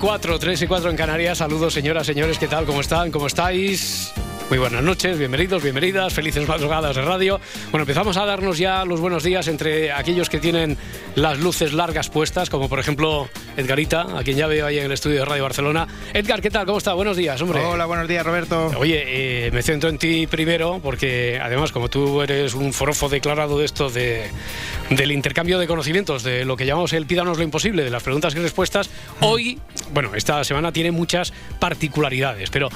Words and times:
y 0.00 0.32
4, 0.32 0.38
3 0.38 0.62
y 0.62 0.66
4 0.66 0.90
en 0.90 0.96
Canarias. 0.96 1.38
Saludos, 1.38 1.74
señoras, 1.74 2.06
señores, 2.06 2.38
¿qué 2.38 2.48
tal? 2.48 2.64
¿Cómo 2.64 2.80
están? 2.80 3.10
¿Cómo 3.10 3.26
estáis? 3.26 4.12
Muy 4.48 4.58
buenas 4.58 4.82
noches, 4.82 5.18
bienvenidos, 5.18 5.62
bienvenidas, 5.62 6.12
felices 6.12 6.48
madrugadas 6.48 6.96
de 6.96 7.02
radio. 7.02 7.38
Bueno, 7.70 7.82
empezamos 7.82 8.16
a 8.16 8.24
darnos 8.24 8.58
ya 8.58 8.84
los 8.84 9.00
buenos 9.00 9.22
días 9.22 9.46
entre 9.46 9.92
aquellos 9.92 10.28
que 10.28 10.40
tienen 10.40 10.76
las 11.14 11.38
luces 11.38 11.72
largas 11.72 12.08
puestas, 12.08 12.50
como 12.50 12.68
por 12.68 12.80
ejemplo 12.80 13.28
Edgarita, 13.56 14.18
a 14.18 14.22
quien 14.22 14.36
ya 14.36 14.46
veo 14.46 14.66
ahí 14.66 14.78
en 14.78 14.84
el 14.84 14.92
estudio 14.92 15.20
de 15.20 15.24
Radio 15.24 15.42
Barcelona. 15.42 15.86
Edgar, 16.12 16.40
¿qué 16.40 16.50
tal? 16.50 16.66
¿Cómo 16.66 16.78
está? 16.78 16.94
Buenos 16.94 17.16
días, 17.16 17.40
hombre. 17.42 17.60
Hola, 17.60 17.86
buenos 17.86 18.08
días, 18.08 18.24
Roberto. 18.24 18.72
Oye, 18.78 19.46
eh, 19.46 19.50
me 19.50 19.62
centro 19.62 19.90
en 19.90 19.98
ti 19.98 20.26
primero, 20.26 20.80
porque 20.82 21.38
además, 21.42 21.72
como 21.72 21.88
tú 21.88 22.22
eres 22.22 22.54
un 22.54 22.72
forofo 22.72 23.08
declarado 23.08 23.58
de 23.58 23.64
esto 23.64 23.90
de, 23.90 24.28
del 24.90 25.12
intercambio 25.12 25.58
de 25.58 25.66
conocimientos, 25.66 26.22
de 26.22 26.44
lo 26.44 26.56
que 26.56 26.66
llamamos 26.66 26.92
el 26.92 27.06
pídanos 27.06 27.38
lo 27.38 27.44
imposible, 27.44 27.84
de 27.84 27.90
las 27.90 28.02
preguntas 28.02 28.34
y 28.34 28.38
respuestas, 28.38 28.90
hoy, 29.20 29.58
bueno, 29.92 30.14
esta 30.14 30.42
semana 30.44 30.72
tiene 30.72 30.90
muchas 30.90 31.32
particularidades, 31.58 32.50
pero 32.50 32.68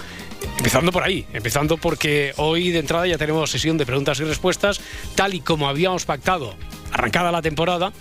empezando 0.59 0.93
por 0.93 1.03
ahí, 1.03 1.27
empezando 1.33 1.77
porque 1.77 2.33
hoy 2.37 2.71
de 2.71 2.79
entrada 2.79 3.07
ya 3.07 3.19
tenemos 3.19 3.51
sesión 3.51 3.79
de 3.79 3.87
preguntas 3.87 4.21
y 4.21 4.25
respuestas, 4.25 4.81
tal 5.15 5.35
y 5.35 5.41
como 5.41 5.69
habíamos 5.69 6.05
pactado 6.05 6.55
arrancada 6.93 7.33
la 7.33 7.43
temporada, 7.43 7.93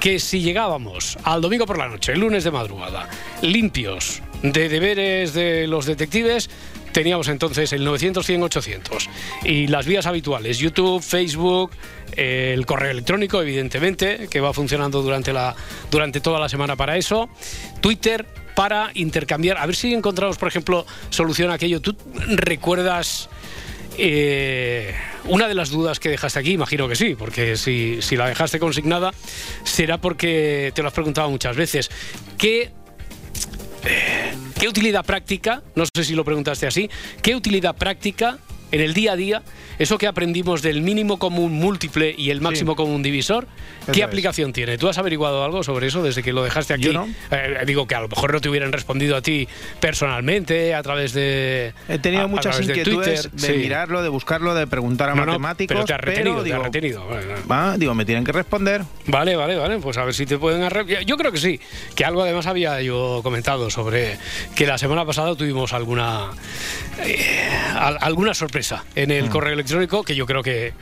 que 0.00 0.18
si 0.18 0.40
llegábamos 0.40 1.16
al 1.22 1.40
domingo 1.40 1.66
por 1.66 1.78
la 1.78 1.88
noche, 1.88 2.12
el 2.12 2.20
lunes 2.20 2.44
de 2.44 2.50
madrugada, 2.50 3.08
limpios 3.42 4.22
de 4.42 4.68
deberes 4.68 5.34
de 5.34 5.66
los 5.66 5.86
detectives, 5.86 6.50
teníamos 6.92 7.28
entonces 7.28 7.72
el 7.72 7.84
900 7.84 8.26
100 8.26 8.42
800 8.42 9.08
y 9.44 9.68
las 9.68 9.86
vías 9.86 10.06
habituales 10.06 10.58
YouTube 10.58 11.02
Facebook 11.02 11.70
el 12.16 12.66
correo 12.66 12.90
electrónico 12.90 13.40
evidentemente 13.40 14.26
que 14.28 14.40
va 14.40 14.52
funcionando 14.52 15.00
durante 15.00 15.32
la 15.32 15.54
durante 15.90 16.20
toda 16.20 16.40
la 16.40 16.48
semana 16.48 16.74
para 16.74 16.96
eso 16.96 17.28
Twitter 17.80 18.26
para 18.60 18.90
intercambiar. 18.92 19.56
A 19.56 19.64
ver 19.64 19.74
si 19.74 19.94
encontramos 19.94 20.36
por 20.36 20.46
ejemplo 20.46 20.84
solución 21.08 21.50
a 21.50 21.54
aquello. 21.54 21.80
Tú 21.80 21.96
recuerdas 22.28 23.30
eh, 23.96 24.94
una 25.24 25.48
de 25.48 25.54
las 25.54 25.70
dudas 25.70 25.98
que 25.98 26.10
dejaste 26.10 26.40
aquí, 26.40 26.52
imagino 26.52 26.86
que 26.86 26.94
sí, 26.94 27.14
porque 27.18 27.56
si, 27.56 28.02
si 28.02 28.18
la 28.18 28.28
dejaste 28.28 28.58
consignada 28.58 29.12
será 29.64 29.98
porque 29.98 30.72
te 30.74 30.82
lo 30.82 30.88
has 30.88 30.94
preguntado 30.94 31.30
muchas 31.30 31.56
veces. 31.56 31.90
¿Qué 32.36 32.70
¿Qué 34.58 34.68
utilidad 34.68 35.06
práctica, 35.06 35.62
no 35.74 35.84
sé 35.86 36.04
si 36.04 36.14
lo 36.14 36.22
preguntaste 36.22 36.66
así, 36.66 36.90
qué 37.22 37.34
utilidad 37.34 37.74
práctica 37.74 38.40
en 38.72 38.80
el 38.80 38.94
día 38.94 39.12
a 39.12 39.16
día, 39.16 39.42
eso 39.78 39.98
que 39.98 40.06
aprendimos 40.06 40.62
del 40.62 40.82
mínimo 40.82 41.18
común 41.18 41.52
múltiple 41.52 42.14
y 42.16 42.30
el 42.30 42.40
máximo 42.40 42.72
Sí. 42.72 42.76
común 42.76 43.02
divisor, 43.02 43.46
Eso 43.82 43.92
¿qué 43.92 44.00
es. 44.00 44.06
aplicación 44.06 44.52
tiene? 44.52 44.78
¿Tú 44.78 44.88
has 44.88 44.98
averiguado 44.98 45.42
algo 45.44 45.62
sobre 45.62 45.86
eso 45.88 46.02
desde 46.02 46.22
que 46.22 46.32
lo 46.32 46.42
dejaste 46.44 46.74
aquí? 46.74 46.84
Yo 46.84 46.92
no. 46.92 47.08
Eh, 47.30 47.58
digo 47.66 47.86
que 47.86 47.94
a 47.94 48.00
lo 48.00 48.08
mejor 48.08 48.32
no 48.32 48.40
te 48.40 48.48
hubieran 48.48 48.72
respondido 48.72 49.16
a 49.16 49.22
ti 49.22 49.48
personalmente, 49.80 50.74
a 50.74 50.82
través 50.82 51.12
de. 51.12 51.72
He 51.88 51.98
tenido 51.98 52.22
a- 52.22 52.24
a 52.26 52.28
muchas 52.28 52.58
de 52.58 52.64
inquietudes 52.64 53.22
de, 53.24 53.28
Twitter, 53.30 53.54
sí. 53.54 53.58
mirarlo, 53.58 54.02
de 54.02 54.08
buscarlo, 54.08 54.54
de 54.54 54.66
preguntar 54.66 55.08
a 55.10 55.14
No, 55.14 55.22
no, 55.22 55.32
matemáticos. 55.32 55.74
pero 55.74 55.84
te 55.84 55.94
has 55.94 56.00
retenido, 56.00 56.38
te 56.38 56.44
digo, 56.44 56.56
has 56.56 56.62
retenido. 56.62 57.04
Bueno, 57.06 57.34
va, 57.50 57.76
digo, 57.76 57.94
me 57.94 58.04
tienen 58.04 58.24
que 58.24 58.32
responder. 58.32 58.82
Vale, 59.06 59.34
vale, 59.36 59.56
vale. 59.56 59.78
Pues 59.78 59.96
a 59.98 60.04
ver 60.04 60.14
si 60.14 60.26
te 60.26 60.38
pueden. 60.38 60.68
Yo 61.06 61.16
creo 61.16 61.32
que 61.32 61.38
sí. 61.38 61.58
Que 61.96 62.04
algo 62.04 62.22
además 62.22 62.46
había 62.46 62.80
yo 62.82 63.20
comentado 63.22 63.70
sobre 63.70 64.16
que 64.54 64.66
la 64.66 64.78
semana 64.78 65.04
pasada 65.04 65.34
tuvimos 65.34 65.72
alguna 65.72 66.30
eh, 67.04 67.48
al- 67.74 67.98
alguna 68.00 68.34
sorpresa 68.34 68.59
en 68.94 69.10
el 69.10 69.28
correo 69.28 69.52
electrónico 69.52 70.02
que 70.02 70.14
yo 70.14 70.26
creo 70.26 70.42
que 70.42 70.72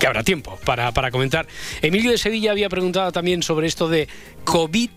que 0.00 0.06
habrá 0.08 0.24
tiempo 0.24 0.58
para, 0.64 0.90
para 0.90 1.12
comentar. 1.12 1.46
Emilio 1.80 2.10
de 2.10 2.18
Sevilla 2.18 2.50
había 2.50 2.68
preguntado 2.68 3.12
también 3.12 3.42
sobre 3.44 3.68
esto 3.68 3.88
de 3.88 4.08
COVID. 4.42 4.90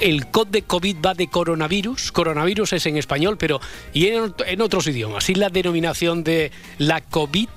El 0.00 0.26
COD 0.26 0.48
de 0.48 0.62
COVID 0.62 0.96
va 1.04 1.14
de 1.14 1.28
coronavirus. 1.28 2.10
Coronavirus 2.10 2.72
es 2.72 2.86
en 2.86 2.96
español, 2.96 3.36
pero 3.38 3.60
y 3.92 4.08
en, 4.08 4.34
en 4.44 4.60
otros 4.60 4.88
idiomas. 4.88 5.30
Y 5.30 5.36
la 5.36 5.50
denominación 5.50 6.24
de 6.24 6.50
la 6.78 7.00
COVID 7.00 7.48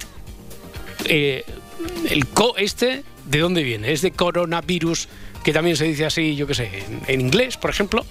eh, 1.05 1.43
el 2.09 2.27
co 2.27 2.55
este, 2.57 3.03
¿de 3.31 3.39
dónde 3.39 3.63
viene? 3.63 3.91
Es 3.91 4.01
de 4.01 4.11
coronavirus, 4.11 5.07
que 5.43 5.53
también 5.53 5.75
se 5.77 5.85
dice 5.85 6.05
así, 6.05 6.35
yo 6.35 6.45
qué 6.45 6.53
sé, 6.53 6.69
en, 6.85 7.01
en 7.07 7.21
inglés, 7.21 7.57
por 7.57 7.69
ejemplo. 7.71 8.05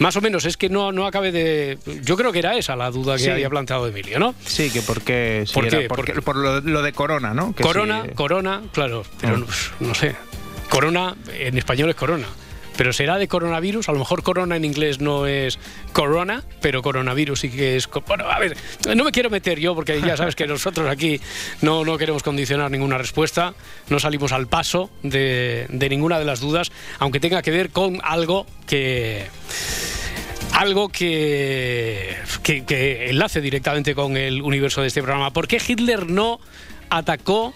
Más 0.00 0.16
o 0.16 0.20
menos, 0.20 0.44
es 0.44 0.56
que 0.56 0.68
no, 0.68 0.92
no 0.92 1.06
acabe 1.06 1.32
de... 1.32 1.78
Yo 2.02 2.16
creo 2.16 2.32
que 2.32 2.40
era 2.40 2.56
esa 2.56 2.76
la 2.76 2.90
duda 2.90 3.16
que 3.16 3.22
Sí. 3.24 3.30
había 3.30 3.48
planteado 3.48 3.86
Emilio, 3.86 4.18
¿no? 4.18 4.34
Sí, 4.44 4.70
que 4.70 4.82
porque, 4.82 5.44
¿Por 5.54 5.66
era 5.66 5.78
qué? 5.78 5.88
porque- 5.88 6.12
por 6.20 6.36
lo, 6.36 6.60
lo 6.60 6.82
de 6.82 6.92
corona, 6.92 7.32
¿no? 7.32 7.54
Que 7.54 7.62
corona, 7.62 8.04
corona, 8.14 8.62
claro, 8.72 9.04
pero 9.20 9.36
Ah. 9.36 9.38
no, 9.80 9.86
no 9.88 9.94
sé. 9.94 10.14
Corona, 10.68 11.14
en 11.38 11.56
español 11.56 11.88
es 11.90 11.96
corona. 11.96 12.26
Pero 12.76 12.92
será 12.92 13.18
de 13.18 13.28
coronavirus, 13.28 13.88
a 13.88 13.92
lo 13.92 13.98
mejor 13.98 14.22
corona 14.22 14.56
en 14.56 14.64
inglés 14.64 15.00
no 15.00 15.26
es 15.26 15.58
corona, 15.92 16.42
pero 16.60 16.82
coronavirus 16.82 17.40
sí 17.40 17.50
que 17.50 17.76
es... 17.76 17.88
Bueno, 18.06 18.28
a 18.28 18.38
ver, 18.38 18.56
no 18.94 19.04
me 19.04 19.12
quiero 19.12 19.30
meter 19.30 19.60
yo 19.60 19.74
porque 19.74 20.00
ya 20.00 20.16
sabes 20.16 20.34
que 20.34 20.46
nosotros 20.46 20.88
aquí 20.88 21.20
no, 21.62 21.84
no 21.84 21.96
queremos 21.98 22.22
condicionar 22.22 22.70
ninguna 22.70 22.98
respuesta, 22.98 23.54
no 23.88 23.98
salimos 24.00 24.32
al 24.32 24.48
paso 24.48 24.90
de, 25.02 25.66
de 25.68 25.88
ninguna 25.88 26.18
de 26.18 26.24
las 26.24 26.40
dudas, 26.40 26.72
aunque 26.98 27.20
tenga 27.20 27.42
que 27.42 27.50
ver 27.50 27.70
con 27.70 28.00
algo 28.02 28.46
que 28.66 29.26
algo 30.52 30.88
que, 30.88 32.16
que, 32.42 32.64
que 32.64 33.10
enlace 33.10 33.40
directamente 33.40 33.94
con 33.94 34.16
el 34.16 34.40
universo 34.40 34.80
de 34.82 34.88
este 34.88 35.02
programa. 35.02 35.32
¿Por 35.32 35.48
qué 35.48 35.60
Hitler 35.66 36.08
no 36.08 36.40
atacó 36.90 37.54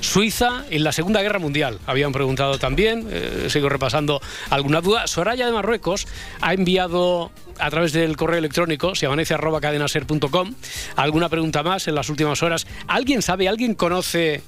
Suiza 0.00 0.64
en 0.70 0.84
la 0.84 0.92
Segunda 0.92 1.22
Guerra 1.22 1.38
Mundial? 1.38 1.78
Habían 1.86 2.12
preguntado 2.12 2.58
también, 2.58 3.06
eh, 3.10 3.46
sigo 3.48 3.68
repasando 3.68 4.20
alguna 4.50 4.80
duda. 4.80 5.06
Soraya 5.06 5.46
de 5.46 5.52
Marruecos 5.52 6.06
ha 6.40 6.54
enviado 6.54 7.30
a 7.58 7.70
través 7.70 7.92
del 7.92 8.16
correo 8.16 8.38
electrónico, 8.38 8.94
si 8.94 9.06
amanece 9.06 9.34
arroba 9.34 9.60
cadenaser.com, 9.60 10.54
alguna 10.96 11.28
pregunta 11.28 11.62
más 11.62 11.88
en 11.88 11.94
las 11.94 12.08
últimas 12.10 12.42
horas. 12.42 12.66
¿Alguien 12.86 13.22
sabe, 13.22 13.48
alguien 13.48 13.74
conoce 13.74 14.42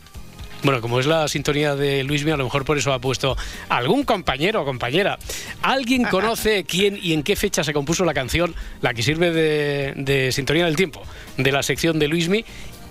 bueno, 0.63 0.81
como 0.81 0.99
es 0.99 1.07
la 1.07 1.29
sintonía 1.29 1.77
de 1.77 2.03
Luismi, 2.03 2.33
a 2.33 2.37
lo 2.37 2.45
mejor 2.45 2.65
por 2.65 2.79
eso 2.79 2.93
ha 2.93 2.99
puesto 2.99 3.37
algún 3.69 4.03
compañero 4.05 4.63
o 4.63 4.65
compañera. 4.65 5.19
¿Alguien 5.63 6.05
conoce 6.11 6.65
quién 6.65 6.99
y 7.01 7.13
en 7.13 7.23
qué 7.23 7.37
fecha 7.37 7.63
se 7.63 7.73
compuso 7.73 8.05
la 8.05 8.15
canción, 8.15 8.55
la 8.81 8.93
que 8.93 9.03
sirve 9.03 9.31
de, 9.31 9.93
de 9.97 10.33
sintonía 10.33 10.65
del 10.65 10.75
tiempo, 10.75 11.03
de 11.37 11.53
la 11.53 11.63
sección 11.63 11.99
de 11.99 12.09
Luismi? 12.09 12.45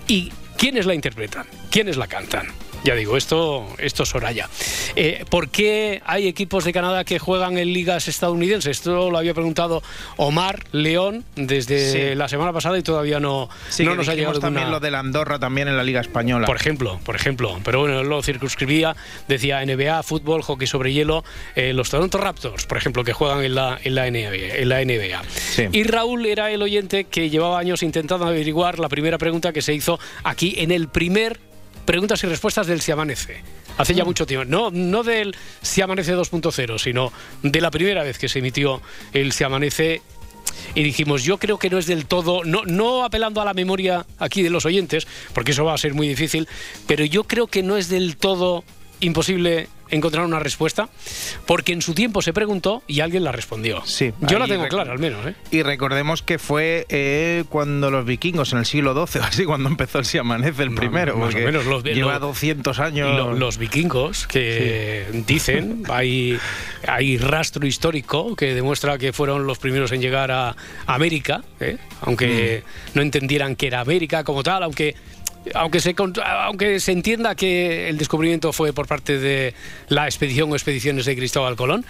¿Y 0.06 0.32
quiénes 0.58 0.84
la 0.86 0.94
interpretan? 0.94 1.46
¿Quiénes 1.70 1.96
la 1.96 2.06
cantan? 2.08 2.48
Ya 2.84 2.94
digo, 2.94 3.16
esto, 3.16 3.66
esto 3.78 4.04
es 4.04 4.08
Soraya. 4.08 4.48
Eh, 4.96 5.24
¿Por 5.28 5.50
qué 5.50 6.00
hay 6.06 6.28
equipos 6.28 6.64
de 6.64 6.72
Canadá 6.72 7.04
que 7.04 7.18
juegan 7.18 7.58
en 7.58 7.72
ligas 7.72 8.06
estadounidenses? 8.08 8.78
Esto 8.78 9.10
lo 9.10 9.18
había 9.18 9.34
preguntado 9.34 9.82
Omar 10.16 10.64
León 10.72 11.24
desde 11.34 11.92
Sí. 12.10 12.14
la 12.14 12.28
semana 12.28 12.52
pasada 12.52 12.78
y 12.78 12.82
todavía 12.82 13.18
no, 13.20 13.50
Sí, 13.68 13.84
no 13.84 13.94
nos 13.94 14.08
ha 14.08 14.14
llegado 14.14 14.38
también 14.40 14.64
ninguna- 14.64 14.76
lo 14.78 14.80
de 14.80 14.90
la 14.92 15.00
Andorra 15.00 15.38
también 15.38 15.68
en 15.68 15.76
la 15.76 15.82
Liga 15.82 16.00
Española. 16.00 16.46
por 16.46 16.56
ejemplo, 16.56 16.98
por 17.04 17.16
ejemplo. 17.16 17.58
Pero 17.64 17.80
bueno, 17.80 18.00
él 18.00 18.08
lo 18.08 18.22
circunscribía, 18.22 18.96
decía 19.26 19.60
NBA, 19.62 20.02
fútbol, 20.04 20.42
hockey 20.42 20.66
sobre 20.68 20.92
hielo, 20.92 21.24
eh, 21.56 21.72
los 21.72 21.90
Toronto 21.90 22.16
Raptors, 22.18 22.64
por 22.66 22.78
ejemplo, 22.78 23.02
que 23.04 23.12
juegan 23.12 23.42
en 23.44 23.54
la, 23.56 23.78
en 23.82 23.94
la 23.96 24.06
NBA. 24.06 24.56
En 24.56 24.68
la 24.68 24.80
NBA. 24.80 25.22
Sí. 25.28 25.64
Y 25.72 25.82
Raúl 25.82 26.24
era 26.26 26.50
el 26.52 26.62
oyente 26.62 27.04
que 27.04 27.28
llevaba 27.28 27.58
años 27.58 27.82
intentando 27.82 28.24
averiguar 28.24 28.78
la 28.78 28.88
primera 28.88 29.18
pregunta 29.18 29.52
que 29.52 29.62
se 29.62 29.74
hizo 29.74 29.98
aquí 30.22 30.54
en 30.58 30.70
el 30.70 30.88
primer 30.88 31.40
preguntas 31.88 32.22
y 32.22 32.26
respuestas 32.26 32.66
del 32.66 32.82
Si 32.82 32.92
Amanece. 32.92 33.42
Hace 33.78 33.94
ya 33.94 34.04
mucho 34.04 34.26
tiempo. 34.26 34.44
No, 34.44 34.70
no 34.70 35.02
del 35.02 35.34
Si 35.62 35.80
Amanece 35.80 36.14
2.0, 36.14 36.78
sino 36.78 37.10
de 37.42 37.62
la 37.62 37.70
primera 37.70 38.02
vez 38.02 38.18
que 38.18 38.28
se 38.28 38.40
emitió 38.40 38.82
el 39.14 39.32
Si 39.32 39.42
Amanece 39.42 40.02
y 40.74 40.82
dijimos, 40.82 41.24
yo 41.24 41.38
creo 41.38 41.58
que 41.58 41.70
no 41.70 41.78
es 41.78 41.86
del 41.86 42.04
todo, 42.04 42.44
no, 42.44 42.62
no 42.66 43.06
apelando 43.06 43.40
a 43.40 43.46
la 43.46 43.54
memoria 43.54 44.04
aquí 44.18 44.42
de 44.42 44.50
los 44.50 44.66
oyentes, 44.66 45.06
porque 45.32 45.52
eso 45.52 45.64
va 45.64 45.72
a 45.72 45.78
ser 45.78 45.94
muy 45.94 46.06
difícil, 46.06 46.46
pero 46.86 47.06
yo 47.06 47.24
creo 47.24 47.46
que 47.46 47.62
no 47.62 47.78
es 47.78 47.88
del 47.88 48.18
todo 48.18 48.64
imposible 49.00 49.68
encontrar 49.90 50.26
una 50.26 50.38
respuesta, 50.38 50.90
porque 51.46 51.72
en 51.72 51.80
su 51.80 51.94
tiempo 51.94 52.20
se 52.20 52.34
preguntó 52.34 52.82
y 52.86 53.00
alguien 53.00 53.24
la 53.24 53.32
respondió. 53.32 53.80
Sí, 53.86 54.12
Yo 54.20 54.38
la 54.38 54.46
tengo 54.46 54.68
clara, 54.68 54.92
al 54.92 54.98
menos. 54.98 55.24
¿eh? 55.26 55.34
Y 55.50 55.62
recordemos 55.62 56.20
que 56.22 56.38
fue 56.38 56.84
eh, 56.90 57.44
cuando 57.48 57.90
los 57.90 58.04
vikingos, 58.04 58.52
en 58.52 58.58
el 58.58 58.66
siglo 58.66 59.06
XII 59.06 59.22
así, 59.24 59.44
cuando 59.46 59.70
empezó 59.70 59.98
el 60.00 60.04
Si 60.04 60.18
Amanece 60.18 60.62
el 60.62 60.74
primero. 60.74 61.16
más 61.16 61.34
o 61.34 61.38
menos, 61.38 61.64
los- 61.64 61.82
lleva 61.84 62.12
los- 62.18 62.20
200 62.20 62.78
años. 62.80 63.16
Lo- 63.16 63.32
los 63.32 63.56
vikingos 63.56 64.26
que 64.26 65.06
dicen, 65.26 65.84
hay, 65.88 66.38
hay 66.86 67.16
rastro 67.16 67.66
histórico 67.66 68.36
que 68.36 68.54
demuestra 68.54 68.98
que 68.98 69.14
fueron 69.14 69.46
los 69.46 69.58
primeros 69.58 69.90
en 69.92 70.02
llegar 70.02 70.30
a 70.30 70.54
América, 70.86 71.42
¿eh? 71.60 71.78
aunque 72.02 72.62
Mm. 72.62 72.90
no 72.96 73.02
entendieran 73.02 73.56
que 73.56 73.68
era 73.68 73.80
América 73.80 74.22
como 74.22 74.42
tal, 74.42 74.62
aunque... 74.64 74.94
Aunque 75.54 75.80
se, 75.80 75.94
aunque 76.44 76.80
se 76.80 76.92
entienda 76.92 77.34
que 77.34 77.88
el 77.88 77.98
descubrimiento 77.98 78.52
fue 78.52 78.72
por 78.72 78.86
parte 78.86 79.18
de 79.18 79.54
la 79.88 80.06
expedición 80.06 80.50
o 80.52 80.54
expediciones 80.54 81.04
de 81.06 81.16
Cristóbal 81.16 81.56
Colón, 81.56 81.84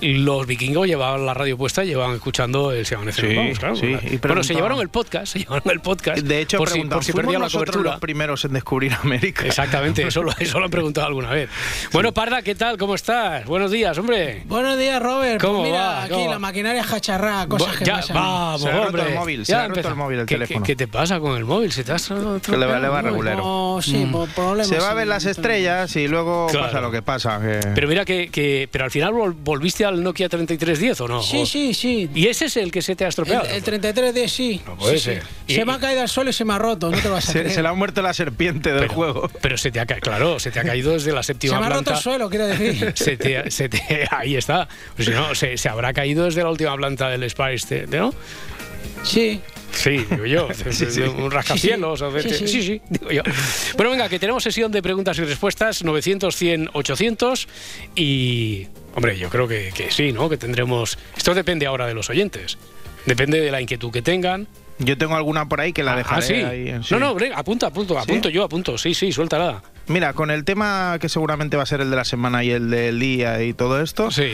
los 0.00 0.46
vikingos 0.46 0.86
llevaban 0.86 1.24
la 1.26 1.34
radio 1.34 1.56
puesta 1.56 1.84
y 1.84 1.88
llevaban 1.88 2.14
escuchando 2.16 2.72
el 2.72 2.86
Se 2.86 2.94
amanece, 2.94 3.20
Sí, 3.20 3.26
nos 3.28 3.36
vamos, 3.36 3.58
claro. 3.58 3.76
sí, 3.76 3.96
y 4.14 4.16
bueno, 4.18 4.42
se 4.42 4.54
llevaron 4.54 4.80
el 4.80 4.88
podcast, 4.88 5.26
se 5.32 5.38
llevaron 5.40 5.70
el 5.70 5.80
podcast. 5.80 6.18
De 6.22 6.40
hecho, 6.40 6.58
por 6.58 6.68
si, 6.68 6.80
por 6.82 7.04
si 7.04 7.12
¿fuimos 7.12 7.32
perdía 7.32 7.38
la 7.46 7.50
cobertura. 7.50 7.90
los 7.92 8.00
primeros 8.00 8.44
en 8.44 8.52
descubrir 8.52 8.92
América. 9.02 9.44
Exactamente, 9.46 10.06
eso 10.06 10.22
lo, 10.22 10.32
eso 10.38 10.58
lo 10.58 10.64
han 10.66 10.70
preguntado 10.70 11.06
alguna 11.06 11.30
vez. 11.30 11.48
Bueno, 11.92 12.12
Parda, 12.12 12.42
¿qué 12.42 12.54
tal? 12.54 12.76
¿Cómo 12.78 12.94
estás? 12.94 13.44
Buenos 13.46 13.70
días, 13.70 13.96
hombre. 13.98 14.42
Buenos 14.46 14.78
días, 14.78 15.02
Robert. 15.02 15.40
¿Cómo 15.40 15.60
Pues 15.60 15.70
mira, 15.70 15.82
va? 15.84 16.02
aquí 16.04 16.26
la 16.28 16.38
maquinaria 16.38 16.82
jacharrá, 16.84 17.46
cosas 17.46 17.76
que 17.76 17.84
ya, 17.84 17.96
pasan. 17.96 18.16
vamos, 18.16 18.60
Se 18.62 18.66
le 18.68 18.72
ha 18.72 18.76
roto 18.76 18.88
hombre. 18.88 19.08
el 19.08 19.14
móvil, 19.14 19.38
Ya 19.40 19.44
se 19.44 19.54
ha 19.54 19.68
roto 19.68 19.88
el 19.88 19.94
móvil, 19.94 20.18
el 20.20 20.26
¿Qué- 20.26 20.34
teléfono. 20.34 20.60
¿Qué, 20.64 20.72
qué 20.72 20.76
te 20.76 20.88
pasa 20.88 21.20
con 21.20 21.36
el 21.36 21.44
móvil? 21.44 21.72
¿Se 21.72 21.84
te 21.84 21.92
ha 21.92 21.96
Que 21.96 22.56
le 22.56 22.66
va- 22.66 22.78
le 22.78 22.88
va 22.88 23.00
estropeado? 23.00 23.03
Regulero. 23.04 23.36
No, 23.38 23.78
sí, 23.82 24.06
por 24.10 24.28
problemas. 24.30 24.68
Se 24.68 24.78
va 24.78 24.90
a 24.90 24.94
ver 24.94 25.06
las 25.06 25.24
estrellas 25.24 25.94
y 25.96 26.08
luego 26.08 26.46
Claro. 26.50 26.66
pasa 26.66 26.80
lo 26.80 26.90
que 26.90 27.02
pasa. 27.02 27.40
que- 27.40 27.60
Pero 27.74 27.88
mira 27.88 28.04
que, 28.04 28.28
que- 28.30 28.68
pero 28.70 28.84
al 28.84 28.90
final 28.90 29.12
vol- 29.12 29.34
volviste 29.38 29.84
al 29.84 30.02
Nokia 30.02 30.28
3310 30.28 31.00
o 31.00 31.08
no? 31.08 31.22
Sí, 31.22 31.42
O- 31.42 31.46
sí, 31.46 31.74
sí. 31.74 32.10
¿Y 32.14 32.26
ese 32.28 32.46
es 32.46 32.56
el 32.56 32.70
que 32.72 32.82
se 32.82 32.96
te 32.96 33.04
ha 33.04 33.06
El, 33.06 33.10
estropeado? 33.10 33.44
el 33.46 33.62
33D 33.62 34.28
sí. 34.28 34.60
No 34.66 34.76
puede 34.76 34.94
Sí, 34.94 34.98
sí. 34.98 35.04
ser. 35.16 35.22
Y- 35.46 35.54
Se 35.54 35.64
me 35.64 35.72
ha 35.72 35.78
caído 35.78 36.00
al 36.02 36.08
suelo 36.08 36.30
y 36.30 36.32
se 36.32 36.44
me 36.44 36.54
ha 36.54 36.58
roto, 36.58 36.90
no 36.90 36.96
te 36.96 37.04
lo 37.08 37.14
vas 37.14 37.28
a 37.28 37.32
se, 37.32 37.38
creer. 37.40 37.54
se 37.54 37.62
le 37.62 37.68
ha 37.68 37.72
muerto 37.74 38.02
la 38.02 38.14
serpiente 38.14 38.70
del 38.70 38.80
pero, 38.82 38.92
juego. 38.94 39.30
pero 39.40 39.56
se 39.58 39.70
te 39.70 39.80
ha 39.80 39.86
caído, 39.86 40.00
claro, 40.02 40.38
se 40.40 40.50
te 40.50 40.60
ha 40.60 40.64
caído 40.64 40.92
desde 40.92 41.12
la 41.12 41.22
Se 41.22 41.28
séptima 41.34 41.60
me 41.60 41.66
ha 41.66 41.68
roto 41.70 41.82
planta. 41.84 41.98
el 41.98 42.02
suelo, 42.02 42.28
quiero 42.30 42.46
decir. 42.46 42.92
Se 42.96 43.16
te- 43.16 43.50
se 43.50 43.68
te- 43.68 44.08
ahí 44.10 44.36
está. 44.36 44.68
Pues 44.96 45.06
si 45.08 45.14
no, 45.14 45.34
se, 45.34 45.56
se 45.56 45.68
habrá 45.68 45.92
caído 45.92 46.24
desde 46.24 46.42
la 46.42 46.50
última 46.50 46.74
planta 46.76 47.08
del 47.08 47.28
Spice, 47.28 47.86
¿no? 47.88 48.12
Sí. 49.02 49.40
Sí, 49.74 50.04
digo 50.10 50.24
yo. 50.26 50.48
Sí, 50.70 50.86
sí. 50.90 51.00
Un 51.02 51.30
rascacielos. 51.30 51.98
Sí, 52.00 52.04
o 52.04 52.20
sí. 52.20 52.28
Sí, 52.30 52.34
sí, 52.38 52.48
sí. 52.48 52.62
sí, 52.62 52.82
digo 52.88 53.10
yo. 53.10 53.22
Bueno, 53.76 53.90
venga, 53.90 54.08
que 54.08 54.18
tenemos 54.18 54.42
sesión 54.42 54.72
de 54.72 54.82
preguntas 54.82 55.18
y 55.18 55.24
respuestas 55.24 55.84
900, 55.84 56.34
100, 56.34 56.70
800 56.72 57.48
y... 57.94 58.66
Hombre, 58.94 59.18
yo 59.18 59.28
creo 59.28 59.48
que, 59.48 59.70
que 59.74 59.90
sí, 59.90 60.12
¿no? 60.12 60.28
Que 60.28 60.36
tendremos... 60.36 60.98
Esto 61.16 61.34
depende 61.34 61.66
ahora 61.66 61.86
de 61.86 61.94
los 61.94 62.08
oyentes. 62.10 62.58
Depende 63.06 63.40
de 63.40 63.50
la 63.50 63.60
inquietud 63.60 63.90
que 63.90 64.02
tengan. 64.02 64.46
Yo 64.78 64.96
tengo 64.98 65.14
alguna 65.14 65.48
por 65.48 65.60
ahí 65.60 65.72
que 65.72 65.82
la 65.84 65.92
Ah, 65.92 65.96
dejaré 65.96 66.26
sí. 66.26 66.34
ahí. 66.34 66.68
en- 66.68 66.82
No, 66.90 66.98
no, 66.98 67.16
apunta, 67.34 67.66
apunto, 67.68 67.98
apunto 67.98 68.28
yo, 68.28 68.42
apunto. 68.44 68.76
Sí, 68.78 68.94
sí, 68.94 69.12
suéltala. 69.12 69.62
Mira, 69.86 70.14
con 70.14 70.30
el 70.30 70.44
tema 70.44 70.96
que 71.00 71.08
seguramente 71.08 71.56
va 71.56 71.62
a 71.62 71.66
ser 71.66 71.80
el 71.80 71.90
de 71.90 71.96
la 71.96 72.04
semana 72.04 72.42
y 72.42 72.50
el 72.50 72.70
del 72.70 72.98
día 72.98 73.42
y 73.42 73.52
todo 73.52 73.80
esto. 73.80 74.10
Sí. 74.10 74.32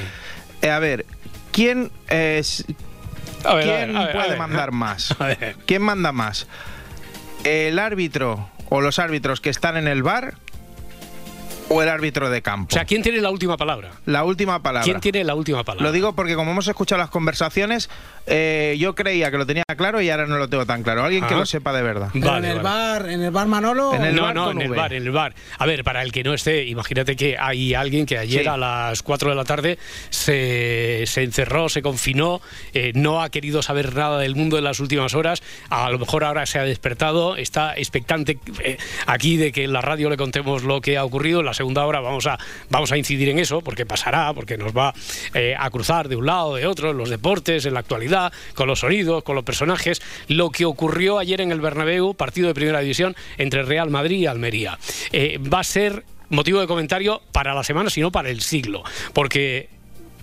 eh, 0.62 0.70
a 0.70 0.78
ver, 0.78 1.04
¿quién, 1.52 1.90
es, 2.08 2.64
A 3.44 3.54
ver, 3.54 3.62
a 3.70 3.76
¿quién 3.76 3.88
ver, 3.92 3.96
a 3.96 4.00
ver, 4.06 4.10
a 4.10 4.12
puede 4.18 4.28
ver. 4.30 4.38
mandar 4.38 4.72
más? 4.72 5.14
A. 5.20 5.56
¿Quién 5.66 5.82
manda 5.82 6.12
más? 6.12 6.46
¿El 7.44 7.78
árbitro 7.78 8.50
o 8.68 8.80
los 8.80 8.98
árbitros 8.98 9.40
que 9.40 9.50
están 9.50 9.76
en 9.76 9.88
el 9.88 10.02
bar 10.02 10.34
o 11.70 11.82
el 11.82 11.88
árbitro 11.88 12.28
de 12.30 12.42
campo? 12.42 12.68
O 12.70 12.74
sea, 12.74 12.84
¿quién 12.84 13.02
tiene 13.02 13.20
la 13.20 13.30
última 13.30 13.56
palabra? 13.56 13.92
la 14.06 14.24
última 14.24 14.62
palabra. 14.62 14.84
¿Quién 14.84 15.00
tiene 15.00 15.24
la 15.24 15.34
última 15.34 15.64
palabra? 15.64 15.86
Lo 15.86 15.92
digo 15.92 16.14
porque 16.14 16.34
como 16.34 16.50
hemos 16.50 16.66
escuchado 16.68 16.98
las 17.00 17.10
conversaciones, 17.10 17.88
eh, 18.26 18.76
yo 18.78 18.94
creía 18.94 19.30
que 19.30 19.38
lo 19.38 19.46
tenía 19.46 19.62
claro 19.76 20.00
y 20.00 20.10
ahora 20.10 20.26
no 20.26 20.36
lo 20.38 20.48
tengo 20.48 20.66
tan 20.66 20.82
claro. 20.82 21.04
Alguien 21.04 21.24
que 21.26 21.34
lo 21.34 21.46
sepa 21.46 21.72
de 21.72 21.82
verdad. 21.82 22.10
Vale, 22.14 22.50
en 22.50 22.56
el 22.56 22.60
vale. 22.62 22.62
bar, 23.02 23.08
en 23.08 23.22
el 23.22 23.30
bar 23.30 23.46
Manolo. 23.46 23.94
En 23.94 24.04
el 24.04 24.14
no, 24.16 24.22
bar 24.22 24.34
no, 24.34 24.44
con 24.46 24.56
en 24.56 24.62
el 24.62 24.70
V. 24.70 24.76
bar, 24.76 24.92
en 24.92 25.02
el 25.04 25.10
bar. 25.12 25.34
A 25.58 25.66
ver, 25.66 25.84
para 25.84 26.02
el 26.02 26.12
que 26.12 26.22
no 26.24 26.34
esté, 26.34 26.64
imagínate 26.64 27.14
que 27.16 27.36
hay 27.38 27.74
alguien 27.74 28.04
que 28.06 28.18
ayer 28.18 28.42
Sí. 28.42 28.48
a 28.48 28.56
las 28.56 29.02
4 29.02 29.30
de 29.30 29.36
la 29.36 29.44
tarde 29.44 29.78
se, 30.10 31.04
se 31.06 31.22
encerró, 31.22 31.68
se 31.68 31.82
confinó, 31.82 32.40
eh, 32.74 32.92
no 32.94 33.22
ha 33.22 33.30
querido 33.30 33.62
saber 33.62 33.94
nada 33.94 34.18
del 34.18 34.34
mundo 34.36 34.58
en 34.58 34.64
las 34.64 34.80
últimas 34.80 35.14
horas, 35.14 35.42
a 35.68 35.88
lo 35.90 35.98
mejor 35.98 36.24
ahora 36.24 36.46
se 36.46 36.58
ha 36.58 36.64
despertado, 36.64 37.36
está 37.36 37.74
expectante 37.76 38.38
eh, 38.62 38.76
aquí 39.06 39.36
de 39.36 39.52
que 39.52 39.64
en 39.64 39.72
la 39.72 39.80
radio 39.80 40.10
le 40.10 40.16
contemos 40.16 40.62
lo 40.64 40.80
que 40.80 40.96
ha 40.98 41.04
ocurrido. 41.04 41.42
Segunda 41.60 41.84
hora 41.84 42.00
vamos 42.00 42.26
a, 42.26 42.38
vamos 42.70 42.90
a 42.90 42.96
incidir 42.96 43.28
en 43.28 43.38
eso, 43.38 43.60
porque 43.60 43.84
pasará, 43.84 44.32
porque 44.32 44.56
nos 44.56 44.74
va 44.74 44.94
eh, 45.34 45.54
a 45.58 45.68
cruzar 45.68 46.08
de 46.08 46.16
un 46.16 46.24
lado, 46.24 46.54
de 46.54 46.66
otro, 46.66 46.92
en 46.92 46.96
los 46.96 47.10
deportes, 47.10 47.66
en 47.66 47.74
la 47.74 47.80
actualidad, 47.80 48.32
con 48.54 48.66
los 48.66 48.80
sonidos, 48.80 49.22
con 49.22 49.34
los 49.34 49.44
personajes, 49.44 50.00
lo 50.28 50.48
que 50.48 50.64
ocurrió 50.64 51.18
ayer 51.18 51.42
en 51.42 51.52
el 51.52 51.60
Bernabéu, 51.60 52.14
partido 52.14 52.48
de 52.48 52.54
primera 52.54 52.80
división 52.80 53.14
entre 53.36 53.62
Real 53.62 53.90
Madrid 53.90 54.20
y 54.20 54.26
Almería. 54.26 54.78
Eh, 55.12 55.38
va 55.38 55.60
a 55.60 55.64
ser 55.64 56.04
motivo 56.30 56.60
de 56.60 56.66
comentario 56.66 57.20
para 57.30 57.52
la 57.52 57.62
semana, 57.62 57.90
sino 57.90 58.10
para 58.10 58.30
el 58.30 58.40
siglo, 58.40 58.82
porque 59.12 59.68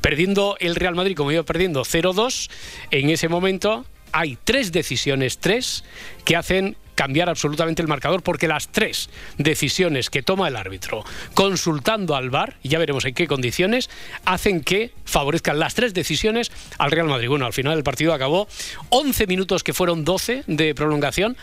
perdiendo 0.01 0.57
el 0.60 0.75
Real 0.75 0.95
Madrid 0.95 1.16
como 1.16 1.31
iba 1.31 1.44
perdiendo 1.44 1.84
0-2, 1.84 2.50
en 2.89 3.12
ese 3.12 3.30
momento 3.30 3.86
hay 4.12 4.39
tres 4.44 4.72
decisiones, 4.72 5.38
tres, 5.38 5.84
que 6.25 6.36
hacen 6.36 6.78
cambiar 6.98 7.30
absolutamente 7.30 7.82
el 7.84 7.88
marcador 7.88 8.24
porque 8.24 8.48
las 8.48 8.70
tres 8.70 9.10
decisiones 9.38 10.10
que 10.10 10.24
toma 10.24 10.48
el 10.48 10.56
árbitro 10.56 11.06
consultando 11.36 12.16
al 12.16 12.32
VAR, 12.32 12.58
y 12.64 12.70
ya 12.70 12.80
veremos 12.80 13.06
en 13.06 13.14
qué 13.14 13.28
condiciones, 13.28 13.90
hacen 14.26 14.62
que 14.62 14.92
favorezcan 15.06 15.60
las 15.60 15.76
tres 15.76 15.94
decisiones 15.94 16.52
al 16.80 16.92
Real 16.92 17.08
Madrid. 17.08 17.30
Bueno, 17.30 17.46
al 17.46 17.54
final 17.54 17.78
el 17.78 17.84
partido 17.84 18.14
acabó 18.14 18.48
11 18.90 19.28
minutos 19.28 19.64
que 19.64 19.74
fueron 19.74 20.04
12 20.04 20.44
de 20.48 20.74
prolongación 20.74 21.38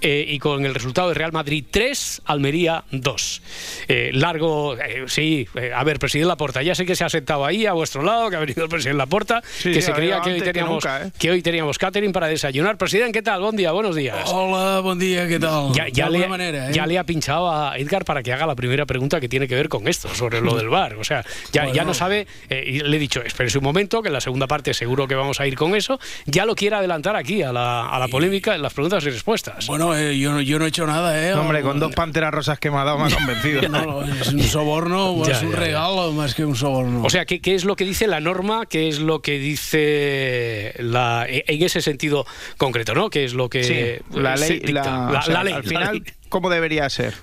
eh, 0.00 0.24
y 0.28 0.38
con 0.38 0.64
el 0.66 0.74
resultado 0.74 1.08
de 1.08 1.14
Real 1.14 1.32
Madrid 1.32 1.64
3, 1.70 2.22
Almería 2.26 2.84
2. 2.90 3.42
Eh, 3.88 4.10
largo, 4.12 4.76
eh, 4.76 5.04
sí, 5.06 5.46
eh, 5.54 5.72
a 5.74 5.82
ver, 5.84 5.98
presidente 5.98 6.28
Laporta, 6.28 6.62
ya 6.62 6.74
sé 6.74 6.84
que 6.86 6.94
se 6.96 7.04
ha 7.04 7.08
sentado 7.08 7.44
ahí 7.44 7.66
a 7.66 7.72
vuestro 7.72 8.02
lado, 8.02 8.30
que 8.30 8.36
ha 8.36 8.40
venido 8.40 8.62
el 8.64 8.68
presidente 8.68 8.98
Laporta, 8.98 9.42
Sí, 9.58 9.72
que 9.72 9.82
se 9.82 9.90
ha 9.92 9.94
creía 9.94 10.20
que 10.20 10.30
hoy, 10.30 10.34
antes 10.36 10.42
que 10.42 10.52
teníamos, 10.52 10.84
nunca, 10.84 11.02
¿eh? 11.06 11.10
que 11.18 11.30
hoy 11.30 11.42
teníamos 11.42 11.78
catering 11.78 12.12
para 12.12 12.28
desayunar. 12.28 12.76
Presidente, 12.76 13.12
¿qué 13.12 13.22
tal? 13.22 13.40
Buen 13.40 13.56
día, 13.56 13.72
buenos 13.72 13.94
días. 13.96 14.28
Hola, 14.32 14.80
buen 14.80 14.98
día, 14.98 15.26
¿qué 15.28 15.38
tal? 15.38 15.72
Ya, 15.72 15.88
ya 15.88 16.06
de 16.06 16.10
le, 16.12 16.16
alguna 16.18 16.28
manera, 16.28 16.70
¿eh? 16.70 16.72
ya 16.72 16.86
le 16.86 16.98
ha 16.98 17.04
pinchado 17.04 17.50
a 17.50 17.76
Edgar 17.78 18.04
para 18.04 18.22
que 18.22 18.32
haga 18.32 18.46
la 18.46 18.54
primera 18.54 18.86
pregunta 18.86 19.20
que 19.20 19.28
tiene 19.28 19.48
que 19.48 19.54
ver 19.54 19.68
con 19.68 19.88
esto, 19.88 20.14
sobre 20.14 20.40
lo 20.40 20.56
del 20.56 20.68
bar. 20.68 20.94
O 20.94 21.04
sea, 21.04 21.24
ya, 21.52 21.64
ya 21.66 21.70
Bueno. 21.72 21.84
no 21.86 21.94
sabe, 21.94 22.26
eh, 22.50 22.64
y 22.66 22.80
le 22.80 22.96
he 22.96 23.00
dicho, 23.00 23.22
espérese 23.22 23.58
un 23.58 23.64
momento, 23.64 24.02
que 24.02 24.08
en 24.08 24.14
la 24.14 24.20
segunda 24.20 24.46
parte 24.46 24.74
seguro 24.74 25.06
que 25.08 25.14
vamos 25.14 25.40
a 25.40 25.46
ir 25.46 25.54
con 25.56 25.74
eso. 25.74 25.98
Ya 26.26 26.44
lo 26.44 26.54
quiere 26.54 26.76
adelantar 26.76 27.16
aquí 27.16 27.42
a 27.42 27.52
la, 27.52 27.88
a 27.88 27.98
la 27.98 28.08
polémica 28.08 28.54
en 28.54 28.62
las 28.62 28.74
preguntas 28.74 29.04
y 29.04 29.10
respuestas. 29.10 29.66
Bueno, 29.66 29.85
eh, 29.94 30.18
yo, 30.18 30.32
no- 30.32 30.40
yo 30.40 30.58
no 30.58 30.64
he 30.64 30.68
hecho 30.68 30.86
nada, 30.86 31.28
¿eh? 31.28 31.34
No, 31.34 31.42
hombre, 31.42 31.60
con 31.62 31.78
dos 31.78 31.94
panteras 31.94 32.32
rosas 32.32 32.58
que 32.58 32.70
me 32.70 32.78
ha 32.78 32.84
dado 32.84 32.98
me 32.98 33.12
ha 33.12 33.14
convencido. 33.14 33.60
No, 33.68 34.02
es 34.02 34.32
un 34.32 34.42
soborno, 34.42 35.22
Ya, 35.26 35.32
es 35.34 35.42
un 35.42 35.50
ya, 35.50 35.54
ya. 35.56 35.60
regalo 35.64 36.12
más 36.12 36.34
que 36.34 36.44
un 36.44 36.56
soborno. 36.56 37.02
O 37.04 37.10
sea, 37.10 37.24
¿qué, 37.26 37.40
qué 37.40 37.54
es 37.54 37.64
lo 37.64 37.76
que 37.76 37.84
dice 37.84 38.06
la 38.06 38.20
norma? 38.20 38.64
¿Qué 38.66 38.88
es 38.88 38.98
lo 39.00 39.20
que 39.20 39.38
dice 39.38 40.72
la, 40.78 41.26
en 41.28 41.62
ese 41.62 41.80
sentido 41.82 42.26
concreto, 42.56 42.94
¿no? 42.94 43.10
¿Qué 43.10 43.24
es 43.24 43.34
lo 43.34 43.48
que 43.48 43.64
Sí, 43.64 44.18
la 44.18 44.36
ley, 44.36 44.60
dicta? 44.60 44.72
la, 44.72 45.10
La- 45.12 45.18
o 45.18 45.22
sea, 45.22 45.34
la 45.34 45.44
ley, 45.44 45.52
al 45.54 45.62
la 45.62 45.68
final, 45.68 45.94
ley. 45.94 46.02
¿Cómo 46.36 46.50
debería 46.50 46.90
ser? 46.90 47.14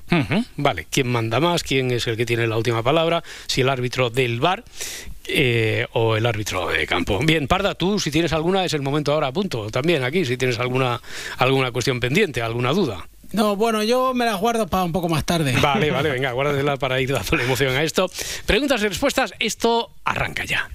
Vale, 0.58 0.88
¿quién 0.89 1.08
manda 1.08 1.39
más? 1.39 1.62
¿Quién 1.62 1.91
es 1.91 2.08
el 2.08 2.17
que 2.17 2.25
tiene 2.25 2.48
la 2.48 2.58
última 2.58 2.82
palabra? 2.82 3.24
Si 3.46 3.62
el 3.62 3.70
árbitro 3.70 4.10
del 4.10 4.39
bar 4.39 4.63
eh, 5.27 5.86
o 5.93 6.15
el 6.15 6.25
árbitro 6.25 6.67
de 6.70 6.88
campo. 6.88 7.20
Bien, 7.20 7.48
Parda, 7.48 7.75
tú 7.75 8.00
si 8.00 8.10
tienes 8.10 8.34
alguna 8.34 8.65
es 8.65 8.74
el 8.74 8.82
momento 8.82 9.13
ahora 9.13 9.27
a 9.27 9.32
punto. 9.32 9.70
También 9.70 10.03
aquí, 10.03 10.25
si 10.25 10.36
tienes 10.36 10.58
alguna, 10.58 11.00
alguna 11.38 11.72
cuestión 11.72 12.00
pendiente, 12.00 12.41
alguna 12.41 12.72
duda. 12.72 13.08
No, 13.34 13.55
bueno, 13.55 13.84
yo 13.84 14.15
me 14.15 14.25
las 14.25 14.39
guardo 14.39 14.65
para 14.65 14.84
un 14.84 14.91
poco 14.91 15.10
más 15.10 15.25
tarde. 15.25 15.53
Vale, 15.62 15.91
vale, 15.91 16.10
venga, 16.10 16.32
guárdatela 16.32 16.77
para 16.77 17.00
ir 17.00 17.12
dándole 17.13 17.43
emoción 17.43 17.75
a 17.75 17.84
esto. 17.84 18.10
Preguntas 18.48 18.82
y 18.82 18.88
respuestas, 18.88 19.32
esto 19.38 19.91
arranca 20.05 20.43
ya. 20.43 20.72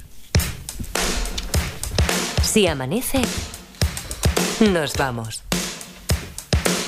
Si 2.41 2.69
amanece, 2.69 3.21
nos 4.61 4.95
vamos. 4.95 5.48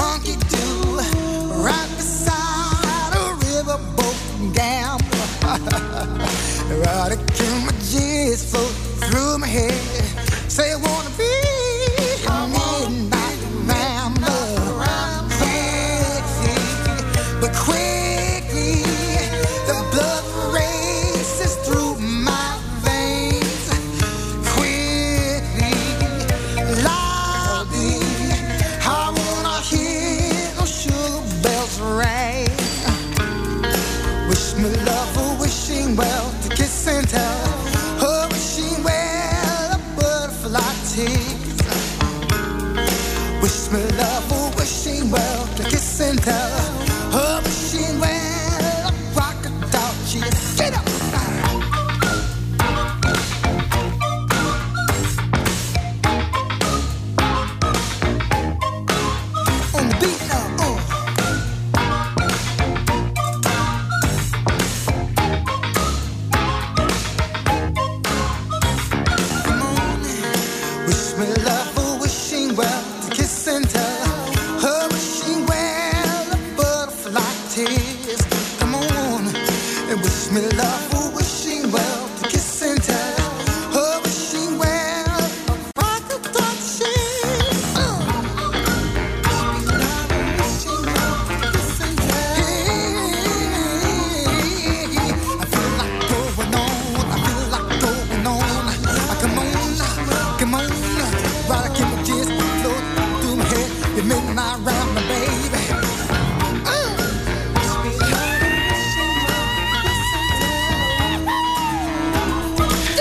monkey 0.00 0.36
right 1.64 1.90
beside 1.98 3.12
a 3.22 3.26
riverboat 3.44 4.16
dam. 4.54 4.98
my 6.84 7.20
images 7.48 8.50
flow 8.50 8.68
through 9.02 9.38
my 9.38 9.46
head. 9.46 9.89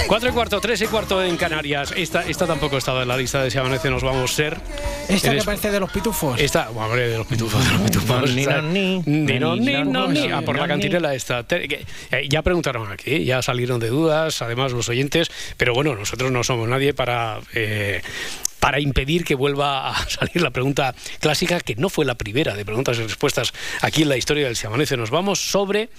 4 0.10 0.28
y 0.28 0.32
cuarto, 0.32 0.60
3 0.60 0.82
y 0.82 0.88
cuarto 0.88 1.24
en 1.24 1.38
Canarias. 1.38 1.94
Esta, 1.96 2.28
esta 2.28 2.48
tampoco 2.48 2.80
estaba 2.80 3.04
en 3.04 3.10
la 3.10 3.16
lista 3.16 3.44
de 3.44 3.51
Si 3.51 3.60
Amanece 3.60 3.92
Nos 3.92 4.01
Vamos 4.01 4.32
a 4.32 4.36
Ser. 4.36 4.58
Esta 5.08 5.30
Eres... 5.30 5.44
que 5.44 5.46
parece 5.46 5.70
de 5.70 5.80
los 5.80 5.92
pitufos. 5.92 6.42
Esta, 6.42 6.70
bueno, 6.70 6.88
hombre, 6.88 7.10
de 7.10 7.18
los 7.20 7.28
pitufos, 7.28 7.63
de 7.63 7.72
los 7.74 7.82
pitufos. 7.84 8.32
Ni, 8.32 8.44
ni, 8.44 9.04
ni, 9.06 9.39
ni, 9.39 9.84
ni. 10.08 10.32
Ah, 10.32 10.42
por 10.44 10.58
la 10.58 10.68
cantinela 10.68 11.13
esta. 11.13 11.46
Eh, 11.51 11.86
ya 12.28 12.42
preguntaron 12.42 12.92
aquí, 12.92 13.24
ya 13.24 13.44
salieron 13.44 13.80
de 13.80 13.89
dudas, 13.89 14.42
además 14.42 14.72
los 14.72 14.89
oyentes, 14.89 15.30
pero 15.58 15.75
bueno, 15.75 15.94
nosotros 15.94 16.32
no 16.32 16.44
somos 16.44 16.68
nadie 16.68 16.96
para 16.96 17.42
eh, 17.54 18.01
para 18.60 18.80
impedir 18.80 19.24
que 19.24 19.36
vuelva 19.36 19.89
a 19.89 19.96
salir 20.10 20.42
la 20.42 20.51
pregunta 20.51 20.96
clásica, 21.20 21.60
que 21.60 21.75
no 21.75 21.89
fue 21.89 22.06
la 22.06 22.16
primera 22.16 22.56
de 22.56 22.66
preguntas 22.66 22.98
y 22.98 23.04
respuestas 23.04 23.54
aquí 23.82 24.04
en 24.04 24.10
la 24.10 24.18
historia 24.18 24.46
del 24.46 24.56
Si 24.56 24.68
Amanece. 24.68 24.98
Nos 24.98 25.10
vamos 25.10 25.39
sobre 25.39 25.89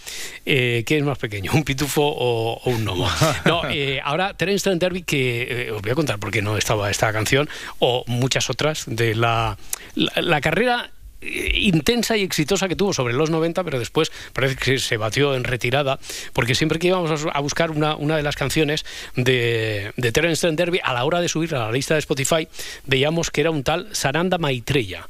eh, 0.46 0.84
qué 0.86 0.98
es 0.98 1.04
más 1.04 1.18
pequeño, 1.18 1.52
un 1.52 1.64
pitufo 1.64 2.02
o, 2.02 2.60
o 2.62 2.70
un 2.70 2.84
gnomo. 2.84 3.08
No, 3.44 3.62
eh, 3.68 4.00
ahora 4.04 4.34
Terence 4.34 4.64
Trent 4.64 4.80
D'Arby, 4.80 5.02
que 5.02 5.66
eh, 5.68 5.70
os 5.72 5.82
voy 5.82 5.90
a 5.90 5.94
contar 5.94 6.18
por 6.18 6.30
qué 6.30 6.42
no 6.42 6.56
estaba 6.56 6.90
esta 6.90 7.12
canción, 7.12 7.48
o 7.78 8.04
muchas 8.06 8.50
otras 8.50 8.84
de 8.86 9.14
la, 9.14 9.56
la, 9.94 10.12
la 10.20 10.40
carrera 10.40 10.90
intensa 11.22 12.16
y 12.16 12.22
exitosa 12.22 12.68
que 12.68 12.76
tuvo 12.76 12.92
sobre 12.92 13.14
los 13.14 13.30
90, 13.30 13.62
pero 13.64 13.78
después 13.78 14.10
parece 14.32 14.56
que 14.56 14.78
se 14.78 14.96
batió 14.96 15.34
en 15.34 15.44
retirada, 15.44 15.98
porque 16.32 16.54
siempre 16.54 16.78
que 16.78 16.88
íbamos 16.88 17.26
a 17.32 17.40
buscar 17.40 17.70
una, 17.70 17.96
una 17.96 18.16
de 18.16 18.22
las 18.22 18.36
canciones 18.36 18.84
de, 19.16 19.92
de 19.96 20.12
Terence 20.12 20.40
Trent 20.40 20.58
D'Arby, 20.58 20.80
a 20.82 20.94
la 20.94 21.04
hora 21.04 21.20
de 21.20 21.28
subirla 21.28 21.62
a 21.62 21.66
la 21.66 21.72
lista 21.72 21.94
de 21.94 22.00
Spotify, 22.00 22.48
veíamos 22.86 23.30
que 23.30 23.42
era 23.42 23.50
un 23.50 23.62
tal 23.62 23.88
Sananda 23.92 24.38
Maitreya 24.38 25.08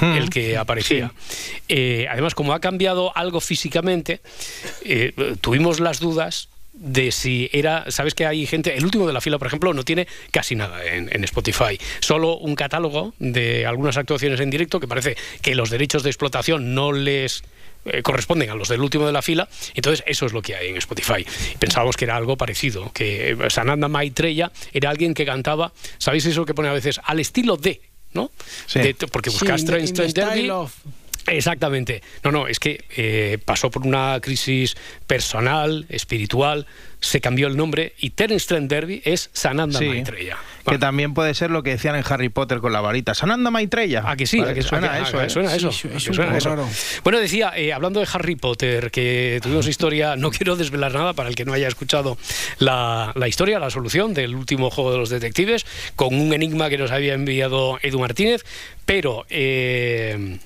el 0.00 0.30
que 0.30 0.56
aparecía. 0.56 1.12
Eh, 1.68 2.06
además, 2.10 2.34
como 2.34 2.54
ha 2.54 2.60
cambiado 2.60 3.16
algo 3.16 3.40
físicamente, 3.40 4.20
eh, 4.84 5.12
tuvimos 5.40 5.80
las 5.80 6.00
dudas 6.00 6.48
de 6.72 7.12
si 7.12 7.50
era, 7.52 7.90
sabes 7.90 8.14
que 8.14 8.26
hay 8.26 8.46
gente, 8.46 8.74
el 8.76 8.84
último 8.84 9.06
de 9.06 9.12
la 9.12 9.20
fila, 9.20 9.38
por 9.38 9.46
ejemplo, 9.46 9.74
no 9.74 9.84
tiene 9.84 10.06
casi 10.30 10.54
nada 10.56 10.84
en, 10.84 11.08
en 11.14 11.22
Spotify, 11.24 11.78
solo 12.00 12.36
un 12.38 12.54
catálogo 12.54 13.14
de 13.18 13.66
algunas 13.66 13.96
actuaciones 13.96 14.40
en 14.40 14.50
directo 14.50 14.80
que 14.80 14.88
parece 14.88 15.16
que 15.42 15.54
los 15.54 15.70
derechos 15.70 16.02
de 16.02 16.10
explotación 16.10 16.74
no 16.74 16.92
les 16.92 17.44
eh, 17.84 18.00
corresponden 18.02 18.48
a 18.50 18.54
los 18.54 18.68
del 18.68 18.80
último 18.80 19.06
de 19.06 19.12
la 19.12 19.22
fila, 19.22 19.48
entonces 19.74 20.02
eso 20.06 20.24
es 20.26 20.32
lo 20.32 20.40
que 20.40 20.56
hay 20.56 20.68
en 20.68 20.76
Spotify. 20.78 21.26
Pensábamos 21.58 21.96
que 21.96 22.04
era 22.06 22.16
algo 22.16 22.36
parecido, 22.36 22.90
que 22.92 23.32
eh, 23.32 23.36
Sananda 23.50 23.88
Maitreya 23.88 24.50
era 24.72 24.90
alguien 24.90 25.12
que 25.14 25.26
cantaba, 25.26 25.72
¿sabéis 25.98 26.24
eso 26.26 26.46
que 26.46 26.54
pone 26.54 26.68
a 26.68 26.72
veces? 26.72 27.00
Al 27.04 27.20
estilo 27.20 27.56
de, 27.58 27.80
¿no? 28.14 28.30
Sí. 28.66 28.78
De- 28.80 28.94
porque 28.94 29.30
Sí, 29.30 29.38
buscas 29.40 29.60
in 29.60 29.66
the- 29.66 29.72
Trent 29.72 29.88
in 29.88 29.94
the 29.94 30.02
Exactamente. 31.26 32.02
No, 32.24 32.32
no, 32.32 32.48
es 32.48 32.58
que 32.58 32.84
eh, 32.96 33.38
pasó 33.44 33.70
por 33.70 33.86
una 33.86 34.18
crisis 34.20 34.76
personal, 35.06 35.86
espiritual, 35.88 36.66
se 37.00 37.20
cambió 37.20 37.48
el 37.48 37.56
nombre 37.56 37.94
y 37.98 38.10
Terence 38.10 38.46
Trent 38.46 38.70
D'Arby 38.70 39.02
es 39.04 39.30
Sananda 39.32 39.78
Sí. 39.78 39.86
Maitreya. 39.86 40.36
Que 40.66 40.78
también 40.78 41.14
puede 41.14 41.34
ser 41.34 41.50
lo 41.50 41.64
que 41.64 41.70
decían 41.70 41.96
en 41.96 42.04
Harry 42.08 42.28
Potter 42.28 42.58
con 42.58 42.72
la 42.72 42.80
varita. 42.80 43.14
Sananda 43.14 43.50
Maitreya. 43.50 44.04
¿A 44.06 44.14
que 44.16 44.26
sí? 44.26 44.40
¿A 44.40 44.54
que 44.54 44.62
suena 44.62 45.00
eso, 45.00 45.20
¿eh? 45.20 45.28
suena 45.28 45.56
eso? 46.36 46.68
Bueno, 47.02 47.18
decía, 47.18 47.52
eh, 47.56 47.72
hablando 47.72 47.98
de 47.98 48.06
Harry 48.12 48.36
Potter, 48.36 48.92
que 48.92 49.40
tuvimos 49.42 49.66
historia, 49.66 50.14
no 50.14 50.30
quiero 50.30 50.54
desvelar 50.54 50.94
nada 50.94 51.12
para 51.14 51.28
el 51.28 51.34
que 51.34 51.44
no 51.44 51.52
haya 51.52 51.66
escuchado 51.66 52.16
la, 52.58 53.12
la 53.16 53.26
historia, 53.26 53.58
la 53.58 53.70
solución 53.70 54.14
del 54.14 54.36
último 54.36 54.70
juego 54.70 54.92
de 54.92 54.98
los 54.98 55.10
detectives, 55.10 55.66
con 55.96 56.14
un 56.14 56.32
enigma 56.32 56.68
que 56.68 56.78
nos 56.78 56.92
había 56.92 57.14
enviado 57.14 57.78
Edu 57.82 57.98
Martínez, 57.98 58.44
pero... 58.86 59.26
eh, 59.30 60.38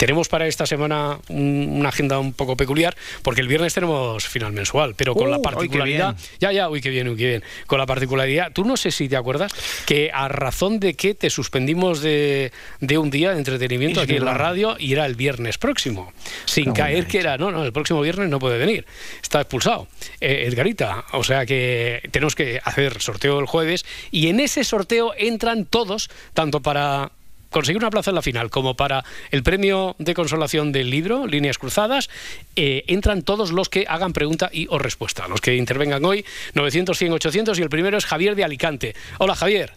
tenemos 0.00 0.28
para 0.28 0.46
esta 0.46 0.64
semana 0.64 1.18
un- 1.28 1.68
una 1.80 1.90
agenda 1.90 2.18
un 2.18 2.32
poco 2.32 2.56
peculiar, 2.56 2.96
porque 3.20 3.42
el 3.42 3.48
viernes 3.48 3.74
tenemos 3.74 4.26
final 4.26 4.50
mensual, 4.54 4.94
pero 4.96 5.14
con 5.14 5.28
Uh, 5.28 5.30
la 5.32 5.36
qué 5.36 5.42
particularidad. 5.42 6.16
Ya, 6.38 6.52
ya, 6.52 6.70
uy, 6.70 6.80
qué 6.80 6.88
bien, 6.88 7.06
uy, 7.06 7.16
qué 7.18 7.26
bien. 7.26 7.44
Con 7.66 7.78
la 7.78 7.84
particularidad, 7.84 8.50
tú 8.52 8.64
no 8.64 8.78
sé 8.78 8.92
si 8.92 9.10
te 9.10 9.16
acuerdas 9.16 9.52
que 9.84 10.10
a 10.12 10.28
razón 10.28 10.80
de 10.80 10.94
que 10.94 11.14
te 11.14 11.28
suspendimos 11.28 12.00
de, 12.00 12.50
de 12.80 12.96
un 12.96 13.10
día 13.10 13.32
de 13.32 13.38
entretenimiento 13.38 14.00
Es 14.00 14.04
aquí 14.04 14.16
en 14.16 14.24
la 14.24 14.32
radio 14.32 14.76
y 14.78 14.94
era 14.94 15.04
el 15.04 15.16
viernes 15.16 15.58
próximo, 15.58 16.14
sin 16.46 16.72
caer 16.72 17.06
que 17.06 17.18
era, 17.18 17.36
no, 17.36 17.50
no, 17.50 17.62
el 17.62 17.72
próximo 17.74 18.00
viernes 18.00 18.30
no 18.30 18.38
puede 18.38 18.56
venir, 18.56 18.86
está 19.22 19.42
expulsado. 19.42 19.86
Eh, 20.18 20.46
Edgarita, 20.48 21.04
o 21.12 21.22
sea 21.22 21.44
que 21.44 22.00
tenemos 22.10 22.34
que 22.34 22.58
hacer 22.64 23.02
sorteo 23.02 23.38
el 23.38 23.44
jueves 23.46 23.84
y 24.10 24.28
en 24.28 24.40
ese 24.40 24.64
sorteo 24.64 25.12
entran 25.18 25.66
todos, 25.66 26.08
tanto 26.32 26.60
para 26.60 27.12
conseguir 27.50 27.78
una 27.78 27.90
plaza 27.90 28.10
en 28.10 28.14
la 28.14 28.22
final 28.22 28.50
como 28.50 28.74
para 28.74 29.04
el 29.30 29.42
premio 29.42 29.96
de 29.98 30.14
consolación 30.14 30.72
del 30.72 30.90
libro, 30.90 31.26
Líneas 31.26 31.58
Cruzadas, 31.58 32.08
eh, 32.56 32.84
entran 32.86 33.22
todos 33.22 33.52
los 33.52 33.68
que 33.68 33.86
hagan 33.88 34.12
pregunta 34.12 34.48
y 34.52 34.66
o 34.70 34.78
respuesta, 34.78 35.28
los 35.28 35.40
que 35.40 35.56
intervengan 35.56 36.04
hoy, 36.04 36.24
900, 36.54 36.96
100, 36.96 37.12
800 37.12 37.58
y 37.58 37.62
el 37.62 37.68
primero 37.68 37.98
es 37.98 38.06
Javier 38.06 38.34
de 38.34 38.44
Alicante. 38.44 38.94
Hola 39.18 39.34
Javier, 39.34 39.72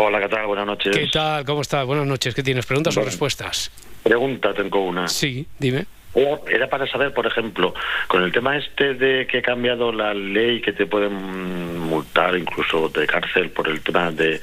Hola, 0.00 0.20
¿qué 0.20 0.28
tal? 0.28 0.46
Buenas 0.46 0.64
noches. 0.64 0.96
¿qué 0.96 1.08
tal? 1.12 1.44
¿Cómo 1.44 1.60
estás? 1.60 1.84
Buenas 1.84 2.06
noches, 2.06 2.32
¿qué 2.32 2.44
tienes? 2.44 2.64
¿Preguntas 2.64 2.96
o 2.96 3.02
respuestas? 3.02 3.72
Pregunta 4.04 4.54
tengo 4.54 4.80
una. 4.86 5.08
Sí, 5.08 5.44
dime. 5.58 5.86
Era- 6.14 6.38
Era 6.50 6.66
para 6.68 6.86
saber, 6.86 7.12
por 7.12 7.26
ejemplo, 7.26 7.74
con 8.08 8.22
el 8.22 8.32
tema 8.32 8.56
este 8.56 8.94
de 8.94 9.26
que 9.26 9.38
ha 9.38 9.42
cambiado 9.42 9.92
la 9.92 10.14
ley 10.14 10.60
que 10.60 10.72
te 10.72 10.86
pueden 10.86 11.78
multar 11.78 12.36
incluso 12.36 12.88
de 12.88 13.06
cárcel 13.06 13.50
por 13.50 13.68
el 13.68 13.80
tema 13.80 14.10
de, 14.10 14.40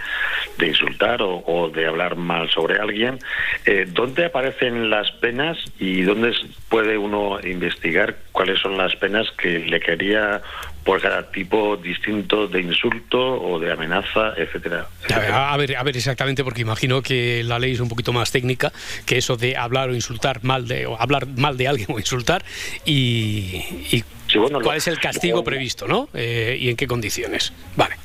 de 0.57 0.67
insultar 0.67 1.21
o, 1.21 1.43
o 1.45 1.69
de 1.69 1.85
hablar 1.87 2.15
mal 2.15 2.49
sobre 2.49 2.79
alguien, 2.79 3.19
eh, 3.65 3.85
¿dónde 3.87 4.25
aparecen 4.25 4.89
las 4.89 5.11
penas 5.13 5.57
y 5.79 6.01
dónde 6.03 6.33
puede 6.69 6.97
uno 6.97 7.39
investigar 7.43 8.15
cuáles 8.31 8.59
son 8.59 8.77
las 8.77 8.95
penas 8.95 9.27
que 9.37 9.59
le 9.59 9.79
quería 9.79 10.41
por 10.85 11.01
cada 11.01 11.29
tipo 11.31 11.75
distinto 11.77 12.47
de 12.47 12.61
insulto 12.61 13.17
o 13.19 13.59
de 13.59 13.71
amenaza, 13.73 14.33
etcétera? 14.37 14.87
A 15.13 15.19
ver, 15.19 15.31
a 15.33 15.57
ver, 15.57 15.75
a 15.77 15.83
ver 15.83 15.97
exactamente, 15.97 16.43
porque 16.43 16.61
imagino 16.61 17.01
que 17.01 17.43
la 17.43 17.57
ley 17.59 17.73
es 17.73 17.79
un 17.79 17.89
poquito 17.89 18.13
más 18.13 18.31
técnica 18.31 18.71
que 19.05 19.17
eso 19.17 19.35
de 19.35 19.57
hablar 19.57 19.89
o 19.89 19.95
insultar 19.95 20.43
mal 20.43 20.67
de, 20.67 20.85
o 20.85 20.95
hablar 21.01 21.25
mal 21.25 21.57
de 21.57 21.67
alguien 21.67 21.87
o 21.91 21.97
insultar 21.97 22.45
y, 22.85 23.63
y 23.91 24.03
Sí, 24.27 24.37
bueno, 24.37 24.59
lo- 24.59 24.63
cuál 24.65 24.77
es 24.77 24.87
el 24.87 24.99
castigo 24.99 25.37
lo- 25.39 25.43
previsto, 25.43 25.87
¿no? 25.87 26.07
Eh, 26.13 26.55
y 26.59 26.69
en 26.69 26.75
qué 26.77 26.85
condiciones. 26.87 27.51
Vale. 27.75 27.95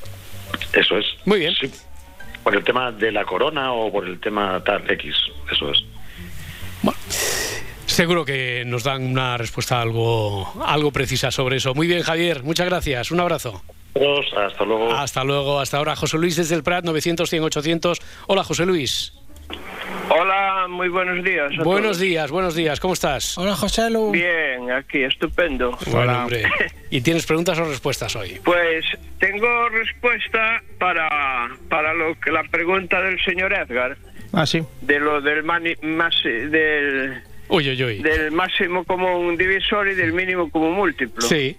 Eso 0.73 0.97
es. 0.97 1.05
Muy 1.25 1.39
bien. 1.39 1.53
Sí. 1.59 1.69
Por 2.43 2.55
el 2.55 2.63
tema 2.63 2.91
de 2.91 3.11
la 3.11 3.25
corona 3.25 3.73
o 3.73 3.91
por 3.91 4.07
el 4.07 4.19
tema 4.19 4.59
tal 4.63 4.89
X. 4.89 5.15
Eso 5.51 5.71
es. 5.71 5.83
Seguro 7.91 8.23
que 8.23 8.63
nos 8.65 8.83
dan 8.85 9.03
una 9.03 9.37
respuesta 9.37 9.81
algo, 9.81 10.49
algo 10.65 10.91
precisa 10.91 11.29
sobre 11.29 11.57
eso. 11.57 11.73
Muy 11.75 11.87
bien, 11.87 12.03
Javier, 12.03 12.41
muchas 12.41 12.67
gracias. 12.67 13.11
Un 13.11 13.19
abrazo. 13.19 13.61
Hasta 14.37 14.63
luego. 14.63 14.93
Hasta 14.93 15.23
luego, 15.25 15.59
hasta 15.59 15.77
ahora. 15.77 15.95
José 15.97 16.17
Luis 16.17 16.37
desde 16.37 16.55
el 16.55 16.63
Prat, 16.63 16.85
900, 16.85 17.29
100, 17.29 17.43
800. 17.43 17.99
Hola, 18.27 18.45
José 18.45 18.65
Luis. 18.65 19.13
Hola, 20.09 20.67
muy 20.69 20.87
buenos 20.87 21.21
días. 21.25 21.51
a 21.59 21.63
Buenos 21.63 21.83
todos. 21.91 21.99
días, 21.99 22.31
buenos 22.31 22.55
días. 22.55 22.79
¿Cómo 22.79 22.93
estás? 22.93 23.37
Hola, 23.37 23.55
José 23.57 23.89
Lu. 23.89 24.11
Bien, 24.11 24.71
aquí, 24.71 25.03
estupendo. 25.03 25.77
Bueno, 25.87 26.21
hombre. 26.21 26.43
¿Y 26.89 27.01
tienes 27.01 27.25
preguntas 27.25 27.59
o 27.59 27.65
respuestas 27.65 28.15
hoy? 28.15 28.39
Pues 28.45 28.85
tengo 29.19 29.67
respuesta 29.69 30.61
para, 30.79 31.49
para 31.69 31.93
lo 31.93 32.17
que 32.19 32.31
la 32.31 32.43
pregunta 32.45 33.01
del 33.01 33.21
señor 33.23 33.51
Edgar, 33.53 33.97
Ah, 34.31 34.45
sí. 34.45 34.63
de 34.81 34.97
lo 34.99 35.19
del, 35.19 35.43
mani- 35.43 35.75
más, 35.81 36.15
del, 36.23 37.21
Uy, 37.51 37.69
uy, 37.69 37.83
uy. 37.83 37.97
del 38.01 38.31
máximo 38.31 38.83
común 38.85 39.37
divisor 39.37 39.87
y 39.89 39.93
del 39.95 40.13
mínimo 40.13 40.49
común 40.49 40.73
múltiplo. 40.73 41.21
Sí. 41.21 41.57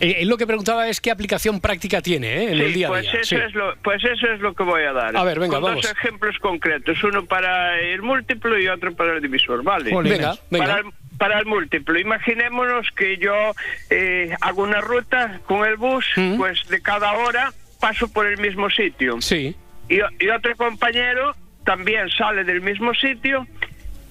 Eh, 0.00 0.18
él 0.20 0.28
lo 0.28 0.36
que 0.36 0.46
preguntaba 0.46 0.88
es 0.88 1.00
qué 1.00 1.10
aplicación 1.10 1.60
práctica 1.60 2.00
tiene 2.00 2.28
¿eh? 2.28 2.52
en 2.52 2.58
Sí, 2.58 2.64
el 2.64 2.72
día 2.72 2.86
a 2.86 2.90
pues, 2.90 3.02
día. 3.02 3.12
Eso 3.20 3.36
Sí. 3.36 3.42
es 3.44 3.54
lo, 3.54 3.74
pues 3.82 4.02
eso 4.04 4.26
es 4.32 4.40
lo 4.40 4.54
que 4.54 4.62
voy 4.62 4.82
a 4.84 4.92
dar. 4.92 5.16
A 5.16 5.24
ver, 5.24 5.38
venga, 5.40 5.56
Con 5.56 5.64
vamos. 5.64 5.82
dos 5.82 5.92
ejemplos 5.92 6.38
concretos, 6.38 7.02
uno 7.04 7.24
para 7.26 7.78
el 7.80 8.00
múltiplo 8.02 8.58
y 8.58 8.68
otro 8.68 8.94
para 8.94 9.14
el 9.16 9.22
divisor, 9.22 9.62
¿vale? 9.64 9.90
Venga, 9.94 10.36
venga. 10.50 10.66
Para 10.66 10.78
el, 10.78 10.84
para 11.18 11.38
el 11.40 11.46
múltiplo, 11.46 11.98
imaginémonos 11.98 12.86
que 12.96 13.16
yo 13.18 13.34
eh, 13.90 14.30
hago 14.40 14.62
una 14.62 14.80
ruta 14.80 15.40
con 15.46 15.66
el 15.66 15.76
bus, 15.76 16.06
Mm. 16.16 16.36
pues 16.36 16.66
de 16.68 16.80
cada 16.80 17.12
hora 17.14 17.52
paso 17.80 18.10
por 18.12 18.26
el 18.26 18.38
mismo 18.38 18.70
sitio. 18.70 19.20
Sí. 19.20 19.56
Y, 19.88 19.96
y 20.24 20.28
otro 20.28 20.56
compañero 20.56 21.34
también 21.64 22.08
sale 22.10 22.44
del 22.44 22.60
mismo 22.60 22.94
sitio 22.94 23.46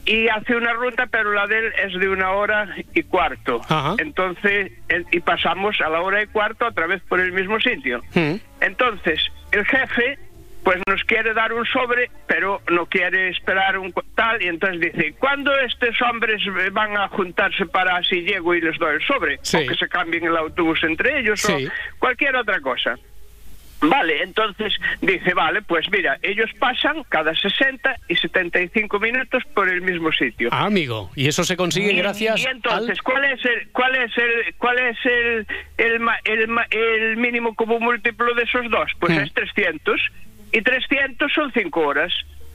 y 0.07 0.27
hace 0.29 0.55
una 0.55 0.73
ruta, 0.73 1.05
pero 1.07 1.31
la 1.33 1.45
de 1.47 1.59
él 1.59 1.73
es 1.85 1.99
de 1.99 2.09
una 2.09 2.31
hora 2.31 2.67
y 2.93 3.03
cuarto. 3.03 3.61
Ajá. 3.69 3.95
Entonces, 3.99 4.71
y 5.11 5.19
pasamos 5.19 5.79
a 5.81 5.89
la 5.89 6.01
hora 6.01 6.23
y 6.23 6.27
cuarto 6.27 6.65
otra 6.65 6.87
vez 6.87 7.01
por 7.03 7.19
el 7.19 7.33
mismo 7.33 7.59
sitio. 7.59 8.01
Mm. 8.15 8.35
Entonces, 8.61 9.21
el 9.51 9.65
jefe 9.65 10.17
pues 10.63 10.81
nos 10.85 11.01
quiere 11.05 11.33
dar 11.33 11.53
un 11.53 11.65
sobre, 11.65 12.09
pero 12.27 12.61
no 12.69 12.87
quiere 12.87 13.29
esperar 13.29 13.77
un 13.77 13.93
tal, 14.15 14.41
y 14.43 14.47
entonces 14.47 14.81
dice, 14.93 15.13
¿cuándo 15.17 15.57
estos 15.59 15.95
hombres 16.01 16.41
van 16.73 16.97
a 16.97 17.07
juntarse 17.07 17.65
para 17.67 18.03
si 18.03 18.21
llego 18.23 18.53
y 18.53 18.59
les 18.59 18.77
doy 18.77 18.95
el 18.95 19.01
sobre? 19.05 19.39
Sí. 19.43 19.57
O 19.57 19.67
que 19.69 19.75
se 19.75 19.87
cambien 19.87 20.25
el 20.25 20.35
autobús 20.35 20.83
entre 20.83 21.19
ellos 21.19 21.39
Sí. 21.39 21.67
o 21.67 21.99
cualquier 21.99 22.35
otra 22.35 22.59
cosa. 22.59 22.95
Vale, 23.79 24.23
entonces 24.23 24.73
dice, 25.01 25.33
vale, 25.35 25.61
pues 25.61 25.85
mira, 25.91 26.17
ellos 26.23 26.49
pasan 26.59 27.03
cada 27.09 27.35
60 27.35 27.95
y 28.07 28.15
75 28.15 28.99
minutos 28.99 29.43
por 29.53 29.69
el 29.69 29.81
mismo 29.81 30.11
sitio. 30.11 30.49
Ah, 30.51 30.65
amigo. 30.65 31.11
Y 31.15 31.27
eso 31.27 31.43
se 31.43 31.55
consigue 31.55 31.91
Y- 31.93 31.97
gracias 31.97 32.39
y 32.43 32.47
entonces 32.47 32.97
al... 32.97 33.03
cuál 33.03 33.23
es 33.25 33.45
el 33.45 33.67
cuál 33.71 33.95
es 33.95 34.17
el 34.17 34.55
cuál 34.57 34.79
es 34.79 34.97
el 35.05 35.47
el, 35.77 36.01
el, 36.25 36.49
el 36.71 37.17
mínimo 37.17 37.53
común 37.55 37.83
múltiplo 37.83 38.33
de 38.33 38.43
esos 38.43 38.69
dos 38.71 38.89
pues 38.99 39.13
Hmm. 39.13 39.19
es 39.23 39.33
300 39.33 40.01
y 40.51 40.61
300 40.61 41.31
son 41.33 41.51
5 41.53 41.79
horas 41.79 42.11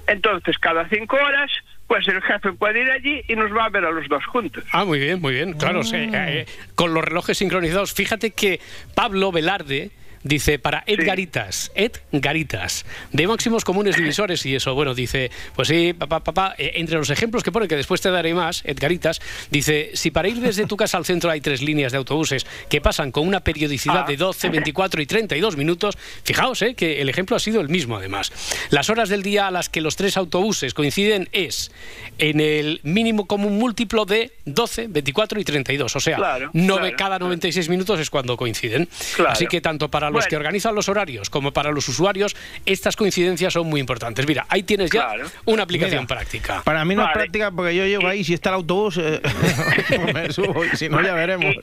entonces 0.09 0.59
cada 0.59 0.89
5 0.89 1.17
horas 1.17 1.51
pues 1.87 2.07
el 2.09 2.21
jefe 2.23 2.53
puede 2.53 2.83
ir 2.83 2.91
allí 2.91 3.23
y 3.29 3.37
nos 3.37 3.55
va 3.57 3.67
a 3.67 3.69
ver 3.69 3.85
a 3.85 3.91
los 3.91 4.09
dos 4.09 4.25
juntos 4.27 4.65
Ah, 4.73 4.85
muy 4.85 4.99
bien, 4.99 5.21
muy 5.21 5.35
bien. 5.35 5.53
Claro, 5.55 5.83
sí, 5.85 5.97
eh, 6.13 6.47
con 6.75 6.95
los 6.95 7.05
relojes 7.05 7.37
sincronizados. 7.39 7.93
Fíjate 7.95 8.31
que 8.33 8.61
Pablo 8.95 9.31
Velarde 9.31 9.91
dice 10.23 10.59
para 10.59 10.85
Edgaritas, 10.87 11.71
Edgaritas, 11.75 12.85
de 13.13 13.27
máximos 13.27 13.65
comunes 13.65 13.97
divisores 13.97 14.45
y 14.47 14.55
eso, 14.55 14.75
bueno, 14.75 14.95
dice, 14.95 15.31
pues 15.57 15.69
sí, 15.69 15.93
papá, 15.93 16.21
papá, 16.21 16.55
eh, 16.59 16.73
entre 16.77 16.97
los 16.97 17.11
ejemplos 17.11 17.43
que 17.43 17.51
pone, 17.53 17.69
que 17.69 17.77
después 17.77 18.01
te 18.01 18.11
daré 18.11 18.35
más, 18.35 18.63
Edgaritas, 18.65 19.21
dice, 19.51 19.91
si 19.95 20.11
para 20.11 20.29
ir 20.29 20.41
desde 20.41 20.67
tu 20.67 20.77
casa 20.77 20.97
al 20.99 21.05
centro 21.05 21.31
hay 21.31 21.41
tres 21.41 21.63
líneas 21.63 21.93
de 21.93 21.99
autobuses 21.99 22.47
que 22.69 22.81
pasan 22.81 23.11
con 23.13 23.27
una 23.27 23.41
periodicidad 23.41 24.05
Ah. 24.05 24.05
de 24.09 24.17
12, 24.17 24.49
24 24.49 25.03
y 25.03 25.07
32 25.07 25.57
minutos, 25.57 25.97
fijaos, 26.25 26.63
eh, 26.63 26.75
que 26.75 27.01
el 27.01 27.09
ejemplo 27.09 27.37
ha 27.37 27.41
sido 27.41 27.61
el 27.61 27.69
mismo 27.69 27.97
además. 27.97 28.33
Las 28.71 28.91
horas 28.91 29.09
del 29.09 29.23
día 29.23 29.47
a 29.49 29.51
las 29.51 29.69
que 29.69 29.81
los 29.81 29.97
tres 29.97 30.17
autobuses 30.17 30.75
coinciden 30.75 31.29
es 31.33 31.71
en 32.19 32.41
el 32.41 32.81
mínimo 32.83 33.27
común 33.27 33.59
múltiplo 33.59 34.05
de 34.05 34.33
12, 34.45 34.87
24 34.89 35.41
y 35.41 35.45
32. 35.45 35.95
O 35.97 36.01
sea, 36.01 36.17
Claro, 36.17 36.51
nove- 36.53 36.79
claro, 36.81 36.97
cada 36.97 37.19
96 37.19 37.69
minutos 37.69 37.99
es 38.01 38.11
cuando 38.11 38.37
coinciden. 38.37 38.89
Así 39.29 39.47
que 39.47 39.61
tanto 39.61 39.91
para 39.91 40.11
los 40.13 40.21
Bueno. 40.25 40.29
que 40.31 40.37
organizan 40.37 40.75
los 40.75 40.89
horarios 40.89 41.31
como 41.31 41.53
para 41.53 41.71
los 41.73 41.89
usuarios, 41.89 42.37
estas 42.67 42.97
coincidencias 42.97 43.53
son 43.53 43.67
muy 43.69 43.81
importantes. 43.81 44.27
Mira, 44.27 44.47
ahí 44.49 44.63
tienes 44.63 44.91
ya 44.91 45.07
Claro. 45.07 45.27
una 45.47 45.63
aplicación 45.65 46.05
Mira. 46.05 46.17
práctica. 46.17 46.63
Para 46.65 46.85
mí 46.85 46.95
no 46.95 47.05
es 47.05 47.13
práctica 47.13 47.51
porque 47.51 47.75
yo 47.75 47.85
llego 47.87 48.07
ahí, 48.09 48.23
si 48.25 48.35
está 48.35 48.51
el 48.51 48.57
autobús, 48.57 48.99
eh, 48.99 49.21
pues 49.89 50.15
me 50.15 50.33
subo, 50.33 50.65
y 50.65 50.69
si 50.77 50.89
no 50.89 51.03
ya 51.03 51.15
veremos. 51.15 51.55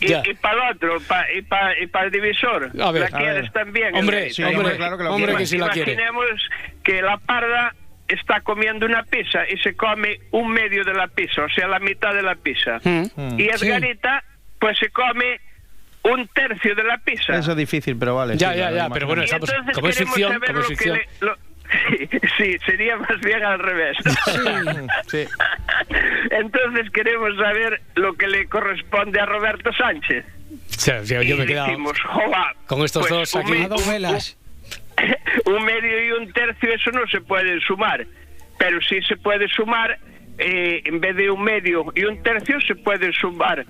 y, 0.00 0.08
Ya. 0.08 0.22
y 0.24 0.34
para 0.34 0.68
el 0.70 0.76
otro 0.76 0.96
y 1.36 1.42
para 1.42 1.78
y 1.82 1.86
para 1.88 2.04
el 2.06 2.10
divisor 2.12 2.70
A 2.80 2.92
ver, 2.92 3.10
la 3.10 3.18
quieres 3.18 3.52
también 3.52 3.94
Hombre, 3.96 4.30
Sí, 4.30 4.42
claro 4.44 4.96
que 4.96 5.04
lo 5.04 5.14
hombre, 5.14 5.34
que 5.36 5.46
sí 5.46 5.58
la 5.58 5.70
quiere. 5.70 5.92
Imaginemos 5.94 6.40
que 6.84 7.02
la 7.02 7.18
parda 7.18 7.74
está 8.06 8.40
comiendo 8.40 8.86
una 8.86 9.02
pizza 9.02 9.40
y 9.48 9.58
se 9.58 9.74
come 9.74 10.20
un 10.30 10.50
medio 10.52 10.84
de 10.84 10.94
la 10.94 11.08
pizza, 11.08 11.42
o 11.44 11.48
sea, 11.50 11.66
la 11.66 11.78
mitad 11.80 12.14
de 12.14 12.22
la 12.22 12.36
pizza. 12.36 12.78
Mm. 12.84 13.38
Y 13.40 13.48
Edgarita, 13.48 14.22
pues 14.60 14.78
se 14.78 14.88
come 14.90 15.40
un 16.04 16.26
tercio 16.28 16.74
de 16.74 16.84
la 16.84 16.98
pizza. 16.98 17.36
Eso 17.38 17.50
es 17.52 17.56
difícil, 17.56 17.96
pero 17.98 18.14
vale. 18.16 18.36
Ya, 18.36 18.52
sí, 18.52 18.58
ya, 18.58 18.70
lo 18.70 18.76
ya, 18.76 18.88
pero 18.90 19.06
bueno, 19.06 19.22
estamos- 19.22 19.48
entonces 19.50 19.74
como 19.74 19.88
es 19.88 19.96
queremos 19.96 20.14
ficción, 20.14 20.32
saber 20.32 20.46
como 20.48 20.60
es 20.60 20.64
lo 20.64 20.68
que 20.68 20.76
ficción. 20.76 20.96
le- 20.96 21.26
lo- 21.26 21.36
Sí, 22.08 22.08
sí, 22.38 22.56
sería 22.64 22.96
más 22.96 23.20
bien 23.20 23.44
al 23.44 23.58
revés. 23.58 23.96
Sí. 25.08 25.24
Entonces 26.30 26.90
queremos 26.90 27.36
saber 27.36 27.80
lo 27.94 28.14
que 28.14 28.26
le 28.26 28.46
corresponde 28.48 29.20
a 29.20 29.26
Roberto 29.26 29.70
Sánchez. 29.72 30.24
O 30.26 30.80
sea, 30.80 31.02
yo, 31.02 31.22
yo 31.22 31.36
me 31.36 31.44
he 31.44 31.46
quedado 31.46 31.68
decimos, 31.68 31.98
"Joba, 32.00 32.54
con 32.66 32.82
estos 32.84 33.06
pues 33.08 33.12
dos 33.32 33.34
un 33.34 33.52
aquí. 33.52 33.66
dos 33.66 33.86
velas. 33.88 34.38
un 35.46 35.64
medio 35.64 36.04
y 36.06 36.10
un 36.12 36.32
tercio, 36.32 36.72
eso 36.72 36.90
no 36.90 37.06
se 37.08 37.20
puede 37.20 37.60
sumar. 37.60 38.06
Pero 38.58 38.80
sí 38.82 39.00
se 39.02 39.16
puede 39.16 39.46
sumar, 39.48 39.98
eh, 40.38 40.82
en 40.84 41.00
vez 41.00 41.16
de 41.16 41.30
un 41.30 41.42
medio 41.42 41.84
y 41.94 42.04
un 42.04 42.22
tercio, 42.22 42.60
se 42.66 42.74
pueden 42.76 43.12
sumar 43.12 43.64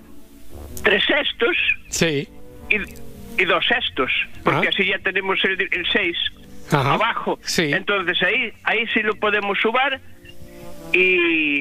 tres 0.83 1.03
sextos 1.07 1.57
Sí. 1.89 2.29
y, 2.71 3.43
y 3.43 3.45
dos 3.45 3.65
sextos. 3.67 4.11
Porque 4.45 4.69
así 4.69 4.87
ya 4.87 4.99
tenemos 4.99 5.39
el, 5.45 5.61
el 5.61 5.87
seis 5.93 6.17
Ajá. 6.71 6.95
abajo. 6.95 7.39
Sí. 7.43 7.71
Entonces 7.73 8.21
ahí, 8.23 8.53
ahí 8.65 8.87
sí 8.95 9.01
lo 9.03 9.15
podemos 9.17 9.59
sumar. 9.59 10.01
Y, 10.93 11.61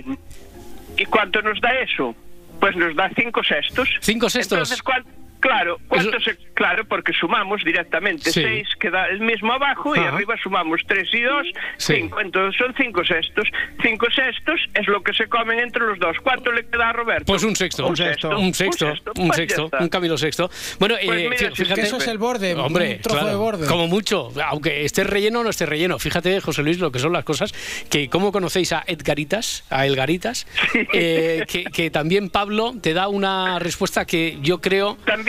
¿Y 0.97 1.05
cuánto 1.09 1.41
nos 1.41 1.59
da 1.61 1.69
eso? 1.81 2.15
Pues 2.59 2.75
nos 2.75 2.95
da 2.95 3.09
cinco 3.15 3.43
sextos. 3.43 3.89
Cinco 4.01 4.29
sextos. 4.29 4.57
Entonces, 4.57 4.81
¿cuán- 4.81 5.05
Claro, 5.39 5.77
¿cuánto 5.87 6.17
Eso- 6.17 6.31
se- 6.31 6.37
claro, 6.53 6.85
porque 6.85 7.13
sumamos 7.13 7.63
directamente 7.63 8.31
Sí. 8.31 8.41
6 8.41 8.67
queda 8.79 9.05
el 9.07 9.19
mismo 9.21 9.53
abajo 9.53 9.95
y 9.95 9.99
arriba 9.99 10.35
sumamos 10.41 10.81
3 10.87 11.07
y 11.13 11.21
2, 11.21 11.47
Sí. 11.77 11.93
5. 11.95 12.19
Entonces 12.21 12.57
son 12.57 12.73
5 12.75 13.03
sextos. 13.05 13.47
5 13.83 14.07
sextos 14.13 14.59
es 14.73 14.87
lo 14.87 15.01
que 15.03 15.13
se 15.13 15.27
comen 15.27 15.59
entre 15.59 15.85
los 15.85 15.99
dos. 15.99 16.17
¿Cuánto 16.23 16.51
le 16.51 16.65
queda 16.67 16.89
a 16.89 16.93
Roberto? 16.93 17.25
Pues 17.25 17.43
un 17.43 17.55
sexto. 17.55 17.87
Un 17.87 17.95
sexto. 17.95 18.29
Un 18.37 18.53
sexto. 18.53 18.87
Un 19.15 19.27
Pues 19.27 19.37
sexto. 19.37 19.69
Un 19.79 19.89
Camilo 19.89 20.17
sexto. 20.17 20.49
Bueno, 20.79 20.95
Pues 21.05 21.21
eh, 21.21 21.29
mira, 21.29 21.35
fí- 21.35 21.37
si 21.39 21.45
es 21.45 21.53
fíjate. 21.67 21.81
que 21.81 21.87
eso 21.87 21.97
es 21.97 22.07
el 22.07 22.17
borde, 22.17 22.55
un 22.55 22.61
Hombre, 22.61 22.95
trozo 22.95 23.17
claro, 23.19 23.29
de 23.31 23.35
borde. 23.35 23.67
Como 23.67 23.87
mucho. 23.87 24.29
Aunque 24.45 24.85
esté 24.85 25.03
relleno 25.03 25.41
o 25.41 25.43
no 25.43 25.49
esté 25.51 25.65
relleno. 25.65 25.99
Fíjate, 25.99 26.41
José 26.41 26.63
Luis, 26.63 26.79
lo 26.79 26.91
que 26.91 26.99
son 26.99 27.13
las 27.13 27.23
cosas. 27.23 27.53
Que 27.89 28.09
¿Cómo 28.09 28.31
conocéis 28.31 28.73
a 28.73 28.83
Edgaritas? 28.87 29.63
A 29.69 29.85
Elgaritas. 29.85 30.47
Eh, 30.93 31.43
que, 31.47 31.63
que 31.65 31.89
también 31.91 32.29
Pablo 32.29 32.73
te 32.81 32.93
da 32.93 33.07
una 33.07 33.59
respuesta 33.59 34.05
que 34.05 34.37
yo 34.41 34.59
creo. 34.61 34.97
También. 35.05 35.26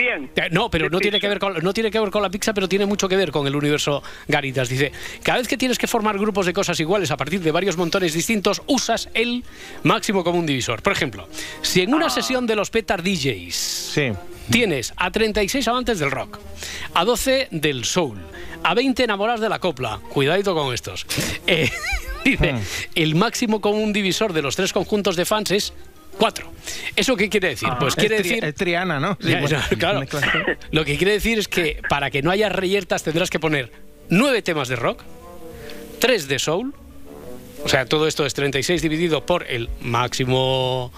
No, 0.51 0.69
pero 0.69 0.89
no 0.89 0.99
tiene 0.99 1.19
que 1.19 1.27
ver 1.27 1.39
con 1.39 1.53
no 1.63 1.73
tiene 1.73 1.91
que 1.91 1.99
ver 1.99 2.09
con 2.09 2.21
la 2.21 2.29
pizza, 2.29 2.53
pero 2.53 2.67
tiene 2.69 2.85
mucho 2.85 3.07
que 3.09 3.15
ver 3.15 3.31
con 3.31 3.45
el 3.47 3.55
universo 3.55 4.01
Garitas. 4.27 4.69
Dice, 4.69 4.91
cada 5.23 5.39
vez 5.39 5.47
que 5.47 5.57
tienes 5.57 5.77
que 5.77 5.87
formar 5.87 6.17
grupos 6.17 6.45
de 6.45 6.53
cosas 6.53 6.79
iguales 6.79 7.11
a 7.11 7.17
partir 7.17 7.41
de 7.41 7.51
varios 7.51 7.77
montones 7.77 8.13
distintos, 8.13 8.61
usas 8.67 9.09
el 9.13 9.43
máximo 9.83 10.23
común 10.23 10.45
divisor. 10.45 10.81
Por 10.81 10.93
ejemplo, 10.93 11.27
si 11.61 11.81
en 11.81 11.93
una 11.93 12.07
Ah. 12.07 12.09
sesión 12.09 12.47
de 12.47 12.55
los 12.55 12.69
Petar 12.69 13.03
DJs 13.03 13.55
Sí. 13.55 14.11
tienes 14.49 14.93
a 14.97 15.11
36 15.11 15.67
amantes 15.67 15.99
del 15.99 16.11
rock, 16.11 16.39
a 16.93 17.05
12 17.05 17.47
del 17.51 17.85
soul, 17.85 18.17
a 18.63 18.73
20 18.73 19.03
enamorados 19.03 19.41
de 19.41 19.49
la 19.49 19.59
copla, 19.59 19.99
cuidadito 20.09 20.53
con 20.55 20.73
estos. 20.73 21.05
Eh, 21.47 21.69
dice, 22.23 22.55
el 22.95 23.15
máximo 23.15 23.59
común 23.61 23.91
divisor 23.93 24.33
de 24.33 24.41
los 24.43 24.55
tres 24.55 24.71
conjuntos 24.73 25.15
de 25.15 25.25
fans 25.25 25.51
es 25.51 25.73
4. 26.17 26.51
¿Eso 26.95 27.15
qué 27.15 27.29
quiere 27.29 27.49
decir? 27.49 27.69
Pues 27.79 27.95
quiere 27.95 28.15
es, 28.17 28.21
tri- 28.21 28.29
decir 28.29 28.45
es 28.45 28.55
Triana, 28.55 28.99
¿no? 28.99 29.17
Sí, 29.21 29.33
bueno, 29.35 29.59
claro. 29.77 30.01
Lo 30.71 30.83
que 30.85 30.97
quiere 30.97 31.13
decir 31.13 31.39
es 31.39 31.47
que 31.47 31.81
para 31.89 32.09
que 32.11 32.21
no 32.21 32.31
haya 32.31 32.49
reyertas 32.49 33.03
tendrás 33.03 33.29
que 33.29 33.39
poner 33.39 33.71
nueve 34.09 34.41
temas 34.41 34.67
de 34.67 34.75
rock, 34.75 35.01
tres 35.99 36.27
de 36.27 36.39
soul, 36.39 36.73
o 37.63 37.69
sea, 37.69 37.85
todo 37.85 38.07
esto 38.07 38.25
es 38.25 38.33
36 38.33 38.81
dividido 38.81 39.25
por 39.25 39.45
el 39.49 39.69
máximo 39.81 40.91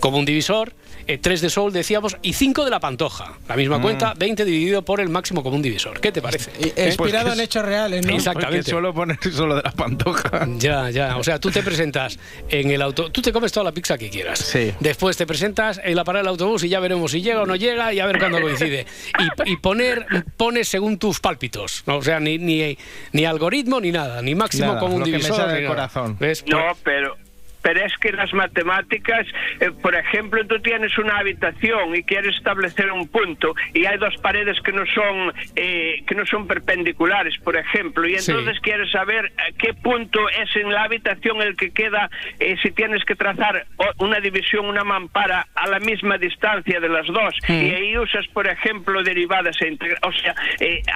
común 0.00 0.24
divisor, 0.24 0.72
eh, 1.06 1.18
3 1.18 1.40
de 1.40 1.50
Sol, 1.50 1.72
decíamos, 1.72 2.16
y 2.22 2.32
5 2.32 2.64
de 2.64 2.70
la 2.70 2.80
Pantoja. 2.80 3.34
La 3.48 3.56
misma 3.56 3.80
cuenta, 3.80 4.14
20 4.16 4.44
dividido 4.44 4.84
por 4.84 5.00
el 5.00 5.08
máximo 5.08 5.42
común 5.42 5.62
divisor. 5.62 6.00
¿Qué 6.00 6.12
te 6.12 6.20
parece? 6.22 6.50
¿Eh? 6.60 6.86
Inspirado 6.86 6.96
Pues 6.96 7.12
que 7.12 7.32
en 7.32 7.40
hechos 7.40 7.64
reales, 7.64 8.06
¿no? 8.06 8.14
Exactamente. 8.14 8.58
Porque 8.58 8.70
suelo 8.70 8.94
poner 8.94 9.18
solo 9.32 9.56
de 9.56 9.62
la 9.62 9.72
pantoja. 9.72 10.46
Ya, 10.58 10.90
ya. 10.90 11.16
O 11.16 11.24
sea, 11.24 11.38
tú 11.38 11.50
te 11.50 11.62
presentas 11.62 12.18
en 12.48 12.70
el 12.70 12.82
auto. 12.82 13.10
Tú 13.10 13.22
te 13.22 13.32
comes 13.32 13.52
toda 13.52 13.64
la 13.64 13.72
pizza 13.72 13.98
que 13.98 14.10
quieras. 14.10 14.38
Sí. 14.38 14.72
Después 14.80 15.16
te 15.16 15.26
presentas 15.26 15.80
en 15.82 15.96
la 15.96 16.04
parada 16.04 16.22
del 16.22 16.28
autobús 16.30 16.64
y 16.64 16.68
ya 16.68 16.80
veremos 16.80 17.10
si 17.10 17.22
llega 17.22 17.42
o 17.42 17.46
no 17.46 17.56
llega 17.56 17.92
y 17.92 18.00
a 18.00 18.06
ver 18.06 18.18
cuándo 18.18 18.40
coincide. 18.40 18.86
Y, 19.46 19.52
y 19.52 19.56
poner, 19.56 20.06
pones 20.36 20.68
según 20.68 20.98
tus 20.98 21.20
pálpitos. 21.20 21.82
¿no? 21.86 21.96
O 21.98 22.02
sea, 22.02 22.20
ni, 22.20 22.38
ni, 22.38 22.76
ni 23.12 23.24
algoritmo 23.24 23.80
ni 23.80 23.92
nada, 23.92 24.22
ni 24.22 24.34
máximo 24.34 24.68
Nada, 24.68 24.80
común 24.80 25.00
lo 25.00 25.04
que 25.06 25.12
me 25.12 25.18
divisor. 25.18 25.46
ni 25.48 25.54
nada. 25.60 25.68
corazón. 25.68 26.16
¿Ves? 26.18 26.44
No, 26.46 26.58
pero 26.82 27.16
pero 27.64 27.80
es 27.80 27.96
que 27.96 28.12
las 28.12 28.32
matemáticas, 28.34 29.26
eh, 29.58 29.70
por 29.82 29.94
ejemplo, 29.94 30.46
tú 30.46 30.60
tienes 30.60 30.96
una 30.98 31.16
habitación 31.18 31.96
y 31.96 32.02
quieres 32.02 32.36
establecer 32.36 32.92
un 32.92 33.08
punto 33.08 33.54
y 33.72 33.86
hay 33.86 33.96
dos 33.96 34.14
paredes 34.18 34.60
que 34.60 34.70
no 34.72 34.84
son 34.94 35.32
eh, 35.56 36.02
que 36.06 36.14
no 36.14 36.26
son 36.26 36.46
perpendiculares, 36.46 37.36
por 37.38 37.56
ejemplo, 37.56 38.06
y 38.06 38.18
Sí. 38.18 38.30
entonces 38.32 38.60
quieres 38.60 38.90
saber 38.90 39.26
eh, 39.26 39.54
qué 39.58 39.72
punto 39.72 40.20
es 40.28 40.54
en 40.56 40.70
la 40.70 40.84
habitación 40.84 41.40
el 41.40 41.56
que 41.56 41.70
queda 41.72 42.10
eh, 42.38 42.56
si 42.62 42.70
tienes 42.70 43.02
que 43.06 43.14
trazar 43.16 43.64
una 43.98 44.20
división, 44.20 44.66
una 44.66 44.84
mampara 44.84 45.46
a 45.54 45.66
la 45.66 45.80
misma 45.80 46.18
distancia 46.18 46.78
de 46.80 46.88
las 46.90 47.06
dos 47.06 47.34
Mm. 47.48 47.52
y 47.52 47.70
ahí 47.70 47.98
usas, 47.98 48.26
por 48.28 48.46
ejemplo, 48.46 49.02
derivadas 49.02 49.56
e 49.62 49.76
o 50.02 50.12
sea, 50.12 50.34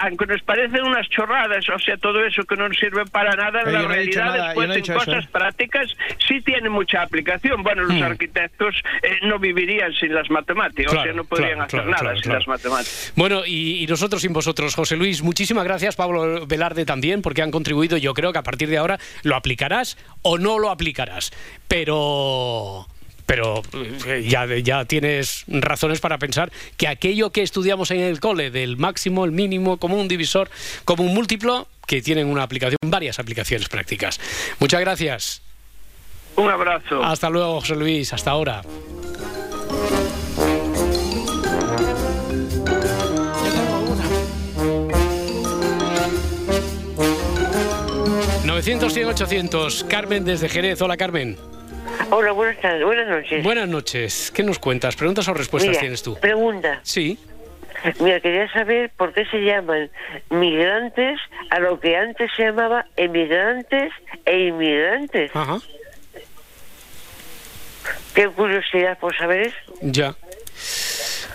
aunque 0.02 0.26
nos 0.26 0.42
parecen 0.42 0.82
unas 0.84 1.08
chorradas, 1.08 1.66
o 1.70 1.78
sea, 1.78 1.96
todo 1.96 2.22
eso 2.26 2.42
que 2.44 2.56
no 2.56 2.68
sirve 2.74 3.04
para 3.06 3.32
nada, 3.36 3.60
Pero 3.64 3.68
en 3.68 3.72
la 3.72 3.82
no 3.82 3.88
realidad 3.88 4.46
después 4.46 4.68
no 4.68 4.74
en 4.74 4.80
eso, 4.80 4.94
cosas 4.94 5.26
prácticas 5.28 5.88
sí 6.26 6.40
tiene 6.42 6.57
mucha 6.68 7.02
aplicación. 7.02 7.62
Bueno, 7.62 7.84
los 7.84 8.00
arquitectos 8.02 8.74
eh, 9.02 9.18
no 9.22 9.38
vivirían 9.38 9.92
sin 9.94 10.14
las 10.14 10.30
matemáticas, 10.30 10.92
o 10.92 11.02
sea, 11.02 11.12
no 11.12 11.24
podrían 11.24 11.54
claro, 11.54 11.64
hacer 11.64 11.84
claro, 11.84 12.04
nada 12.04 12.22
sin 12.22 12.32
las 12.32 12.48
matemáticas. 12.48 13.12
Bueno, 13.16 13.46
y, 13.46 13.82
y 13.82 13.86
nosotros 13.86 14.22
sin 14.22 14.32
vosotros, 14.32 14.74
José 14.74 14.96
Luis, 14.96 15.22
muchísimas 15.22 15.64
gracias, 15.64 15.96
Pablo 15.96 16.46
Velarde 16.46 16.84
también, 16.84 17.22
porque 17.22 17.42
han 17.42 17.50
contribuido. 17.50 17.96
Yo 17.96 18.14
creo 18.14 18.32
que 18.32 18.38
a 18.38 18.42
partir 18.42 18.68
de 18.68 18.78
ahora 18.78 18.98
lo 19.22 19.36
aplicarás 19.36 19.96
o 20.22 20.38
no 20.38 20.58
lo 20.58 20.70
aplicarás. 20.70 21.30
Pero. 21.68 22.86
Pero 23.26 23.62
eh, 24.06 24.24
ya, 24.26 24.46
ya 24.46 24.86
tienes 24.86 25.44
razones 25.48 26.00
para 26.00 26.16
pensar 26.16 26.50
que 26.78 26.88
aquello 26.88 27.30
que 27.30 27.42
estudiamos 27.42 27.90
en 27.90 28.00
el 28.00 28.20
cole, 28.20 28.50
del 28.50 28.78
máximo, 28.78 29.26
el 29.26 29.32
mínimo, 29.32 29.76
como 29.76 30.00
un 30.00 30.08
divisor, 30.08 30.48
como 30.86 31.02
un 31.02 31.12
múltiplo, 31.12 31.68
que 31.86 32.00
tienen 32.00 32.26
una 32.28 32.42
aplicación, 32.42 32.78
varias 32.86 33.18
aplicaciones 33.18 33.68
prácticas. 33.68 34.18
Muchas 34.60 34.80
gracias. 34.80 35.42
Un 36.38 36.48
abrazo. 36.50 37.02
Hasta 37.02 37.28
luego, 37.28 37.60
José 37.60 37.74
Luis. 37.74 38.12
Hasta 38.12 38.30
ahora. 38.30 38.62
Yo 43.44 43.50
tengo 43.50 43.80
una. 43.92 44.04
900, 48.46 48.94
100, 48.94 49.08
800. 49.08 49.84
Carmen 49.84 50.24
desde 50.24 50.48
Jerez. 50.48 50.80
Hola, 50.80 50.96
Carmen. 50.96 51.36
Hola, 52.10 52.30
buenas 52.30 52.60
tardes, 52.60 52.84
buenas 52.84 53.08
noches. 53.08 53.42
Buenas 53.42 53.68
noches. 53.68 54.30
¿Qué 54.30 54.44
nos 54.44 54.60
cuentas? 54.60 54.94
¿Preguntas 54.94 55.26
o 55.26 55.34
respuestas 55.34 55.70
Mira, 55.70 55.80
tienes 55.80 56.04
tú? 56.04 56.16
Pregunta. 56.20 56.78
Sí. 56.84 57.18
Mira, 57.98 58.20
quería 58.20 58.48
saber 58.52 58.90
por 58.96 59.12
qué 59.12 59.24
se 59.26 59.38
llaman 59.38 59.90
migrantes 60.30 61.18
a 61.50 61.58
lo 61.58 61.80
que 61.80 61.96
antes 61.96 62.30
se 62.36 62.44
llamaba 62.44 62.86
emigrantes 62.96 63.92
e 64.24 64.38
inmigrantes. 64.46 65.34
Ajá. 65.34 65.58
Qué 68.14 68.28
curiosidad 68.28 68.98
por 68.98 69.16
saber 69.16 69.48
eso. 69.48 69.74
Ya. 69.82 70.14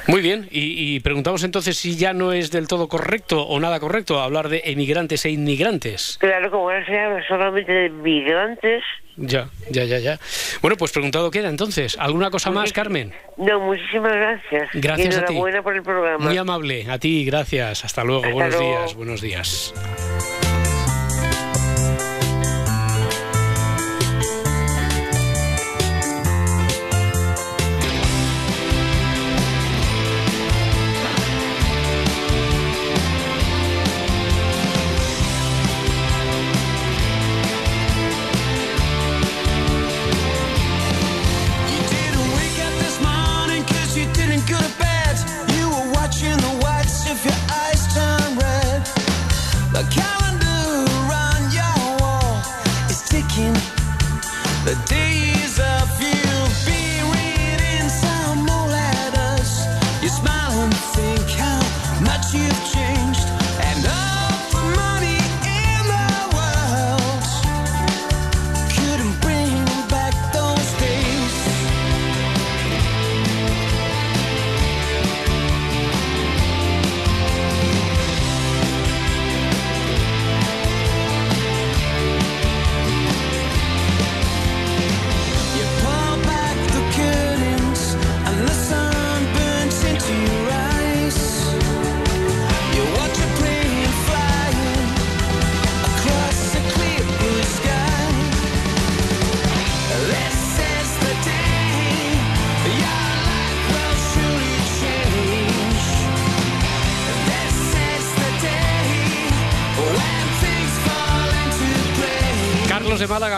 Muy 0.08 0.22
bien. 0.22 0.48
Y, 0.52 0.96
y 0.96 1.00
preguntamos 1.00 1.44
entonces 1.44 1.78
si 1.78 1.96
ya 1.96 2.14
no 2.14 2.34
es 2.34 2.52
del 2.52 2.68
todo 2.68 2.88
correcto 2.88 3.42
o 3.44 3.60
nada 3.60 3.80
correcto 3.80 4.20
hablar 4.20 4.50
de 4.50 4.62
emigrantes 4.66 5.26
e 5.26 5.30
inmigrantes. 5.30 6.18
Claro, 6.20 6.52
como 6.52 6.64
ahora 6.64 6.86
se 6.86 7.00
habla 7.00 7.26
solamente 7.28 7.72
de 7.72 7.90
migrantes. 7.90 8.84
Ya, 9.16 9.48
ya, 9.70 9.84
ya, 9.86 10.00
ya. 10.00 10.20
Bueno, 10.62 10.76
pues 10.76 10.92
preguntado 10.92 11.30
queda 11.30 11.48
entonces. 11.48 11.96
¿Alguna 12.00 12.32
cosa 12.32 12.50
más, 12.52 12.74
Carmen? 12.74 13.14
No, 13.38 13.60
muchísimas 13.60 14.12
gracias. 14.12 14.70
Gracias 14.74 15.16
y 15.16 15.20
a 15.20 15.26
ti. 15.26 15.36
por 15.36 15.76
el 15.76 15.84
programa. 15.84 16.26
Muy 16.26 16.38
amable. 16.38 16.86
A 16.90 16.98
ti, 16.98 17.24
gracias. 17.24 17.86
Hasta 17.86 18.04
luego. 18.04 18.24
Hasta 18.24 18.34
buenos 18.34 18.56
luego. 18.56 18.80
días, 18.80 18.96
buenos 18.96 19.22
días. 19.22 19.74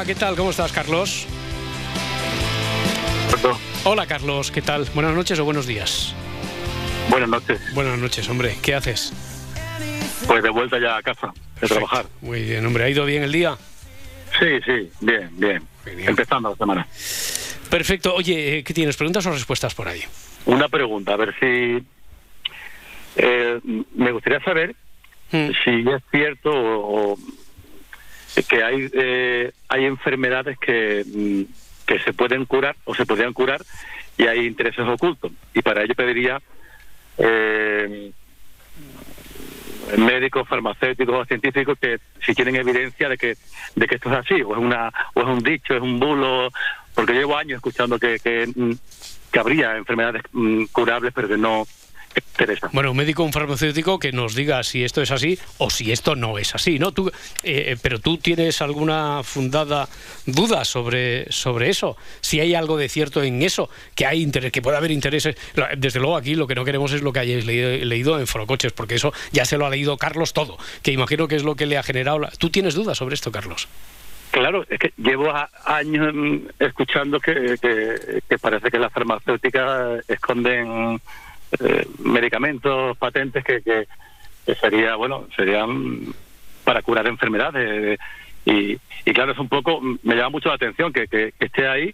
¿Qué 0.06 0.16
tal? 0.16 0.36
¿Cómo 0.36 0.50
estás, 0.52 0.72
Carlos? 0.72 1.28
Hola, 3.84 4.08
Carlos. 4.08 4.52
¿Qué 4.52 4.62
tal? 4.62 4.86
Buenas 4.94 5.14
noches 5.14 5.40
o 5.40 5.46
buenos 5.46 5.68
días. 5.68 6.14
Buenas 7.10 7.30
noches. 7.30 7.60
Buenas 7.74 7.98
noches, 8.00 8.28
hombre. 8.30 8.56
¿Qué 8.62 8.74
haces? 8.74 9.14
Pues 10.28 10.42
de 10.42 10.50
vuelta 10.50 10.80
ya 10.80 10.98
a 10.98 11.04
casa, 11.04 11.34
de 11.62 11.68
trabajar. 11.68 12.06
Muy 12.22 12.42
bien, 12.44 12.66
hombre. 12.66 12.84
¿Ha 12.86 12.90
ido 12.90 13.06
bien 13.06 13.24
el 13.24 13.32
día? 13.32 13.58
Sí, 14.40 14.48
sí, 14.66 14.90
bien, 15.02 15.30
bien. 15.34 15.64
Muy 15.86 16.04
Empezando 16.08 16.50
la 16.50 16.56
semana. 16.56 16.88
Perfecto. 17.70 18.16
Oye, 18.16 18.58
eh, 18.60 18.64
¿qué 18.64 18.74
tienes? 18.74 18.98
¿Preguntas 18.98 19.26
o 19.28 19.32
respuestas 19.32 19.76
por 19.76 19.88
ahí? 19.88 20.02
Una 20.46 20.68
pregunta, 20.68 21.14
a 21.14 21.18
ver 21.18 21.36
si... 21.40 21.84
eh, 23.18 23.60
me 23.96 24.12
gustaría 24.12 24.40
saber 24.44 24.76
Mm. 25.32 25.50
si 25.64 25.72
es 25.90 26.04
cierto 26.12 26.52
o, 26.52 27.14
o 27.14 27.18
que 28.44 28.64
hay, 28.64 28.90
eh, 28.94 29.52
hay 29.70 29.86
enfermedades 29.86 30.58
que, 30.60 31.04
mm, 31.06 31.44
que 31.86 32.00
se 32.00 32.14
pueden 32.14 32.46
curar 32.46 32.76
o 32.84 32.94
se 32.94 33.06
podrían 33.06 33.34
curar 33.34 33.62
y 34.18 34.28
hay 34.28 34.46
intereses 34.46 34.86
ocultos. 34.88 35.32
Y 35.54 35.62
para 35.62 35.84
ello 35.84 35.96
pediría 35.96 36.42
eh, 37.18 38.12
médicos, 39.98 40.48
farmacéuticos 40.48 41.28
científicos 41.28 41.78
que 41.80 42.00
si 42.26 42.34
tienen 42.34 42.56
evidencia 42.56 43.08
de 43.08 43.18
que 43.18 43.36
de 43.76 43.88
que 43.88 43.96
esto 43.96 44.10
es 44.12 44.18
así 44.18 44.42
o 44.42 44.54
es 44.54 44.60
una 44.60 44.92
o 45.14 45.22
es 45.22 45.28
un 45.28 45.40
dicho, 45.40 45.76
es 45.76 45.82
un 45.82 46.00
bulo, 46.00 46.50
porque 46.94 47.14
llevo 47.14 47.38
años 47.38 47.58
escuchando 47.58 48.00
que 48.00 48.20
que, 48.20 48.48
mm, 48.54 48.72
habría 49.40 49.76
enfermedades 49.76 50.24
mm, 50.32 50.66
curables 50.72 51.12
pero 51.14 51.28
que 51.28 51.38
no 51.38 51.66
Teresa. 52.36 52.70
Bueno, 52.74 52.92
un 52.92 52.98
médico, 52.98 53.24
un 53.24 53.32
farmacéutico 53.34 53.98
que 54.00 54.12
nos 54.12 54.36
diga 54.36 54.62
si 54.64 54.84
esto 54.84 55.02
es 55.02 55.12
así 55.12 55.40
o 55.58 55.70
si 55.70 55.92
esto 55.92 56.16
no 56.16 56.38
es 56.38 56.54
así, 56.54 56.80
¿no? 56.80 56.92
Tú, 56.92 57.12
eh, 57.44 57.78
pero 57.82 58.00
tú 58.00 58.18
tienes 58.18 58.62
alguna 58.62 59.22
fundada 59.24 59.88
duda 60.26 60.66
sobre, 60.66 61.32
sobre 61.32 61.70
eso, 61.70 61.96
si 62.22 62.40
hay 62.40 62.54
algo 62.56 62.78
de 62.78 62.90
cierto 62.90 63.24
en 63.24 63.42
eso, 63.42 63.70
que 63.96 64.06
hay 64.06 64.22
interés, 64.22 64.52
que 64.52 64.62
puede 64.62 64.78
haber 64.78 64.92
intereses. 64.92 65.36
Desde 65.78 66.00
luego 66.00 66.18
aquí 66.18 66.36
lo 66.36 66.48
que 66.48 66.56
no 66.56 66.66
queremos 66.66 66.92
es 66.92 67.02
lo 67.02 67.14
que 67.14 67.20
hayáis 67.20 67.46
leído, 67.46 67.70
leído 67.86 68.20
en 68.20 68.28
Forocoches, 68.28 68.74
porque 68.74 68.96
eso 68.96 69.14
ya 69.32 69.46
se 69.46 69.58
lo 69.58 69.66
ha 69.66 69.70
leído 69.70 69.98
Carlos 69.98 70.34
todo, 70.34 70.58
que 70.84 70.92
imagino 70.92 71.28
que 71.28 71.36
es 71.36 71.44
lo 71.44 71.56
que 71.56 71.66
le 71.66 71.78
ha 71.78 71.84
generado. 71.84 72.20
la- 72.20 72.32
¿Tú 72.32 72.50
tienes 72.50 72.74
dudas 72.76 72.98
sobre 72.98 73.16
esto, 73.16 73.32
Carlos? 73.32 73.68
Claro, 74.32 74.66
es 74.70 74.80
que 74.80 74.92
llevo 74.98 75.30
a- 75.32 75.50
años 75.64 76.14
mm, 76.14 76.38
escuchando 76.60 77.20
que, 77.22 77.56
que, 77.62 78.22
que 78.28 78.38
parece 78.38 78.70
que 78.70 78.78
las 78.80 78.92
farmacéuticas 78.92 80.04
esconden 80.10 81.00
eh, 81.60 81.88
medicamentos, 82.00 82.98
patentes 82.98 83.44
que, 83.44 83.62
que, 83.62 83.88
que 84.46 84.56
sería, 84.56 84.96
bueno, 84.96 85.28
serían 85.36 86.14
para 86.64 86.82
curar 86.82 87.08
enfermedades. 87.08 88.00
Y, 88.46 88.78
y 89.06 89.14
claro, 89.14 89.32
es 89.32 89.40
un 89.40 89.50
poco, 89.50 89.80
me 89.82 90.16
llama 90.16 90.30
mucho 90.30 90.50
la 90.50 90.56
atención 90.56 90.94
que, 90.94 91.08
que, 91.08 91.34
que 91.38 91.46
esté 91.46 91.68
ahí, 91.68 91.94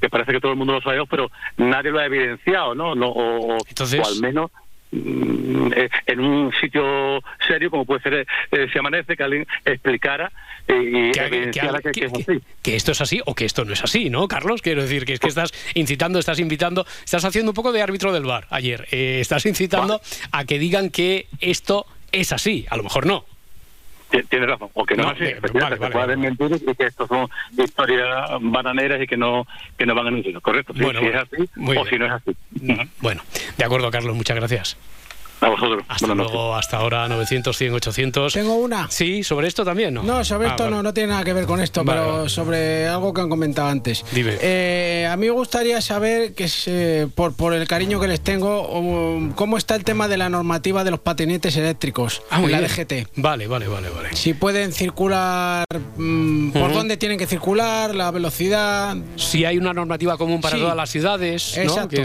que 0.00 0.08
parece 0.08 0.32
que 0.32 0.40
todo 0.40 0.52
el 0.52 0.58
mundo 0.58 0.72
lo 0.74 0.80
sabemos, 0.80 1.08
pero 1.08 1.30
nadie 1.56 1.90
lo 1.92 1.98
ha 2.00 2.06
evidenciado, 2.06 2.74
¿no? 2.74 2.94
no 2.94 3.08
o, 3.08 3.54
o- 3.54 3.58
Entonces- 3.68 4.00
o 4.00 4.06
al 4.08 4.20
menos 4.20 4.50
en 4.92 6.20
un 6.20 6.52
sitio 6.60 7.20
serio 7.46 7.70
como 7.70 7.84
puede 7.84 8.02
ser 8.02 8.26
eh, 8.52 8.66
Si 8.72 8.78
Amanece, 8.78 9.16
que 9.16 9.22
alguien 9.22 9.46
explicara 9.64 10.30
eh, 10.68 10.82
y 10.82 11.10
que, 11.12 11.18
que- 11.20 11.26
evidenciara 11.26 11.80
que, 11.80 11.90
que- 11.92 12.00
que 12.00 12.06
es 12.06 12.12
que- 12.12 12.32
así. 12.32 12.40
que 12.62 12.76
esto 12.76 12.92
es 12.92 13.00
así 13.00 13.20
o 13.24 13.34
que 13.34 13.44
esto 13.44 13.64
no 13.64 13.72
es 13.72 13.82
así, 13.82 14.10
¿no, 14.10 14.28
Carlos? 14.28 14.62
Quiero 14.62 14.82
decir 14.82 15.04
que 15.04 15.14
es 15.14 15.20
que 15.20 15.28
estás 15.28 15.52
incitando, 15.74 16.18
estás 16.18 16.38
invitando, 16.38 16.86
estás 17.04 17.24
haciendo 17.24 17.50
un 17.50 17.54
poco 17.54 17.72
de 17.72 17.82
árbitro 17.82 18.12
del 18.12 18.24
bar 18.24 18.46
ayer. 18.50 18.86
Eh, 18.90 19.18
estás 19.20 19.46
incitando 19.46 20.00
a 20.30 20.44
que 20.44 20.58
digan 20.58 20.90
que 20.90 21.26
esto 21.40 21.86
es 22.12 22.32
así. 22.32 22.66
A 22.68 22.76
lo 22.76 22.82
mejor 22.82 23.06
no. 23.06 23.24
Ti- 24.12 24.22
Tienes 24.28 24.48
razón, 24.48 24.68
o 24.74 24.84
que 24.84 24.94
no, 24.94 25.04
No, 25.04 25.10
es 25.12 25.16
así, 25.16 25.24
efectivamente, 25.24 25.60
vale, 25.62 25.76
se 25.76 25.80
vale. 25.80 25.94
pueden 25.94 26.20
mentir 26.20 26.70
y 26.70 26.74
que 26.76 26.86
estos 26.86 27.08
son 27.08 27.28
historias 27.56 28.28
bananeras 28.40 29.00
y 29.02 29.06
que 29.06 29.16
no 29.16 29.46
que 29.76 29.86
no 29.86 29.94
van 29.94 30.06
a 30.06 30.10
ningún. 30.10 30.38
Correcto, 30.40 30.72
Bueno, 30.76 31.00
si 31.00 31.06
bueno, 31.06 31.20
es 31.22 31.28
así 31.32 31.50
o 31.56 31.70
bien. 31.72 31.86
si 31.88 31.98
no 31.98 32.06
es 32.06 32.12
así. 32.12 32.30
Ujú. 32.62 32.82
Bueno, 33.00 33.22
de 33.56 33.64
acuerdo, 33.64 33.90
Carlos, 33.90 34.14
muchas 34.14 34.36
gracias. 34.36 34.76
A 35.42 35.48
vosotros. 35.50 35.82
Hasta 35.88 36.06
Buenas 36.06 36.16
noches. 36.24 36.32
luego, 36.34 36.54
hasta 36.54 36.76
ahora 36.78 37.08
900, 37.08 37.56
100, 37.56 37.74
800. 37.74 38.32
Tengo 38.32 38.54
una. 38.54 38.88
Sí, 38.90 39.24
sobre 39.24 39.48
esto 39.48 39.64
también, 39.64 39.92
¿no? 39.92 40.02
No, 40.04 40.24
sobre 40.24 40.46
Ah, 40.46 40.50
esto 40.52 40.62
vale. 40.64 40.76
no, 40.76 40.82
no 40.84 40.94
tiene 40.94 41.08
nada 41.10 41.24
que 41.24 41.32
ver 41.32 41.46
con 41.46 41.60
esto, 41.60 41.82
Vale, 41.84 42.00
pero 42.00 42.16
vale. 42.18 42.28
sobre 42.28 42.86
algo 42.86 43.12
que 43.12 43.20
han 43.22 43.28
comentado 43.28 43.68
antes. 43.68 44.04
Dime. 44.12 44.38
Eh, 44.40 45.08
a 45.10 45.16
mí 45.16 45.26
me 45.26 45.32
gustaría 45.32 45.80
saber, 45.80 46.34
que 46.34 46.46
se- 46.48 47.08
por, 47.14 47.34
por 47.34 47.54
el 47.54 47.66
cariño 47.66 47.98
que 48.00 48.06
les 48.06 48.20
tengo, 48.20 49.32
cómo 49.34 49.56
está 49.58 49.74
el 49.74 49.82
tema 49.84 50.06
de 50.06 50.16
la 50.16 50.28
normativa 50.28 50.84
de 50.84 50.92
los 50.92 51.00
patinetes 51.00 51.56
eléctricos 51.56 52.22
Ah, 52.30 52.40
en 52.40 52.50
la. 52.52 52.60
DGT. 52.60 53.08
Vale, 53.16 53.48
vale, 53.48 53.66
vale, 53.66 53.88
vale. 53.90 54.14
Si 54.14 54.34
pueden 54.34 54.72
circular, 54.72 55.64
mm, 55.96 56.50
por 56.52 56.72
dónde 56.72 56.96
tienen 56.96 57.18
que 57.18 57.26
circular, 57.26 57.94
la 57.96 58.12
velocidad. 58.12 58.96
Si 59.16 59.44
hay 59.44 59.58
una 59.58 59.72
normativa 59.72 60.16
común 60.16 60.40
para 60.40 60.54
Sí. 60.56 60.62
todas 60.62 60.76
las 60.76 60.88
ciudades, 60.90 61.54
¿no? 61.56 61.62
Exacto, 61.64 61.96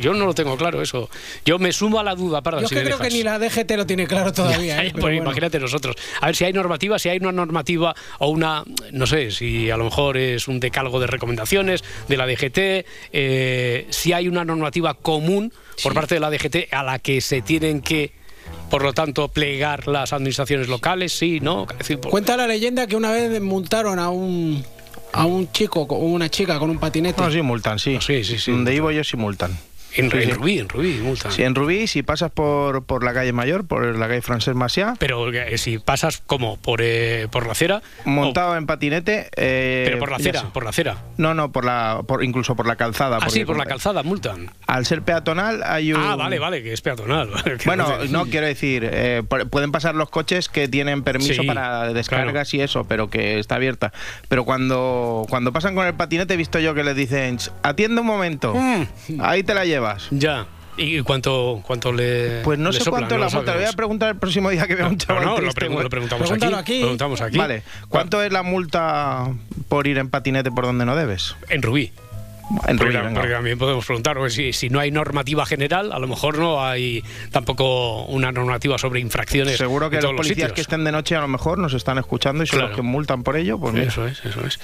Yo 0.00 0.14
no 0.14 0.24
lo 0.24 0.34
tengo 0.34 0.56
claro 0.56 0.80
eso. 0.80 1.10
Yo 1.44 1.58
me 1.58 1.72
sumo 1.72 2.00
a 2.00 2.02
la 2.04 2.14
duda 2.14 2.37
Yo 2.42 2.66
es 2.66 2.70
que 2.70 2.82
creo 2.82 2.98
que 2.98 3.10
ni 3.10 3.22
la 3.22 3.38
DGT 3.38 3.70
lo 3.76 3.86
tiene 3.86 4.06
claro 4.06 4.32
todavía. 4.34 4.76
Ya, 4.76 4.82
¿eh? 4.82 4.86
ya, 4.86 4.92
Pero 4.92 5.02
pues 5.02 5.14
bueno. 5.14 5.22
Imagínate 5.22 5.58
nosotros. 5.58 5.96
A 6.20 6.26
ver 6.26 6.36
si 6.36 6.44
hay 6.44 6.52
normativa, 6.52 6.98
si 6.98 7.08
hay 7.08 7.18
una 7.18 7.32
normativa 7.32 7.94
o 8.18 8.28
una, 8.28 8.64
no 8.92 9.06
sé, 9.06 9.30
si 9.30 9.70
a 9.70 9.76
lo 9.76 9.84
mejor 9.84 10.16
es 10.16 10.48
un 10.48 10.60
decálogo 10.60 11.00
de 11.00 11.06
recomendaciones 11.06 11.84
de 12.08 12.16
la 12.16 12.26
DGT, 12.26 12.58
eh, 13.12 13.86
si 13.90 14.12
hay 14.12 14.28
una 14.28 14.44
normativa 14.44 14.94
común 14.94 15.52
por 15.82 15.94
parte 15.94 16.14
de 16.14 16.20
la 16.20 16.30
DGT 16.30 16.72
a 16.72 16.82
la 16.82 16.98
que 16.98 17.20
se 17.20 17.42
tienen 17.42 17.80
que, 17.80 18.12
por 18.70 18.82
lo 18.82 18.92
tanto, 18.92 19.28
plegar 19.28 19.86
las 19.88 20.12
administraciones 20.12 20.68
locales, 20.68 21.12
sí, 21.12 21.40
¿no? 21.40 21.66
Decir, 21.78 21.98
Cuenta 21.98 22.36
la 22.36 22.46
leyenda 22.46 22.86
que 22.86 22.96
una 22.96 23.12
vez 23.12 23.40
multaron 23.40 23.98
a 23.98 24.10
un 24.10 24.64
a 25.12 25.24
un 25.24 25.50
chico 25.52 25.82
o 25.82 25.96
una 25.96 26.28
chica 26.28 26.58
con 26.58 26.70
un 26.70 26.78
patinete. 26.78 27.20
No, 27.20 27.30
sí 27.30 27.42
multan, 27.42 27.78
sí. 27.78 27.98
Sí, 28.00 28.24
sí, 28.24 28.38
sí. 28.38 28.50
Donde 28.50 28.72
vivo 28.72 28.90
yo 28.90 29.02
sí 29.04 29.16
multan. 29.16 29.56
En, 29.94 30.10
Sí, 30.10 30.18
en. 30.22 30.30
Rubí, 30.34 30.58
en 30.58 30.68
Rubí, 30.68 30.98
multa. 31.02 31.30
Sí, 31.30 31.42
en 31.42 31.54
Rubí, 31.54 31.86
si 31.86 32.02
pasas 32.02 32.30
por, 32.30 32.84
por 32.84 33.02
la 33.04 33.12
calle 33.14 33.32
Mayor, 33.32 33.66
por 33.66 33.84
la 33.96 34.08
calle 34.08 34.22
Francés 34.22 34.54
Maciá, 34.54 34.94
Pero 34.98 35.32
eh, 35.32 35.58
si 35.58 35.78
pasas 35.78 36.22
como 36.26 36.56
por, 36.58 36.80
eh, 36.82 37.28
por 37.30 37.46
la 37.46 37.52
acera. 37.52 37.82
montado 38.04 38.56
en 38.56 38.66
patinete. 38.66 39.28
eh, 39.36 39.82
o- 39.84 39.88
pero 39.88 39.98
por 39.98 40.10
la 40.10 40.16
acera, 40.16 40.42
por 40.52 40.64
la 40.64 40.70
acera. 40.70 40.96
No, 41.16 41.34
no, 41.34 41.52
por 41.52 41.64
la, 41.64 42.02
por, 42.06 42.22
incluso 42.24 42.54
por 42.56 42.66
la 42.66 42.76
calzada. 42.76 43.18
Ah, 43.20 43.30
sí, 43.30 43.44
por 43.44 43.56
la 43.56 43.66
calzada 43.66 44.02
multan. 44.02 44.50
Al 44.66 44.84
ser 44.86 45.02
peatonal 45.02 45.62
hay 45.64 45.92
un... 45.92 46.00
Ah, 46.02 46.16
vale, 46.16 46.38
vale, 46.38 46.62
que 46.62 46.72
es 46.72 46.80
peatonal. 46.80 47.30
Bueno, 47.64 47.86
no 48.10 48.26
quiero 48.26 48.46
decir, 48.46 48.88
eh, 48.90 49.22
pu- 49.28 49.48
pueden 49.48 49.72
pasar 49.72 49.94
los 49.94 50.10
coches 50.10 50.48
que 50.48 50.68
tienen 50.68 51.02
permiso 51.02 51.42
Sí, 51.42 51.46
para 51.46 51.92
descargas 51.92 52.52
y 52.54 52.60
eso, 52.60 52.84
pero 52.84 53.08
que 53.10 53.38
está 53.38 53.56
abierta. 53.56 53.92
Pero 54.28 54.44
cuando, 54.44 55.26
cuando 55.28 55.52
pasan 55.52 55.74
con 55.74 55.86
el 55.86 55.94
patinete, 55.94 56.34
he 56.34 56.36
visto 56.36 56.58
yo 56.58 56.74
que 56.74 56.84
les 56.84 56.96
dicen, 56.96 57.38
atiende 57.62 58.00
un 58.00 58.06
momento, 58.06 58.54
Mm. 58.54 59.20
ahí 59.20 59.42
te 59.42 59.54
la 59.54 59.64
llevas. 59.78 60.06
Ya. 60.10 60.46
¿Y 60.76 61.00
cuánto, 61.02 61.60
cuánto 61.66 61.92
le.? 61.92 62.40
Pues 62.44 62.56
no 62.58 62.70
le 62.70 62.78
sé 62.78 62.84
soplan? 62.84 63.00
cuánto 63.02 63.14
es 63.16 63.20
No 63.20 63.26
la 63.26 63.30
multa, 63.34 63.52
le 63.52 63.58
voy 63.62 63.68
a 63.68 63.72
preguntar 63.72 64.08
el 64.10 64.16
próximo 64.16 64.48
día 64.50 64.64
que 64.68 64.76
vea 64.76 64.86
un 64.86 64.96
chaval 64.96 65.24
no, 65.24 65.30
lo, 65.32 65.36
triste, 65.38 65.60
pregun- 65.66 65.72
güey. 65.72 65.82
lo 65.82 65.90
preguntamos 65.90 66.30
aquí. 66.30 66.78
Preguntamos 66.80 67.20
aquí. 67.20 67.36
Vale, 67.36 67.62
¿cuánto 67.88 68.22
es 68.22 68.30
la 68.32 68.42
multa 68.44 69.28
por 69.68 69.88
ir 69.88 69.98
en 69.98 70.08
patinete 70.08 70.52
por 70.52 70.64
donde 70.66 70.84
no 70.84 70.94
debes? 70.94 71.34
En 71.48 71.62
Rubí. 71.62 71.92
En 72.66 72.78
Rubí, 72.78 72.92
Porque, 72.92 72.98
venga. 73.06 73.20
porque 73.20 73.32
también 73.34 73.58
podemos 73.58 73.84
preguntar, 73.84 74.16
porque 74.16 74.30
si, 74.30 74.52
si 74.52 74.70
no 74.70 74.80
hay 74.80 74.90
normativa 74.90 75.44
general, 75.44 75.92
a 75.92 75.98
lo 75.98 76.06
mejor 76.08 76.38
no 76.38 76.64
hay 76.64 77.02
tampoco 77.30 78.04
una 78.06 78.32
normativa 78.32 78.78
sobre 78.78 79.00
infracciones. 79.00 79.56
Seguro 79.56 79.90
que 79.90 79.96
en 79.96 80.02
los 80.02 80.10
todos 80.10 80.14
los 80.16 80.26
policías 80.26 80.52
que 80.52 80.60
estén 80.62 80.82
de 80.84 80.92
noche 80.92 81.14
a 81.14 81.20
lo 81.20 81.28
mejor 81.28 81.58
nos 81.58 81.74
están 81.74 81.98
escuchando 81.98 82.42
y 82.42 82.46
son 82.46 82.58
Claro. 82.58 82.68
los 82.70 82.76
que 82.76 82.82
multan 82.82 83.22
por 83.22 83.36
ello. 83.36 83.58
Pues 83.58 83.74
mira. 83.74 83.86
Eso 83.88 84.06
es, 84.06 84.24
eso 84.24 84.44
es. 84.46 84.58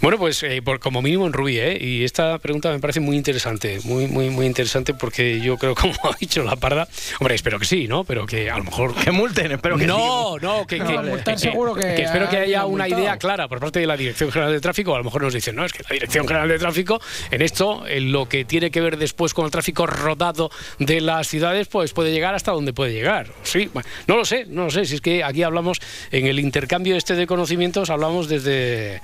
Bueno, 0.00 0.18
pues 0.18 0.42
eh, 0.42 0.60
por, 0.62 0.80
como 0.80 1.02
mínimo 1.02 1.26
en 1.26 1.32
Rubí, 1.32 1.58
¿eh? 1.58 1.78
Y 1.80 2.04
esta 2.04 2.38
pregunta 2.38 2.70
me 2.70 2.80
parece 2.80 3.00
muy 3.00 3.16
interesante, 3.16 3.78
muy, 3.84 4.06
muy, 4.08 4.28
muy 4.30 4.46
interesante 4.46 4.92
porque 4.94 5.40
yo 5.40 5.56
creo, 5.56 5.74
como 5.80 5.94
ha 6.04 6.16
dicho 6.18 6.42
la 6.42 6.56
parda, 6.56 6.88
hombre, 7.20 7.34
espero 7.36 7.58
que 7.58 7.64
sí, 7.64 7.86
¿no? 7.86 8.04
Pero 8.04 8.26
que 8.26 8.50
a 8.50 8.58
lo 8.58 8.64
mejor... 8.64 8.94
Que 8.94 9.12
multen, 9.12 9.52
espero 9.52 9.76
que 9.78 9.86
no, 9.86 10.36
no, 10.38 10.66
que, 10.66 10.78
No, 10.78 10.86
que- 10.86 10.98
multar 11.10 11.34
que- 11.34 11.40
seguro 11.40 11.74
que 11.74 11.94
que 11.94 12.02
espero 12.02 12.28
que 12.28 12.36
hay 12.38 12.42
haya 12.50 12.66
un 12.66 12.74
una 12.74 12.84
multado. 12.84 13.02
idea 13.02 13.16
clara 13.18 13.46
por 13.48 13.60
parte 13.60 13.80
de 13.80 13.86
la 13.86 13.96
Dirección 13.96 14.30
General 14.32 14.52
de 14.52 14.60
Tráfico. 14.60 14.94
A 14.94 14.98
lo 14.98 15.04
mejor 15.04 15.22
nos 15.22 15.34
dicen, 15.34 15.54
no, 15.56 15.64
es 15.64 15.72
que 15.72 15.82
la 15.82 15.90
Dirección 15.94 16.26
General 16.26 16.48
de 16.48 16.58
Tráfico, 16.58 17.00
en 17.30 17.42
esto, 17.42 17.86
en 17.86 18.12
lo 18.12 18.28
que 18.28 18.44
tiene 18.44 18.70
que 18.70 18.80
ver 18.80 18.96
después 18.96 19.34
con 19.34 19.44
el 19.44 19.50
tráfico 19.50 19.86
rodado 19.86 20.50
de 20.78 21.00
las 21.00 21.28
ciudades, 21.28 21.68
pues 21.68 21.92
puede 21.92 22.12
llegar 22.12 22.34
hasta 22.34 22.52
donde 22.52 22.72
puede 22.72 22.92
llegar. 22.92 23.28
Sí, 23.42 23.70
bueno, 23.72 23.88
no 24.06 24.16
lo 24.16 24.24
sé, 24.24 24.46
no 24.46 24.64
lo 24.64 24.70
sé. 24.70 24.84
Si 24.84 24.96
es 24.96 25.00
que 25.00 25.24
aquí 25.24 25.42
hablamos, 25.42 25.80
en 26.10 26.26
el 26.26 26.40
intercambio 26.40 26.96
este 26.96 27.14
de 27.14 27.26
conocimientos, 27.26 27.90
hablamos 27.90 28.28
desde 28.28 29.00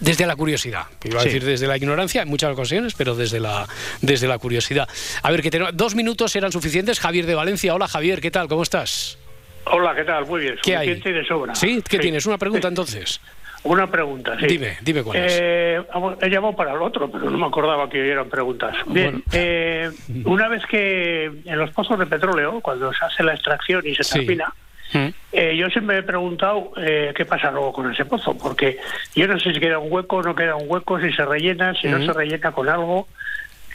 desde 0.00 0.26
la 0.26 0.36
curiosidad. 0.36 0.86
Iba 1.04 1.20
a 1.20 1.24
decir 1.24 1.44
desde 1.44 1.66
la 1.66 1.76
ignorancia 1.76 2.22
en 2.22 2.28
muchas 2.28 2.52
ocasiones, 2.52 2.94
pero 2.94 3.14
desde 3.14 3.40
la, 3.40 3.66
desde 4.00 4.28
la 4.28 4.38
curiosidad. 4.38 4.88
A 5.22 5.30
ver, 5.30 5.42
que 5.42 5.50
tenemos, 5.50 5.76
dos 5.76 5.94
minutos 5.94 6.34
eran 6.36 6.52
suficientes. 6.52 7.00
Javier 7.00 7.26
de 7.26 7.34
Valencia. 7.34 7.74
Hola, 7.74 7.88
Javier, 7.88 8.20
¿qué 8.20 8.30
tal? 8.30 8.48
¿Cómo 8.48 8.62
estás? 8.62 9.18
Hola, 9.66 9.94
¿qué 9.94 10.04
tal? 10.04 10.26
Muy 10.26 10.42
bien. 10.42 10.56
¿Qué 10.62 10.76
hay? 10.76 10.88
suficiente 10.88 11.10
y 11.10 11.12
de 11.12 11.26
sobra. 11.26 11.54
¿Sí? 11.54 11.82
¿Qué 11.88 11.98
tienes? 11.98 12.26
¿Una 12.26 12.38
pregunta 12.38 12.68
entonces? 12.74 13.20
Una 13.64 13.90
pregunta, 13.90 14.36
sí. 14.38 14.46
Dime, 14.46 14.76
dime 14.82 15.02
cuál 15.02 15.16
es. 15.16 15.38
Eh, 15.40 15.82
vamos, 15.92 16.16
he 16.20 16.28
llamado 16.28 16.54
para 16.54 16.72
el 16.74 16.82
otro, 16.82 17.10
pero 17.10 17.30
no 17.30 17.38
me 17.38 17.46
acordaba 17.46 17.88
que 17.88 18.10
eran 18.10 18.28
preguntas. 18.28 18.76
Bien, 18.86 19.10
Bueno. 19.12 19.22
eh, 19.32 19.90
una 20.26 20.48
vez 20.48 20.64
que 20.66 21.24
en 21.44 21.58
los 21.58 21.70
pozos 21.70 21.98
de 21.98 22.04
petróleo, 22.06 22.60
cuando 22.60 22.92
se 22.92 23.04
hace 23.04 23.22
la 23.22 23.32
extracción 23.32 23.82
y 23.86 23.94
se 23.94 24.04
Sí. 24.04 24.18
termina, 24.18 24.52
Mm. 24.92 25.08
eh, 25.32 25.56
yo 25.56 25.68
siempre 25.70 25.96
me 25.96 26.00
he 26.00 26.02
preguntado 26.04 26.72
eh, 26.76 27.12
qué 27.16 27.24
pasa 27.24 27.50
luego 27.50 27.72
con 27.72 27.90
ese 27.90 28.04
pozo, 28.04 28.36
porque 28.36 28.78
yo 29.16 29.26
no 29.26 29.40
sé 29.40 29.54
si 29.54 29.58
queda 29.60 29.78
un 29.78 29.90
hueco, 29.90 30.22
no 30.22 30.34
queda 30.34 30.56
un 30.56 30.70
hueco, 30.70 31.00
si 31.00 31.10
se 31.12 31.24
rellena, 31.24 31.74
si 31.74 31.88
no 31.88 31.96
Ujú. 31.96 32.06
se 32.06 32.12
rellena 32.12 32.52
con 32.52 32.68
algo. 32.68 33.08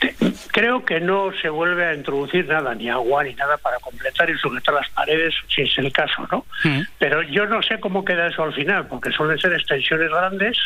Te- 0.00 0.14
Creo 0.52 0.84
que 0.84 0.98
no 0.98 1.30
se 1.40 1.48
vuelve 1.48 1.84
a 1.86 1.94
introducir 1.94 2.46
nada, 2.48 2.74
ni 2.74 2.88
agua 2.88 3.22
ni 3.22 3.34
nada 3.34 3.56
para 3.58 3.78
completar 3.78 4.28
y 4.30 4.36
sujetar 4.38 4.74
las 4.74 4.88
paredes, 4.90 5.34
si 5.54 5.62
es 5.62 5.78
el 5.78 5.92
caso, 5.92 6.26
¿no? 6.32 6.44
Mm. 6.64 6.80
Pero 6.98 7.22
yo 7.22 7.46
no 7.46 7.62
sé 7.62 7.78
cómo 7.78 8.04
queda 8.04 8.26
eso 8.26 8.42
al 8.42 8.52
final, 8.54 8.86
porque 8.88 9.12
suelen 9.12 9.38
ser 9.38 9.52
extensiones 9.52 10.10
grandes 10.10 10.56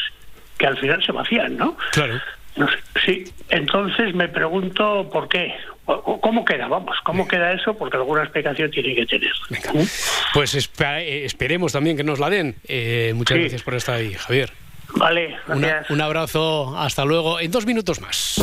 que 0.57 0.67
al 0.67 0.79
final 0.79 1.05
se 1.05 1.13
vacían, 1.13 1.57
¿no? 1.57 1.77
Claro. 1.93 2.21
No 2.57 2.69
sé, 2.69 2.77
sí, 3.05 3.25
entonces 3.51 4.15
me 4.15 4.29
pregunto 4.29 5.11
por 5.13 5.29
qué, 5.29 5.53
cómo 5.85 6.45
queda, 6.45 6.69
vamos, 6.69 6.97
cómo 7.05 7.27
queda 7.27 7.53
eso, 7.53 7.75
porque 7.77 7.97
alguna 7.97 8.23
explicación 8.23 8.71
tiene 8.71 8.95
que 8.95 9.05
tener. 9.07 9.33
Venga. 9.51 9.73
¿Mm? 9.73 9.87
Pues 10.33 10.55
eh, 10.55 11.25
esperemos 11.25 11.73
también 11.73 11.97
que 11.97 12.05
nos 12.05 12.21
la 12.21 12.31
den. 12.31 12.55
Eh, 12.69 13.13
muchas 13.17 13.35
Sí. 13.37 13.41
gracias 13.41 13.63
por 13.65 13.75
estar 13.75 13.97
ahí, 13.97 14.15
Javier. 14.15 14.51
Vale, 14.95 15.37
Una- 15.49 15.57
gracias. 15.67 15.91
un 15.91 16.01
abrazo, 16.01 16.79
hasta 16.79 17.05
luego. 17.05 17.41
En 17.41 17.51
dos 17.51 17.67
minutos 17.67 18.01
más. 18.01 18.37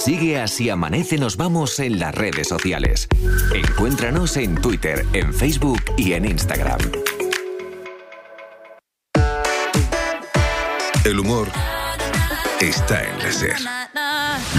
Sigue 0.00 0.40
así 0.40 0.70
amanece 0.70 1.18
nos 1.18 1.36
vamos 1.36 1.78
en 1.78 1.98
las 1.98 2.14
redes 2.14 2.48
sociales. 2.48 3.06
Encuéntranos 3.54 4.38
en 4.38 4.54
Twitter, 4.54 5.04
en 5.12 5.34
Facebook 5.34 5.78
y 5.98 6.14
en 6.14 6.24
Instagram. 6.24 6.80
El 11.04 11.18
humor 11.18 11.48
está 12.62 13.04
en 13.04 13.18
la 13.18 13.30
SER. 13.30 13.79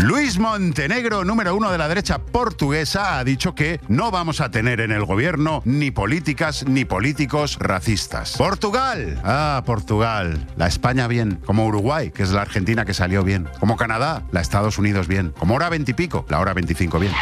Luis 0.01 0.39
Montenegro, 0.39 1.23
número 1.23 1.55
uno 1.55 1.71
de 1.71 1.77
la 1.77 1.87
derecha 1.87 2.17
portuguesa, 2.17 3.19
ha 3.19 3.23
dicho 3.23 3.53
que 3.53 3.79
no 3.87 4.09
vamos 4.09 4.41
a 4.41 4.49
tener 4.49 4.81
en 4.81 4.91
el 4.91 5.05
gobierno 5.05 5.61
ni 5.63 5.91
políticas 5.91 6.65
ni 6.67 6.85
políticos 6.85 7.57
racistas. 7.59 8.35
Portugal. 8.35 9.21
Ah, 9.23 9.61
Portugal. 9.63 10.47
La 10.57 10.65
España 10.65 11.07
bien. 11.07 11.35
Como 11.45 11.67
Uruguay, 11.67 12.09
que 12.09 12.23
es 12.23 12.31
la 12.31 12.41
Argentina 12.41 12.83
que 12.83 12.95
salió 12.95 13.23
bien. 13.23 13.47
Como 13.59 13.77
Canadá, 13.77 14.23
la 14.31 14.41
Estados 14.41 14.79
Unidos 14.79 15.07
bien. 15.07 15.35
Como 15.37 15.53
hora 15.53 15.69
veintipico, 15.69 16.25
la 16.29 16.39
hora 16.39 16.55
veinticinco 16.55 16.97
bien. 16.97 17.13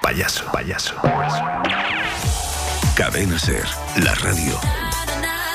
Payaso, 0.00 0.44
payaso. 0.52 0.94
Cadena 2.94 3.38
Ser, 3.40 3.66
la 4.04 4.14
radio 4.14 4.60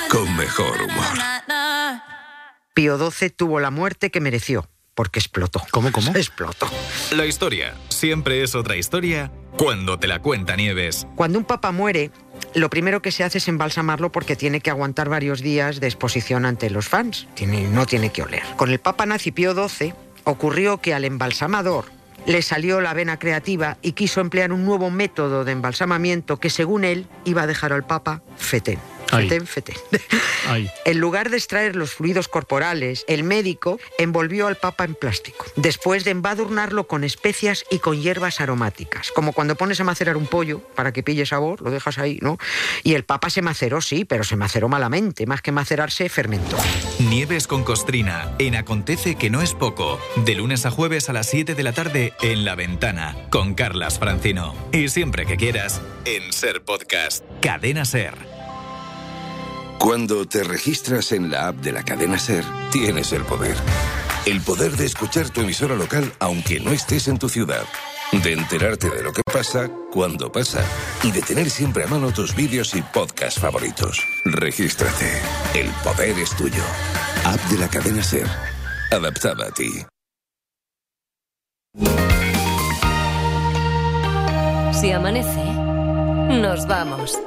con 0.10 0.36
mejor 0.36 0.82
humor. 0.82 1.06
Pío 2.74 3.12
XII 3.12 3.30
tuvo 3.30 3.60
la 3.60 3.72
muerte 3.72 4.10
que 4.10 4.20
mereció, 4.20 4.68
porque 5.00 5.20
explotó. 5.20 5.62
¿Cómo, 5.72 5.94
cómo? 5.94 6.12
Explotó. 6.14 6.68
La 7.16 7.26
historia 7.26 7.74
siempre 7.88 8.44
es 8.44 8.54
otra 8.54 8.76
historia 8.76 9.32
cuando 9.58 9.98
te 9.98 10.08
la 10.08 10.20
cuenta 10.22 10.58
Nieves. 10.58 11.08
Cuando 11.16 11.40
un 11.40 11.46
papa 11.46 11.72
muere, 11.72 12.12
lo 12.54 12.70
primero 12.70 13.02
que 13.02 13.14
se 13.14 13.24
hace 13.24 13.38
es 13.38 13.48
embalsamarlo 13.48 14.12
porque 14.12 14.36
tiene 14.36 14.60
que 14.60 14.70
aguantar 14.72 15.08
varios 15.08 15.40
días 15.40 15.80
de 15.80 15.88
exposición 15.88 16.46
ante 16.46 16.70
los 16.70 16.90
fans. 16.90 17.30
Tiene- 17.34 17.70
no 17.70 17.86
tiene 17.86 18.10
que 18.12 18.24
oler. 18.24 18.44
Con 18.58 18.72
el 18.72 18.80
papa 18.80 19.06
nazi 19.06 19.32
Pío 19.32 19.54
XII 19.70 19.94
ocurrió 20.26 20.80
que 20.80 20.94
al 20.94 21.06
embalsamador 21.06 21.86
le 22.26 22.42
salió 22.42 22.82
la 22.82 22.94
vena 22.94 23.20
creativa 23.20 23.78
y 23.82 23.94
quiso 23.94 24.22
emplear 24.22 24.52
un 24.52 24.66
nuevo 24.66 24.90
método 24.90 25.46
de 25.46 25.52
embalsamamiento 25.52 26.38
que 26.38 26.50
según 26.50 26.84
él 26.84 27.08
iba 27.26 27.44
a 27.44 27.48
dejar 27.48 27.74
al 27.74 27.86
papa 27.86 28.22
fetén. 28.38 28.80
Fetén, 29.10 29.48
fetén. 29.48 29.76
En 30.86 31.00
lugar 31.00 31.30
de 31.30 31.38
extraer 31.38 31.76
los 31.76 31.94
fluidos 31.94 32.28
corporales, 32.28 33.06
el 33.08 33.24
médico 33.24 33.80
envolvió 33.98 34.48
al 34.48 34.56
papa 34.56 34.84
en 34.84 34.96
plástico, 34.96 35.46
después 35.56 36.04
de 36.04 36.12
embadurnarlo 36.12 36.88
con 36.88 37.04
especias 37.04 37.66
y 37.70 37.80
con 37.80 38.02
hierbas 38.02 38.42
aromáticas, 38.42 39.12
como 39.12 39.34
cuando 39.34 39.56
pones 39.56 39.80
a 39.80 39.84
macerar 39.84 40.18
un 40.18 40.26
pollo 40.26 40.60
para 40.76 40.92
que 40.92 41.04
pille 41.04 41.26
sabor, 41.26 41.62
lo 41.62 41.70
dejas 41.70 42.00
ahí, 42.00 42.18
¿no? 42.22 42.38
Y 42.84 42.96
el 42.96 43.04
papa 43.04 43.30
se 43.30 43.42
maceró, 43.42 43.82
sí, 43.82 44.06
pero 44.06 44.24
se 44.24 44.36
maceró 44.36 44.70
malamente, 44.70 45.28
más 45.28 45.42
que 45.42 45.52
macerarse, 45.52 46.10
fermentó. 46.10 46.58
Nieves 47.10 47.48
con 47.48 47.64
Costrina 47.64 48.36
en 48.38 48.56
Acontece 48.56 49.16
que 49.16 49.32
no 49.32 49.42
es 49.42 49.56
poco. 49.56 50.00
De 50.26 50.36
lunes 50.36 50.68
a 50.68 50.72
jueves 50.72 51.10
a 51.10 51.14
las 51.14 51.28
7 51.28 51.56
de 51.56 51.64
la 51.64 51.74
tarde 51.74 52.14
en 52.22 52.46
La 52.46 52.54
Ventana 52.54 53.18
con 53.32 53.56
Carlas 53.56 53.98
Francino. 53.98 54.54
Y 54.72 54.90
siempre 54.90 55.26
que 55.26 55.36
quieras 55.36 55.82
en 56.06 56.32
Ser 56.32 56.64
Podcast. 56.64 57.26
Cadena 57.42 57.86
Ser. 57.86 58.14
Cuando 59.80 60.28
te 60.28 60.44
registras 60.44 61.12
en 61.12 61.32
la 61.32 61.48
app 61.48 61.56
de 61.56 61.72
la 61.72 61.84
cadena 61.84 62.20
Ser, 62.20 62.44
tienes 62.72 63.12
el 63.12 63.24
poder. 63.24 63.56
El 64.28 64.42
poder 64.42 64.74
de 64.74 64.86
escuchar 64.86 65.32
tu 65.32 65.42
emisora 65.42 65.76
local 65.76 66.14
aunque 66.20 66.60
no 66.60 66.72
estés 66.72 67.08
en 67.08 67.18
tu 67.18 67.28
ciudad. 67.28 67.66
De 68.12 68.34
enterarte 68.34 68.90
de 68.90 69.04
lo 69.04 69.14
que 69.14 69.22
pasa 69.24 69.70
cuando 69.92 70.32
pasa. 70.32 70.64
Y 71.04 71.12
de 71.12 71.22
tener 71.22 71.50
siempre 71.50 71.84
a 71.84 71.88
mano 71.88 72.12
tus 72.12 72.36
vídeos 72.36 72.74
y 72.76 72.82
podcasts 72.82 73.40
favoritos. 73.40 74.04
Regístrate. 74.26 75.22
El 75.54 75.70
poder 75.84 76.18
es 76.18 76.36
tuyo. 76.36 76.64
App 77.26 77.40
de 77.52 77.58
la 77.60 77.70
cadena 77.70 78.04
Ser. 78.04 78.28
Adaptada 78.92 79.48
a 79.48 79.52
ti. 79.52 79.86
Si 84.74 84.92
amanece, 84.92 85.44
nos 86.42 86.66
vamos. 86.66 87.20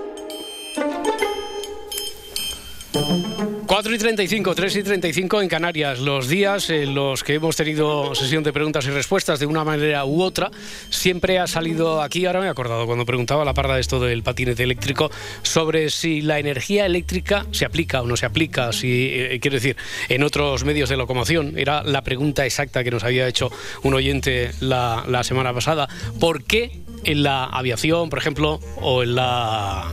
4 2.93 3.95
y 3.95 3.99
35, 3.99 4.55
3 4.55 4.77
y 4.77 4.83
35 4.83 5.41
en 5.41 5.49
Canarias, 5.49 5.99
los 6.01 6.29
días 6.29 6.69
en 6.69 6.95
los 6.95 7.25
que 7.25 7.35
hemos 7.35 7.57
tenido 7.57 8.15
sesión 8.15 8.45
de 8.45 8.53
preguntas 8.53 8.85
y 8.87 8.91
respuestas 8.91 9.41
de 9.41 9.47
una 9.47 9.65
manera 9.65 10.05
u 10.05 10.23
otra, 10.23 10.51
siempre 10.91 11.39
ha 11.39 11.47
salido 11.47 12.03
aquí, 12.03 12.27
ahora 12.27 12.41
me 12.41 12.47
he 12.47 12.51
acordado 12.51 12.85
cuando 12.85 13.07
preguntaba 13.07 13.47
la 13.47 13.55
parda 13.55 13.79
esto 13.79 13.99
del 13.99 14.23
patinete 14.23 14.63
eléctrico, 14.63 15.11
sobre 15.43 15.89
si 15.89 16.21
la 16.21 16.39
energía 16.39 16.85
eléctrica 16.85 17.47
se 17.51 17.65
aplica 17.65 18.03
o 18.03 18.07
no 18.07 18.17
se 18.19 18.27
aplica, 18.27 18.73
si, 18.73 19.09
eh, 19.11 19.39
quiero 19.41 19.55
decir, 19.55 19.77
en 20.11 20.23
otros 20.23 20.65
medios 20.65 20.91
de 20.91 20.99
locomoción, 20.99 21.59
era 21.59 21.83
la 21.83 22.03
pregunta 22.03 22.45
exacta 22.45 22.85
que 22.85 22.91
nos 22.91 23.05
había 23.05 23.27
hecho 23.27 23.51
un 23.83 23.95
oyente 23.95 24.51
la 24.61 25.23
semana 25.25 25.55
pasada, 25.55 25.89
¿por 26.21 26.45
qué 26.45 26.83
en 27.05 27.23
la 27.23 27.45
aviación, 27.45 28.11
por 28.11 28.19
ejemplo, 28.19 28.61
o 28.81 29.03
en 29.03 29.15
la 29.15 29.93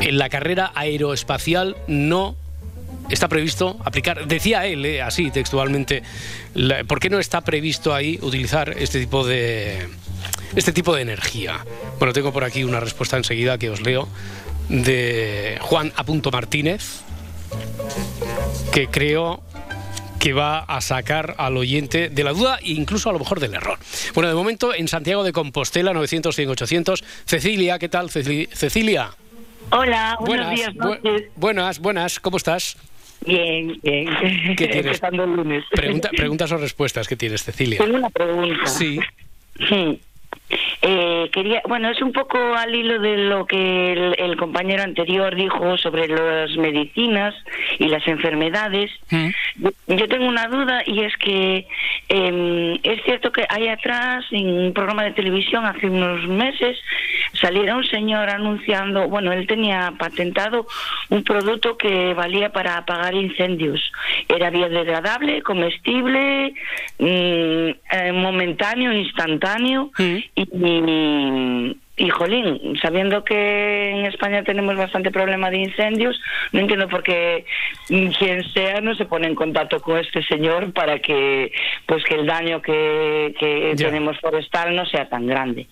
en 0.00 0.18
la 0.18 0.28
carrera 0.28 0.72
aeroespacial 0.74 1.76
no 1.86 2.36
está 3.10 3.28
previsto 3.28 3.76
aplicar, 3.84 4.26
decía 4.26 4.66
él, 4.66 4.84
eh, 4.86 5.02
así 5.02 5.30
textualmente, 5.30 6.02
¿por 6.86 7.00
qué 7.00 7.10
no 7.10 7.18
está 7.18 7.42
previsto 7.42 7.94
ahí 7.94 8.18
utilizar 8.22 8.70
este 8.78 9.00
tipo 9.00 9.26
de 9.26 9.88
este 10.56 10.72
tipo 10.72 10.94
de 10.94 11.02
energía? 11.02 11.64
Bueno, 11.98 12.12
tengo 12.12 12.32
por 12.32 12.44
aquí 12.44 12.64
una 12.64 12.80
respuesta 12.80 13.16
enseguida 13.16 13.58
que 13.58 13.70
os 13.70 13.80
leo 13.82 14.08
de 14.68 15.58
Juan 15.60 15.92
A. 15.96 16.04
Martínez, 16.32 17.00
que 18.72 18.86
creo 18.88 19.42
que 20.18 20.32
va 20.32 20.60
a 20.60 20.80
sacar 20.80 21.34
al 21.36 21.56
oyente 21.58 22.08
de 22.08 22.24
la 22.24 22.32
duda 22.32 22.58
e 22.62 22.70
incluso 22.72 23.10
a 23.10 23.12
lo 23.12 23.18
mejor 23.18 23.40
del 23.40 23.52
error. 23.54 23.78
Bueno, 24.14 24.28
de 24.30 24.34
momento 24.34 24.74
en 24.74 24.88
Santiago 24.88 25.22
de 25.22 25.32
Compostela, 25.32 25.92
900, 25.92 26.34
100, 26.34 26.48
800. 26.48 27.04
Cecilia, 27.26 27.78
¿qué 27.78 27.90
tal, 27.90 28.08
Ceci- 28.08 28.48
Cecilia? 28.50 29.10
Hola, 29.70 30.16
buenos 30.20 30.46
Buenas, 30.46 30.54
días, 30.54 30.74
bu- 30.74 31.02
noches. 31.02 31.28
buenas, 31.36 31.78
buenas, 31.80 32.20
¿cómo 32.20 32.36
estás? 32.36 32.76
Bien, 33.26 33.78
bien. 33.82 34.08
¿Qué 34.56 34.66
tienes? 34.68 34.86
Empezando 34.86 35.24
el 35.24 35.30
lunes. 35.34 35.64
Pregunta- 35.70 36.10
preguntas 36.10 36.52
o 36.52 36.56
respuestas 36.58 37.08
que 37.08 37.16
tienes, 37.16 37.42
Cecilia. 37.42 37.78
Tengo 37.78 37.96
una 37.96 38.10
pregunta. 38.10 38.66
Sí. 38.66 39.00
Sí. 39.68 40.00
Eh, 40.82 41.30
quería, 41.32 41.62
bueno, 41.66 41.88
es 41.88 42.00
un 42.02 42.12
poco 42.12 42.38
al 42.38 42.74
hilo 42.74 43.00
de 43.00 43.16
lo 43.16 43.46
que 43.46 43.92
el, 43.92 44.16
el 44.18 44.36
compañero 44.36 44.82
anterior 44.82 45.34
dijo 45.34 45.78
sobre 45.78 46.08
las 46.08 46.54
medicinas 46.56 47.34
y 47.78 47.88
las 47.88 48.06
enfermedades. 48.06 48.90
Yo, 49.56 49.70
yo 49.86 50.08
tengo 50.08 50.26
una 50.26 50.46
duda 50.48 50.82
y 50.86 51.00
es 51.00 51.16
que 51.16 51.66
eh, 52.08 52.80
es 52.82 53.02
cierto 53.04 53.32
que 53.32 53.46
hay 53.48 53.68
atrás 53.68 54.24
en 54.30 54.46
un 54.46 54.72
programa 54.74 55.04
de 55.04 55.12
televisión 55.12 55.64
hace 55.64 55.88
unos 55.88 56.26
meses 56.28 56.76
saliera 57.40 57.76
un 57.76 57.84
señor 57.84 58.30
anunciando, 58.30 59.08
bueno, 59.08 59.32
él 59.32 59.46
tenía 59.46 59.92
patentado 59.98 60.66
un 61.10 61.24
producto 61.24 61.76
que 61.76 62.14
valía 62.14 62.50
para 62.50 62.76
apagar 62.76 63.14
incendios. 63.14 63.80
Era 64.28 64.50
biodegradable, 64.50 65.42
comestible, 65.42 66.54
mm, 66.98 67.04
eh, 67.04 68.12
momentáneo, 68.12 68.92
instantáneo 68.92 69.90
y, 70.34 70.43
y, 70.52 71.80
y, 71.96 72.08
jolín, 72.10 72.76
sabiendo 72.82 73.22
que 73.24 73.90
en 73.90 74.06
España 74.06 74.42
tenemos 74.42 74.76
bastante 74.76 75.10
problema 75.12 75.50
de 75.50 75.58
incendios, 75.58 76.20
no 76.52 76.60
entiendo 76.60 76.88
por 76.88 77.02
qué 77.02 77.44
mm, 77.88 78.08
quien 78.08 78.42
sea 78.52 78.80
no 78.80 78.94
se 78.96 79.04
pone 79.04 79.28
en 79.28 79.34
contacto 79.34 79.80
con 79.80 79.98
este 79.98 80.22
señor 80.24 80.72
para 80.72 80.98
que 80.98 81.52
pues 81.86 82.02
que 82.04 82.14
el 82.14 82.26
daño 82.26 82.60
que, 82.62 83.34
que 83.38 83.74
tenemos 83.76 84.18
forestal 84.20 84.74
no 84.74 84.86
sea 84.86 85.08
tan 85.08 85.26
grande. 85.26 85.66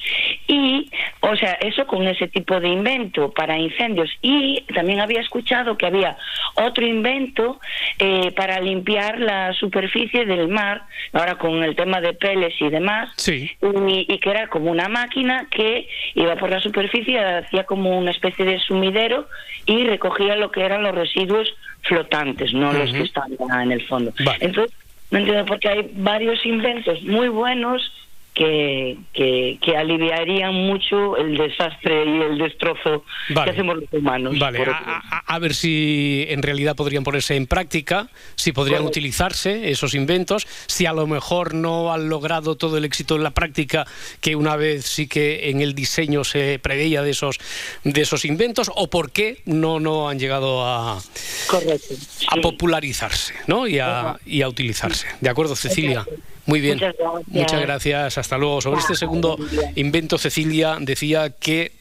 Y, 0.47 0.89
o 1.21 1.35
sea, 1.37 1.55
eso 1.55 1.87
con 1.87 2.07
ese 2.07 2.29
tipo 2.29 2.61
de 2.61 2.69
invento 2.69 3.33
para 3.33 3.59
incendios. 3.59 4.11
Y 4.23 4.61
también 4.75 5.01
había 5.01 5.21
escuchado 5.21 5.77
que 5.77 5.87
había 5.87 6.17
otro 6.55 6.87
invento 6.87 7.59
eh, 7.99 8.31
para 8.37 8.61
limpiar 8.61 9.19
la 9.19 9.53
superficie 9.55 10.25
del 10.27 10.49
mar, 10.49 10.83
ahora 11.13 11.37
con 11.37 11.63
el 11.63 11.75
tema 11.75 12.01
de 12.01 12.13
peles 12.13 12.55
y 12.61 12.69
demás, 12.69 13.11
Sí. 13.17 13.51
y, 13.89 14.07
y 14.13 14.19
que 14.19 14.31
era 14.31 14.49
como 14.49 14.71
una 14.71 14.89
máquina 14.89 15.47
que 15.51 15.89
iba 16.15 16.37
por 16.37 16.51
la 16.51 16.61
superficie, 16.61 17.19
hacía 17.19 17.65
como 17.65 17.99
una 17.99 18.11
especie 18.11 18.45
de 18.45 18.59
sumidero 18.61 19.29
y 19.67 19.85
recogía 19.87 20.37
lo 20.37 20.51
que 20.51 20.65
eran 20.65 20.83
los 20.83 20.95
residuos 20.95 21.55
flotantes, 21.83 22.53
no 22.53 22.73
los 22.73 22.93
que 22.93 23.03
estaban 23.03 23.63
en 23.63 23.73
el 23.73 23.87
fondo. 23.87 24.13
Entonces, 24.41 24.77
no 25.11 25.19
entiendo 25.19 25.45
por 25.45 25.59
qué 25.59 25.69
hay 25.69 25.91
varios 25.95 26.45
inventos 26.47 27.03
muy 27.03 27.29
buenos 27.29 27.91
que, 28.35 28.97
que, 29.13 29.59
que 29.63 29.77
aliviarían 29.77 30.55
mucho 30.55 31.17
el 31.19 31.37
desastre 31.37 32.05
y 32.07 32.21
el 32.23 32.39
destrozo 32.39 33.05
Vale. 33.29 33.45
que 33.45 33.51
hacemos 33.51 33.77
los 33.77 33.93
humanos. 33.93 34.39
Vale, 34.39 34.61
a, 34.65 35.03
a- 35.11 35.23
a 35.35 35.39
ver 35.39 35.55
si 35.55 36.25
en 36.29 36.43
realidad 36.43 36.75
podrían 36.75 37.05
ponerse 37.05 37.37
en 37.37 37.47
práctica, 37.47 38.09
si 38.35 38.53
podrían 38.53 38.79
Correcto. 38.81 38.99
utilizarse 38.99 39.71
esos 39.71 39.95
inventos, 39.95 40.47
si 40.67 40.87
a 40.87 40.93
lo 40.93 41.07
mejor 41.07 41.53
no 41.55 41.93
han 41.93 42.09
logrado 42.09 42.57
todo 42.57 42.79
el 42.79 42.85
éxito 42.85 43.17
en 43.17 43.23
la 43.23 43.31
práctica 43.33 43.87
que 44.21 44.35
una 44.37 44.57
vez 44.57 44.85
sí 44.87 45.07
que 45.09 45.51
en 45.51 45.61
el 45.61 45.75
diseño 45.75 46.25
se 46.25 46.59
preveía 46.59 47.03
de 47.03 47.11
esos 47.11 47.39
de 47.85 48.01
esos 48.01 48.25
inventos 48.25 48.71
o 48.75 48.89
por 48.89 49.11
qué 49.13 49.43
no 49.45 49.79
no 49.81 50.09
han 50.09 50.19
llegado 50.19 50.65
a 50.67 51.01
Correcto. 51.49 51.95
a 52.29 52.37
popularizarse, 52.37 53.35
¿no? 53.47 53.67
Y 53.67 53.79
a, 53.79 54.17
y 54.25 54.43
a 54.43 54.49
utilizarse. 54.49 55.07
De 55.21 55.29
acuerdo, 55.29 55.55
Cecilia. 55.57 56.07
Muy 56.47 56.61
bien. 56.61 56.75
Muchas 56.75 56.95
gracias. 56.99 57.29
Muchas 57.29 57.61
gracias. 57.61 58.19
Hasta 58.19 58.39
luego. 58.39 58.61
Sobre 58.61 58.81
este 58.81 58.95
segundo 58.95 59.37
invento, 59.77 60.19
Cecilia 60.19 60.77
decía 60.81 61.31
que 61.31 61.73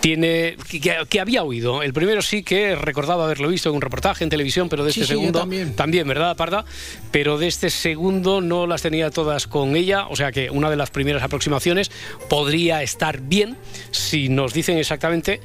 tiene 0.00 0.56
que, 0.68 0.96
que 1.08 1.20
había 1.20 1.42
oído. 1.42 1.82
El 1.82 1.92
primero 1.92 2.22
sí 2.22 2.42
que 2.42 2.76
recordaba 2.76 3.24
haberlo 3.24 3.48
visto 3.48 3.70
en 3.70 3.76
un 3.76 3.80
reportaje 3.80 4.24
en 4.24 4.30
televisión, 4.30 4.68
pero 4.68 4.84
de 4.84 4.92
Sí, 4.92 5.00
este 5.00 5.14
sí, 5.14 5.18
segundo 5.18 5.40
también. 5.74 6.06
¿verdad, 6.06 6.36
Parda? 6.36 6.64
Pero 7.10 7.38
de 7.38 7.48
este 7.48 7.70
segundo 7.70 8.40
no 8.40 8.66
las 8.66 8.82
tenía 8.82 9.10
todas 9.10 9.46
con 9.46 9.74
ella, 9.74 10.06
o 10.08 10.16
sea 10.16 10.32
que 10.32 10.50
una 10.50 10.70
de 10.70 10.76
las 10.76 10.90
primeras 10.90 11.22
aproximaciones 11.22 11.90
podría 12.28 12.82
estar 12.82 13.20
bien 13.20 13.56
si 13.90 14.28
nos 14.28 14.52
dicen 14.52 14.78
exactamente 14.78 15.40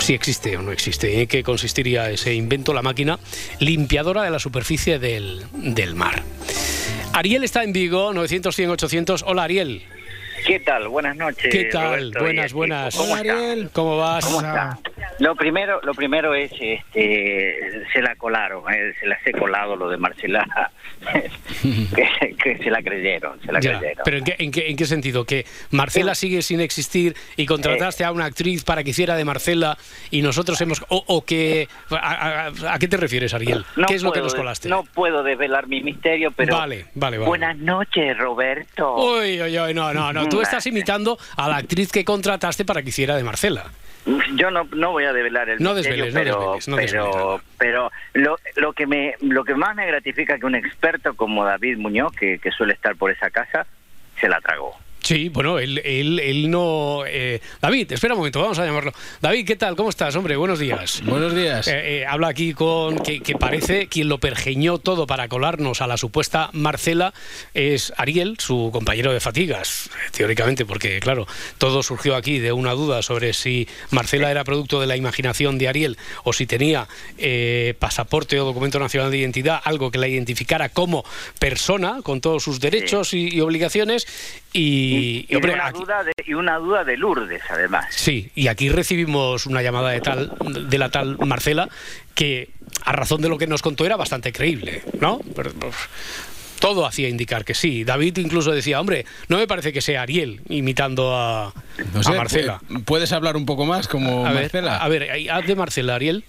si 0.00 0.14
existe 0.14 0.56
o 0.56 0.62
no 0.62 0.72
existe, 0.72 1.20
en 1.22 1.28
qué 1.28 1.42
consistiría 1.42 2.10
ese 2.10 2.34
invento, 2.34 2.72
la 2.74 2.82
máquina 2.82 3.18
limpiadora 3.60 4.22
de 4.22 4.30
la 4.30 4.38
superficie 4.38 4.98
del, 4.98 5.44
del 5.52 5.94
mar. 5.94 6.22
Ariel 7.16 7.44
está 7.44 7.64
en 7.64 7.72
Vigo, 7.72 8.12
900, 8.12 8.54
100, 8.54 8.70
800. 8.72 9.24
Hola, 9.26 9.44
Ariel. 9.44 9.82
¿Qué 10.46 10.60
tal? 10.60 10.88
Buenas 10.88 11.16
noches. 11.16 11.50
¿Qué 11.50 11.64
tal? 11.64 12.12
Roberto 12.12 12.20
buenas, 12.20 12.52
buenas. 12.52 12.94
¿Cómo 12.94 13.16
está? 13.16 13.54
¿Cómo 13.72 13.96
vas? 13.96 14.24
¿Cómo 14.26 14.40
está? 14.40 14.78
Lo 15.18 15.34
primero, 15.34 15.80
lo 15.82 15.94
primero 15.94 16.34
es, 16.34 16.52
este, 16.60 17.84
se 17.92 18.02
la 18.02 18.14
colaron, 18.16 18.62
eh, 18.72 18.92
se 19.00 19.06
las 19.06 19.18
he 19.26 19.32
colado 19.32 19.74
lo 19.74 19.88
de 19.88 19.96
Marcela, 19.96 20.70
que, 21.94 22.34
que 22.36 22.58
se 22.58 22.70
la 22.70 22.82
creyeron, 22.82 23.40
se 23.40 23.50
la 23.52 23.60
Ya, 23.60 23.78
creyeron. 23.78 24.02
pero 24.04 24.18
¿en 24.18 24.24
qué, 24.24 24.36
en, 24.38 24.50
qué, 24.52 24.68
en 24.70 24.76
qué 24.76 24.84
sentido? 24.86 25.24
¿Que 25.24 25.46
Marcela 25.70 26.14
sigue 26.14 26.42
sin 26.42 26.60
existir 26.60 27.16
y 27.36 27.46
contrataste 27.46 28.04
a 28.04 28.12
una 28.12 28.26
actriz 28.26 28.62
para 28.64 28.84
que 28.84 28.90
hiciera 28.90 29.16
de 29.16 29.24
Marcela 29.24 29.78
y 30.10 30.22
nosotros 30.22 30.60
hemos... 30.60 30.82
o, 30.88 31.02
o 31.06 31.24
que... 31.24 31.68
A, 31.90 32.46
a- 32.48 32.74
¿a 32.74 32.78
qué 32.78 32.88
te 32.88 32.96
refieres, 32.96 33.32
Ariel? 33.34 33.64
No 33.76 33.86
¿Qué 33.86 33.94
es 33.94 34.02
lo 34.02 34.12
que 34.12 34.20
nos 34.20 34.34
colaste? 34.34 34.68
No 34.68 34.84
puedo 34.84 35.22
desvelar 35.22 35.66
mi 35.66 35.82
misterio, 35.82 36.30
pero 36.32 36.56
Vale, 36.58 36.86
vale, 36.94 37.18
vale. 37.18 37.28
buenas 37.28 37.56
noches, 37.56 38.16
Roberto. 38.18 38.96
Uy, 38.96 39.40
uy, 39.40 39.58
uy, 39.58 39.74
no, 39.74 39.92
no, 39.94 40.12
no. 40.12 40.28
Tú 40.28 40.40
estás 40.42 40.66
imitando 40.66 41.18
a 41.36 41.48
la 41.48 41.56
actriz 41.56 41.90
que 41.90 42.04
contrataste 42.04 42.64
para 42.64 42.82
que 42.82 42.90
hiciera 42.90 43.16
de 43.16 43.22
Marcela. 43.24 43.64
Yo 44.36 44.50
no, 44.52 44.68
no 44.72 44.92
voy 44.92 45.04
a 45.04 45.12
develar 45.12 45.48
el 45.48 45.60
No 45.60 45.74
desveles, 45.74 46.14
no 46.14 46.20
pero, 46.20 46.54
desveles, 46.54 46.68
no 46.68 46.76
pero, 46.76 47.40
pero 47.58 47.92
lo, 48.14 48.38
lo 48.54 48.72
que 48.72 48.86
me 48.86 49.14
lo 49.20 49.44
que 49.44 49.54
más 49.54 49.74
me 49.74 49.86
gratifica 49.86 50.38
que 50.38 50.46
un 50.46 50.54
experto 50.54 51.14
como 51.14 51.44
David 51.44 51.78
Muñoz, 51.78 52.12
que, 52.12 52.38
que 52.38 52.52
suele 52.52 52.74
estar 52.74 52.94
por 52.94 53.10
esa 53.10 53.30
casa, 53.30 53.66
se 54.20 54.28
la 54.28 54.40
tragó. 54.40 54.76
Sí, 55.06 55.28
bueno, 55.28 55.60
él, 55.60 55.80
él, 55.84 56.18
él 56.18 56.50
no... 56.50 57.04
eh, 57.06 57.40
David, 57.62 57.92
espera 57.92 58.14
un 58.14 58.18
momento, 58.18 58.40
vamos 58.40 58.58
a 58.58 58.66
llamarlo. 58.66 58.92
David, 59.20 59.46
¿qué 59.46 59.54
tal? 59.54 59.76
¿Cómo 59.76 59.88
estás, 59.88 60.16
hombre? 60.16 60.34
Buenos 60.34 60.58
días. 60.58 61.00
Buenos 61.04 61.32
días. 61.32 61.68
Eh, 61.68 62.00
eh, 62.00 62.06
habla 62.06 62.26
aquí 62.26 62.54
con 62.54 62.98
que, 62.98 63.20
que 63.20 63.36
parece 63.36 63.86
quien 63.86 64.08
lo 64.08 64.18
pergeñó 64.18 64.78
todo 64.78 65.06
para 65.06 65.28
colarnos 65.28 65.80
a 65.80 65.86
la 65.86 65.96
supuesta 65.96 66.50
Marcela 66.54 67.14
es 67.54 67.92
Ariel, 67.96 68.36
su 68.40 68.70
compañero 68.72 69.12
de 69.12 69.20
fatigas, 69.20 69.90
teóricamente, 70.10 70.66
porque 70.66 70.98
claro, 70.98 71.28
todo 71.58 71.84
surgió 71.84 72.16
aquí 72.16 72.40
de 72.40 72.50
una 72.50 72.72
duda 72.72 73.00
sobre 73.02 73.32
si 73.32 73.68
Marcela 73.92 74.32
era 74.32 74.42
producto 74.42 74.80
de 74.80 74.88
la 74.88 74.96
imaginación 74.96 75.56
de 75.56 75.68
Ariel 75.68 75.98
o 76.24 76.32
si 76.32 76.46
tenía 76.46 76.88
eh, 77.16 77.74
pasaporte 77.78 78.40
o 78.40 78.44
documento 78.44 78.80
nacional 78.80 79.12
de 79.12 79.18
identidad, 79.18 79.60
algo 79.62 79.92
que 79.92 79.98
la 79.98 80.08
identificara 80.08 80.68
como 80.68 81.04
persona 81.38 82.00
con 82.02 82.20
todos 82.20 82.42
sus 82.42 82.58
derechos 82.58 83.14
y, 83.14 83.32
y 83.32 83.40
obligaciones. 83.40 84.08
Y, 84.52 84.95
y, 84.96 85.26
Y, 85.28 85.34
hombre, 85.36 85.54
una 85.54 85.66
aquí- 85.66 85.78
duda 85.80 86.02
de, 86.04 86.12
y 86.24 86.34
una 86.34 86.56
duda 86.56 86.84
de 86.84 86.96
Lourdes, 86.96 87.42
además. 87.50 87.86
Sí, 87.90 88.30
y 88.34 88.48
aquí 88.48 88.68
recibimos 88.68 89.46
una 89.46 89.62
llamada 89.62 89.90
de 89.90 90.00
tal 90.00 90.32
de 90.68 90.78
la 90.78 90.88
tal 90.90 91.18
Marcela 91.18 91.68
que 92.14 92.50
a 92.84 92.92
razón 92.92 93.20
de 93.22 93.28
lo 93.28 93.38
que 93.38 93.46
nos 93.46 93.62
contó 93.62 93.84
era 93.86 93.96
bastante 93.96 94.32
creíble, 94.32 94.82
¿no? 95.00 95.20
Pero, 95.34 95.52
pues, 95.54 95.74
todo 96.60 96.86
hacía 96.86 97.08
indicar 97.08 97.44
que 97.44 97.54
sí. 97.54 97.84
David 97.84 98.16
incluso 98.18 98.50
decía, 98.50 98.80
hombre, 98.80 99.04
no 99.28 99.36
me 99.36 99.46
parece 99.46 99.72
que 99.72 99.80
sea 99.82 100.02
Ariel 100.02 100.40
imitando 100.48 101.14
a, 101.14 101.52
No 101.92 102.02
sé, 102.02 102.12
a 102.12 102.16
Marcela. 102.16 102.60
pu- 102.68 102.84
¿Puedes 102.84 103.12
hablar 103.12 103.36
un 103.36 103.44
poco 103.46 103.66
más 103.66 103.88
como 103.88 104.26
A 104.26 104.32
ver, 104.32 104.42
Marcela? 104.44 104.76
a 104.78 104.88
ver, 104.88 105.08
haz 105.30 105.46
de 105.46 105.54
Marcela, 105.54 105.94
Ariel. 105.96 106.24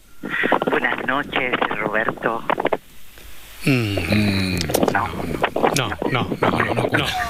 Buenas 0.70 1.06
noches, 1.08 1.54
Roberto. 1.80 2.44
Mm, 3.66 4.56
no, 4.94 5.08
no, 5.08 5.47
no, 5.78 5.90
no, 6.12 6.38
no, 6.42 6.50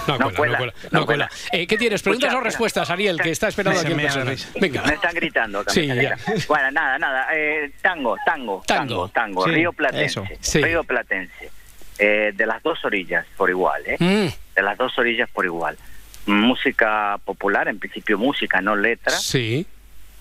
no, 0.07 0.17
no, 0.17 0.33
cuela, 0.33 0.53
no 0.53 0.57
cuela, 0.57 0.73
no 0.91 1.05
cuela. 1.05 1.29
Eh, 1.51 1.67
¿Qué 1.67 1.77
tienes? 1.77 2.01
¿Preguntas 2.01 2.33
o 2.33 2.39
respuestas, 2.41 2.89
Ariel? 2.89 3.19
Que 3.21 3.31
está 3.31 3.47
esperando 3.47 3.79
aquí 3.79 3.91
en 3.91 3.97
persona. 3.99 4.33
Venga. 4.59 4.83
Me 4.83 4.93
están 4.93 5.13
gritando. 5.13 5.59
acá, 5.59 5.71
Sí, 5.71 5.87
ya. 5.87 6.17
Bueno, 6.47 6.71
nada, 6.71 6.97
nada. 6.97 7.27
eh, 7.33 7.71
tango, 7.81 8.15
tango, 8.25 8.63
tango, 8.65 9.07
tango. 9.09 9.45
Sí, 9.45 9.51
Río 9.51 9.73
Platense. 9.73 10.05
eso. 10.05 10.23
Sí. 10.39 10.61
Río 10.61 10.83
Platense. 10.83 11.51
Eh, 11.99 12.31
de 12.35 12.45
las 12.45 12.61
dos 12.61 12.83
orillas 12.85 13.25
por 13.35 13.49
igual, 13.49 13.81
¿eh? 13.85 13.97
Mm. 13.99 14.55
De 14.55 14.61
las 14.61 14.77
dos 14.77 14.97
orillas 14.99 15.29
por 15.31 15.45
igual. 15.45 15.77
Música 16.27 17.17
popular, 17.25 17.67
en 17.67 17.79
principio 17.79 18.17
música, 18.17 18.61
no 18.61 18.75
letra. 18.75 19.13
Sí. 19.17 19.65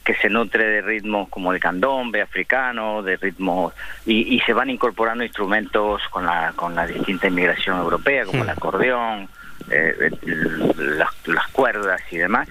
Que 0.07 0.15
se 0.15 0.31
nutre 0.31 0.65
de 0.65 0.81
ritmos 0.83 1.29
como 1.29 1.53
el 1.53 1.59
candombe 1.61 2.23
africano, 2.23 3.03
de 3.03 3.17
ritmos 3.17 3.75
y, 4.07 4.35
y 4.37 4.41
se 4.41 4.53
van 4.53 4.71
incorporando 4.71 5.25
instrumentos 5.25 6.01
con 6.11 6.25
la 6.25 6.53
con 6.55 6.75
la 6.77 6.87
distinta 6.87 7.27
inmigración 7.27 7.77
europea, 7.79 8.25
como 8.25 8.45
el 8.45 8.49
acordeón, 8.51 9.29
eh, 9.71 10.11
el- 10.23 10.99
las, 10.99 11.11
las 11.27 11.49
cuerdas 11.49 12.01
y 12.13 12.17
demás, 12.19 12.49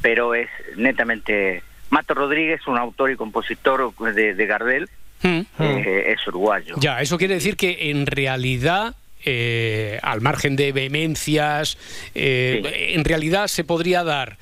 pero 0.00 0.34
es 0.34 0.48
netamente 0.76 1.62
Mato 1.90 2.14
Rodríguez, 2.14 2.66
un 2.66 2.78
autor 2.78 3.10
y 3.12 3.16
compositor 3.16 3.94
de, 4.14 4.34
de 4.34 4.46
Gardel, 4.46 4.88
Mm. 5.22 5.40
eh, 5.60 6.04
es 6.14 6.26
uruguayo. 6.26 6.74
Ya, 6.78 7.00
eso 7.00 7.16
quiere 7.16 7.32
decir 7.34 7.56
que 7.56 7.90
en 7.90 8.04
realidad, 8.04 8.94
eh, 9.24 9.98
al 10.02 10.20
margen 10.20 10.54
de 10.54 10.70
vehemencias, 10.72 11.78
eh, 12.14 12.92
en 12.94 13.04
realidad 13.06 13.46
se 13.46 13.64
podría 13.64 14.04
dar 14.04 14.36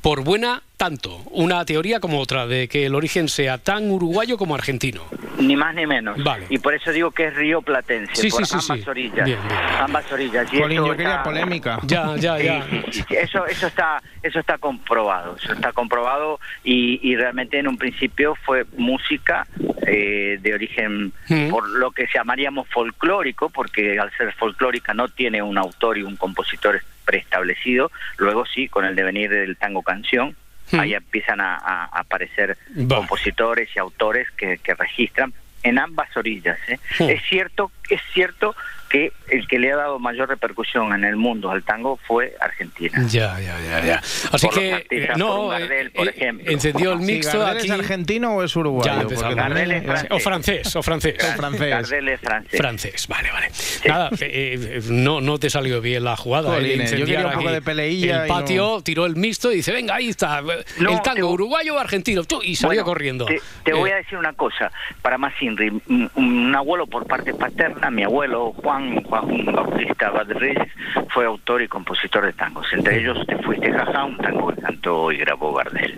por 0.00 0.22
buena 0.22 0.62
tanto 0.76 1.22
una 1.32 1.64
teoría 1.64 1.98
como 1.98 2.20
otra 2.20 2.46
de 2.46 2.68
que 2.68 2.86
el 2.86 2.94
origen 2.94 3.28
sea 3.28 3.58
tan 3.58 3.90
uruguayo 3.90 4.38
como 4.38 4.54
argentino. 4.54 5.02
Ni 5.40 5.56
más 5.56 5.74
ni 5.74 5.86
menos. 5.86 6.22
Vale. 6.22 6.46
Y 6.50 6.58
por 6.58 6.72
eso 6.74 6.92
digo 6.92 7.10
que 7.10 7.26
es 7.26 7.34
río 7.34 7.62
platense, 7.62 8.14
Sí, 8.14 8.28
por 8.30 8.46
sí, 8.46 8.58
sí, 8.58 8.58
ambas 8.72 8.84
sí. 8.84 8.90
orillas. 8.90 9.24
Bien, 9.24 9.38
bien. 9.46 9.60
Ambas 9.80 10.12
orillas. 10.12 10.46
Eso 10.52 10.68
yo 10.68 10.90
quería 10.96 11.10
está- 11.10 11.22
polémica. 11.24 11.80
Ya, 11.86 12.14
ya, 12.16 12.38
ya. 12.38 12.64
Eso, 13.10 13.44
eso 13.46 13.66
está, 13.66 14.00
eso 14.22 14.38
está 14.38 14.58
comprobado, 14.58 15.36
eso 15.36 15.52
está 15.52 15.72
comprobado 15.72 16.38
y, 16.62 17.00
y 17.02 17.16
realmente 17.16 17.58
en 17.58 17.66
un 17.66 17.76
principio 17.76 18.36
fue 18.44 18.64
música 18.76 19.46
eh, 19.86 20.38
de 20.40 20.54
origen, 20.54 21.12
Mm. 21.28 21.50
por 21.50 21.68
lo 21.68 21.90
que 21.90 22.06
llamaríamos 22.14 22.68
folclórico, 22.68 23.50
porque 23.50 23.98
al 23.98 24.10
ser 24.16 24.32
folclórica 24.34 24.94
no 24.94 25.08
tiene 25.08 25.42
un 25.42 25.58
autor 25.58 25.98
y 25.98 26.02
un 26.02 26.16
compositor 26.16 26.80
preestablecido. 27.08 27.90
Luego 28.18 28.44
sí, 28.44 28.68
con 28.68 28.84
el 28.84 28.94
devenir 28.94 29.30
del 29.30 29.56
tango 29.56 29.82
canción, 29.82 30.36
Mm. 30.72 30.80
ahí 30.80 30.94
empiezan 30.94 31.40
a, 31.40 31.86
aparecer 31.86 32.56
compositores 32.88 33.68
y 33.74 33.78
autores 33.78 34.28
que, 34.32 34.58
que 34.58 34.74
registran 34.74 35.32
en 35.62 35.78
ambas 35.78 36.14
orillas. 36.16 36.58
¿eh? 36.68 36.78
Mm. 37.00 37.08
Es 37.10 37.22
cierto, 37.28 37.70
es 37.94 38.00
cierto 38.12 38.54
que 38.88 39.12
el 39.28 39.46
que 39.46 39.58
le 39.58 39.70
ha 39.70 39.76
dado 39.76 39.98
mayor 39.98 40.30
repercusión 40.30 40.94
en 40.94 41.04
el 41.04 41.14
mundo 41.16 41.50
al 41.50 41.62
tango 41.62 41.98
fue 42.06 42.34
Argentina. 42.40 42.98
Ya, 43.06 43.38
ya, 43.38 43.60
ya, 43.60 43.84
ya. 43.84 43.96
Así 44.32 44.46
Por 44.46 44.54
que 44.54 44.70
los 44.70 44.80
artistas, 44.80 45.10
eh, 45.16 45.18
no, 45.18 45.36
por 45.36 45.50
Gardel, 45.60 45.86
eh, 45.88 45.90
por 45.90 46.06
eh, 46.08 46.12
ejemplo. 46.16 46.50
encendió 46.50 46.92
el 46.94 47.00
mixto 47.00 47.38
Gardel 47.38 47.58
aquí. 47.58 47.66
es 47.66 47.72
argentino 47.72 48.36
o 48.36 48.42
es 48.42 48.56
uruguayo? 48.56 49.06
Ya 49.10 49.34
Gardel 49.34 49.72
es 49.72 49.84
O 50.08 50.18
francés, 50.20 50.74
o 50.74 50.82
francés. 50.82 51.16
O 51.22 51.36
francés. 51.36 51.68
Gardel 51.68 52.08
es 52.08 52.20
francés. 52.20 52.58
Francés, 52.58 53.08
vale, 53.08 53.30
vale. 53.30 53.48
Nada, 53.86 54.08
eh, 54.22 54.56
eh, 54.58 54.80
no, 54.88 55.20
no 55.20 55.38
te 55.38 55.50
salió 55.50 55.82
bien 55.82 56.04
la 56.04 56.16
jugada. 56.16 56.52
eh, 56.52 56.54
Jolines, 56.54 56.90
yo 56.92 57.04
quería 57.04 57.26
un 57.26 57.32
poco 57.34 57.50
de 57.52 57.60
peleilla 57.60 58.22
El 58.22 58.26
y 58.26 58.30
no- 58.30 58.34
patio 58.38 58.80
tiró 58.82 59.04
el 59.04 59.16
mixto 59.16 59.52
y 59.52 59.56
dice, 59.56 59.70
venga, 59.70 59.96
ahí 59.96 60.08
está, 60.08 60.38
eh, 60.40 60.64
No, 60.78 60.92
el 60.92 61.02
tango, 61.02 61.16
te- 61.16 61.22
uruguayo 61.24 61.74
o 61.74 61.78
argentino, 61.78 62.24
tú, 62.24 62.40
y 62.42 62.56
salió 62.56 62.68
Bueno, 62.70 62.84
corriendo. 62.86 63.26
Te, 63.26 63.38
te 63.64 63.72
Eh, 63.72 63.74
voy 63.74 63.90
a 63.90 63.96
decir 63.96 64.16
una 64.16 64.32
cosa, 64.32 64.72
para 65.02 65.18
más 65.18 65.34
Inri, 65.42 65.68
un, 65.88 66.10
un 66.14 66.54
abuelo 66.56 66.86
por 66.86 67.04
parte 67.06 67.34
paterna, 67.34 67.77
mi 67.90 68.02
abuelo 68.02 68.52
Juan, 68.52 69.02
Juan 69.04 69.44
Bautista 69.46 70.10
Badreyes, 70.10 70.68
fue 71.10 71.24
autor 71.26 71.62
y 71.62 71.68
compositor 71.68 72.26
de 72.26 72.32
tangos. 72.32 72.66
Entre 72.72 72.98
ellos 73.00 73.18
Te 73.26 73.36
fuiste 73.38 73.72
jaja, 73.72 74.04
un 74.04 74.16
tango 74.18 74.52
que 74.54 74.60
cantó 74.60 75.10
y 75.12 75.18
grabó 75.18 75.54
Gardel. 75.54 75.94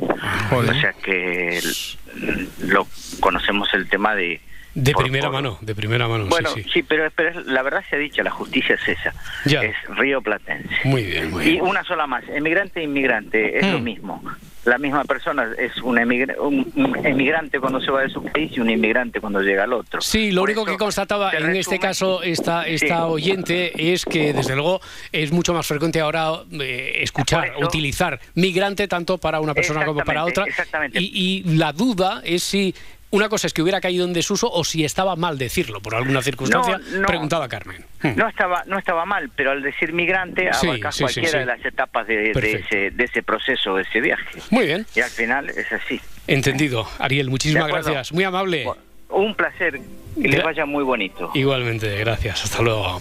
O 0.52 0.62
sea 0.74 0.92
que 0.92 1.58
el- 1.58 2.48
lo 2.68 2.86
conocemos 3.20 3.68
el 3.74 3.88
tema 3.88 4.14
de... 4.14 4.40
de 4.74 4.92
por- 4.92 5.02
primera 5.04 5.26
por- 5.28 5.34
mano, 5.34 5.58
de 5.60 5.74
primera 5.74 6.06
mano, 6.08 6.26
Bueno, 6.26 6.50
sí, 6.50 6.62
sí. 6.64 6.70
sí, 6.74 6.82
pero, 6.82 7.10
la 7.46 7.62
verdad 7.62 7.82
se 7.88 7.96
ha 7.96 7.98
dicho, 7.98 8.22
la 8.22 8.30
justicia 8.30 8.74
es 8.76 8.88
esa. 8.88 9.12
Ya. 9.46 9.62
Es 9.62 9.74
Río 9.96 10.20
Platense. 10.22 10.68
Muy 10.84 11.04
bien, 11.04 11.30
muy 11.30 11.44
Y 11.44 11.50
bien. 11.52 11.62
una 11.64 11.82
sola 11.84 12.06
más, 12.06 12.22
emigrante 12.28 12.80
e 12.80 12.84
inmigrante, 12.84 13.58
es 13.58 13.66
lo 13.72 13.78
Mm. 13.80 13.84
mismo. 13.84 14.22
La 14.64 14.76
misma 14.76 15.04
persona 15.04 15.48
es 15.58 15.74
un, 15.78 15.96
un- 15.98 17.06
emigrante 17.06 17.58
cuando 17.58 17.80
se 17.80 17.90
va 17.90 18.02
de 18.02 18.10
su 18.10 18.22
país 18.22 18.52
y 18.54 18.60
un 18.60 18.68
inmigrante 18.68 19.18
cuando 19.20 19.40
llega 19.40 19.64
al 19.64 19.72
otro. 19.72 20.00
Sí, 20.02 20.30
lo 20.32 20.42
Por 20.42 20.50
único 20.50 20.64
que 20.66 20.76
constataba 20.76 21.30
en 21.32 21.56
este 21.56 21.78
caso 21.78 22.22
esta, 22.22 22.66
esta 22.66 22.86
Sí. 22.98 23.02
oyente 23.06 23.92
es 23.94 24.04
que 24.04 24.32
desde 24.34 24.54
luego 24.54 24.80
es 25.12 25.32
mucho 25.32 25.54
más 25.54 25.66
frecuente 25.66 26.00
ahora 26.00 26.32
eh, 26.60 26.98
escuchar, 27.02 27.46
eso- 27.56 27.66
utilizar 27.66 28.20
migrante 28.34 28.86
tanto 28.86 29.16
para 29.18 29.40
una 29.40 29.54
persona 29.54 29.84
como 29.86 30.00
para 30.04 30.24
otra. 30.24 30.44
exactamente. 30.44 31.00
Y, 31.00 31.42
y 31.46 31.56
la 31.56 31.72
duda 31.72 32.20
es 32.24 32.42
si 32.42 32.74
una 33.10 33.28
cosa 33.28 33.46
es 33.46 33.52
que 33.52 33.62
hubiera 33.62 33.80
caído 33.80 34.04
en 34.06 34.12
desuso 34.12 34.50
o 34.50 34.62
si 34.64 34.84
estaba 34.84 35.16
mal 35.16 35.36
decirlo 35.38 35.80
por 35.80 35.94
alguna 35.94 36.22
circunstancia, 36.22 36.78
No, 36.78 36.98
no. 37.00 37.06
preguntaba 37.06 37.48
Carmen. 37.48 37.84
No 38.16 38.28
estaba, 38.28 38.62
no 38.66 38.78
estaba 38.78 39.04
mal, 39.04 39.30
pero 39.34 39.50
al 39.50 39.62
decir 39.62 39.92
migrante 39.92 40.48
Sí, 40.52 40.68
abarca 40.68 40.92
sí, 40.92 41.02
cualquiera 41.04 41.28
sí. 41.30 41.38
de 41.38 41.46
las 41.46 41.64
etapas 41.64 42.06
de, 42.06 42.30
ese, 42.30 42.90
de 42.90 43.04
ese 43.04 43.22
proceso, 43.22 43.74
de 43.76 43.82
ese 43.82 44.00
viaje. 44.00 44.38
Muy 44.50 44.66
bien. 44.66 44.86
Y 44.94 45.00
al 45.00 45.10
final 45.10 45.50
es 45.50 45.72
así. 45.72 46.00
Entendido. 46.26 46.86
Ariel, 46.98 47.28
muchísimas 47.30 47.68
gracias. 47.68 48.12
Muy 48.12 48.24
amable. 48.24 48.66
Un 49.08 49.34
placer. 49.34 49.80
Que 50.14 50.28
les 50.28 50.42
vaya 50.42 50.66
muy 50.66 50.84
bonito. 50.84 51.30
Igualmente, 51.34 51.96
gracias. 51.98 52.44
Hasta 52.44 52.62
luego. 52.62 53.00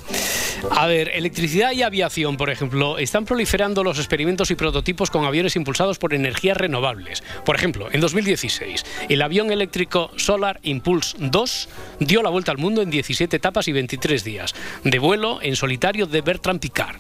A 0.72 0.88
ver, 0.88 1.12
electricidad 1.14 1.72
y 1.72 1.84
aviación, 1.84 2.38
por 2.38 2.50
ejemplo, 2.50 2.98
están 2.98 3.26
proliferando 3.26 3.84
los 3.84 3.98
experimentos 3.98 4.52
y 4.52 4.56
prototipos 4.56 5.10
con 5.10 5.26
aviones 5.26 5.56
impulsados 5.56 5.98
por 5.98 6.14
energías 6.14 6.58
renovables. 6.58 7.24
Por 7.46 7.56
ejemplo, 7.56 7.88
en 7.92 8.02
2016, 8.02 8.86
el 9.10 9.22
avión 9.22 9.52
eléctrico 9.52 10.12
Solar 10.18 10.60
Impulse 10.64 11.18
2 11.20 11.70
dio 12.00 12.22
la 12.22 12.30
vuelta 12.30 12.52
al 12.52 12.58
mundo 12.58 12.82
en 12.82 12.90
17 12.90 13.36
etapas 13.36 13.68
y 13.68 13.72
23 13.72 14.24
días, 14.24 14.56
de 14.84 15.00
vuelo 15.00 15.40
en 15.42 15.56
solitario 15.56 16.06
de 16.06 16.22
Bertrand 16.22 16.60
Picard. 16.60 16.98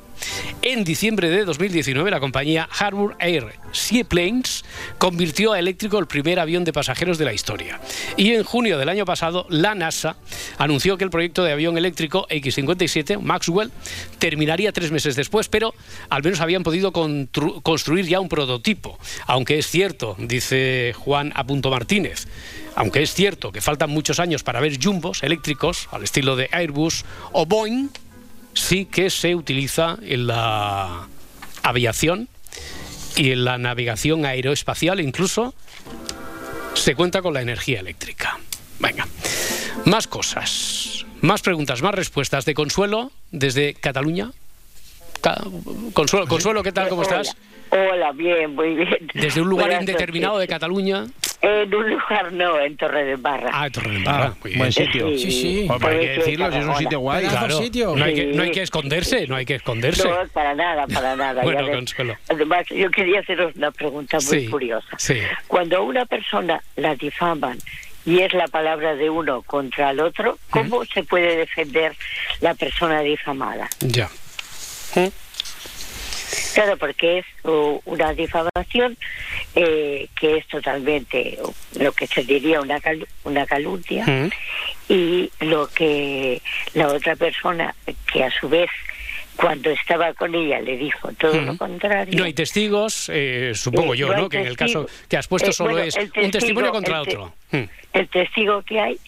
En 0.61 0.83
diciembre 0.83 1.29
de 1.29 1.45
2019, 1.45 2.11
la 2.11 2.19
compañía 2.19 2.67
Harbour 2.77 3.15
Air 3.19 3.53
Seaplanes 3.71 4.65
convirtió 4.97 5.53
a 5.53 5.59
eléctrico 5.59 5.97
el 5.99 6.07
primer 6.07 6.39
avión 6.39 6.65
de 6.65 6.73
pasajeros 6.73 7.17
de 7.17 7.25
la 7.25 7.33
historia. 7.33 7.79
Y 8.17 8.33
en 8.33 8.43
junio 8.43 8.77
del 8.77 8.89
año 8.89 9.05
pasado, 9.05 9.45
la 9.49 9.75
NASA 9.75 9.98
anunció 10.57 10.97
que 10.97 11.03
el 11.03 11.09
proyecto 11.09 11.43
de 11.43 11.51
avión 11.51 11.77
eléctrico 11.77 12.25
X-57 12.29 13.19
Maxwell 13.21 13.71
terminaría 14.19 14.71
tres 14.71 14.91
meses 14.91 15.15
después, 15.15 15.47
pero 15.49 15.73
al 16.09 16.23
menos 16.23 16.41
habían 16.41 16.63
podido 16.63 16.91
constru- 16.91 17.61
construir 17.61 18.05
ya 18.07 18.19
un 18.19 18.29
prototipo. 18.29 18.97
Aunque 19.27 19.57
es 19.59 19.67
cierto, 19.67 20.15
dice 20.19 20.93
Juan 20.97 21.31
A. 21.35 21.43
Martínez, 21.43 22.27
aunque 22.75 23.01
es 23.01 23.13
cierto 23.13 23.51
que 23.51 23.61
faltan 23.61 23.89
muchos 23.89 24.19
años 24.19 24.43
para 24.43 24.59
ver 24.59 24.77
jumbos 24.81 25.23
eléctricos 25.23 25.87
al 25.91 26.03
estilo 26.03 26.35
de 26.35 26.49
Airbus 26.51 27.03
o 27.31 27.45
Boeing, 27.45 27.89
sí 28.53 28.85
que 28.85 29.09
se 29.09 29.35
utiliza 29.35 29.97
en 30.01 30.27
la 30.27 31.07
aviación 31.63 32.29
y 33.15 33.31
en 33.31 33.43
la 33.43 33.57
navegación 33.57 34.25
aeroespacial 34.25 34.99
incluso 34.99 35.53
se 36.73 36.95
cuenta 36.95 37.21
con 37.21 37.33
la 37.33 37.41
energía 37.41 37.79
eléctrica. 37.81 38.39
Venga, 38.79 39.05
más 39.89 40.07
cosas, 40.07 41.05
más 41.21 41.41
preguntas, 41.41 41.81
más 41.81 41.95
respuestas 41.95 42.45
de 42.45 42.53
Consuelo 42.53 43.11
desde 43.31 43.73
Cataluña. 43.73 44.31
Ca- 45.21 45.41
Consuelo, 45.93 46.27
Consuelo, 46.27 46.63
¿qué 46.63 46.71
tal? 46.71 46.87
¿Cómo 46.89 47.01
estás? 47.01 47.35
Hola, 47.71 48.11
bien, 48.13 48.55
muy 48.55 48.73
bien. 48.75 49.11
Desde 49.13 49.41
un 49.41 49.49
lugar 49.49 49.67
Buenas 49.67 49.81
indeterminado 49.83 50.37
de 50.39 50.45
noches. 50.45 50.55
Cataluña. 50.55 51.05
En 51.41 51.73
un 51.73 51.89
lugar 51.91 52.31
no, 52.33 52.59
en 52.59 52.75
Torre 52.77 53.03
de 53.05 53.15
Barra. 53.15 53.49
Ah, 53.53 53.69
Torre 53.69 53.91
de 53.91 54.03
Barra. 54.03 54.33
muy 54.41 54.49
bien. 54.51 54.59
buen 54.59 54.71
sitio. 54.71 55.07
Sí, 55.17 55.31
sí. 55.31 55.67
Hombre, 55.69 55.89
hay 55.89 55.99
que 55.99 56.09
decirlo, 56.19 56.51
si 56.51 56.57
es 56.57 56.65
un 56.65 56.75
sitio 56.75 56.99
guay. 56.99 57.25
Claro, 57.27 57.57
sitio. 57.61 57.95
no 57.95 58.03
hay, 58.05 58.13
que, 58.15 58.25
no 58.27 58.41
hay 58.43 58.47
Sí. 58.49 58.53
que 58.55 58.61
esconderse, 58.63 59.27
no 59.27 59.35
hay 59.35 59.45
que 59.45 59.55
esconderse. 59.55 60.07
No, 60.07 60.15
para 60.33 60.53
nada, 60.55 60.87
para 60.87 61.15
nada. 61.15 61.41
Bueno, 61.43 61.59
Y 61.61 61.63
además- 61.63 61.77
Consuelo. 61.77 62.15
Además, 62.29 62.65
yo 62.69 62.89
quería 62.91 63.19
haceros 63.21 63.55
una 63.55 63.71
pregunta 63.71 64.17
muy 64.17 64.39
Sí, 64.41 64.47
curiosa. 64.47 64.87
sí. 64.97 65.17
Cuando 65.47 65.77
a 65.77 65.81
una 65.81 66.05
persona 66.05 66.61
la 66.75 66.95
difaman 66.95 67.57
y 68.05 68.19
es 68.19 68.33
la 68.33 68.47
palabra 68.47 68.95
de 68.95 69.09
uno 69.09 69.41
contra 69.43 69.91
el 69.91 69.99
otro, 69.99 70.37
¿cómo 70.49 70.85
se 70.85 71.03
puede 71.03 71.35
defender 71.37 71.95
la 72.41 72.53
persona 72.55 73.01
difamada? 73.01 73.69
Ya. 73.79 74.09
Claro, 76.53 76.77
porque 76.77 77.19
es 77.19 77.25
uh, 77.43 77.79
una 77.85 78.13
difamación 78.13 78.97
eh, 79.55 80.07
que 80.19 80.37
es 80.37 80.47
totalmente 80.47 81.37
lo 81.79 81.91
que 81.93 82.07
se 82.07 82.23
diría 82.23 82.59
una, 82.61 82.79
cal- 82.81 83.07
una 83.23 83.45
calumnia 83.45 84.05
Mm. 84.05 84.29
y 84.89 85.31
lo 85.41 85.67
que 85.67 86.41
la 86.73 86.87
otra 86.87 87.15
persona, 87.15 87.73
que 88.11 88.23
a 88.23 88.31
su 88.31 88.49
vez 88.49 88.69
cuando 89.35 89.69
estaba 89.69 90.13
con 90.13 90.35
ella 90.35 90.59
le 90.59 90.75
dijo 90.77 91.11
todo 91.13 91.39
lo 91.39 91.53
Mm. 91.53 91.57
contrario. 91.57 92.13
No 92.17 92.25
hay 92.25 92.33
testigos, 92.33 93.09
eh, 93.13 93.53
supongo 93.55 93.93
Eh, 93.93 93.97
yo, 93.97 94.13
no. 94.13 94.27
Que 94.27 94.41
en 94.41 94.47
el 94.47 94.57
caso 94.57 94.87
que 95.07 95.17
has 95.17 95.27
puesto 95.27 95.51
Eh, 95.51 95.53
solo 95.53 95.71
bueno, 95.71 95.85
es 95.87 95.95
un 95.97 96.31
testimonio 96.31 96.71
contra 96.71 96.99
el 96.99 97.05
te- 97.05 97.15
otro. 97.15 97.33
Mm. 97.51 97.63
El 97.91 98.07
testigo 98.07 98.61
que 98.61 98.79
hay 98.79 98.99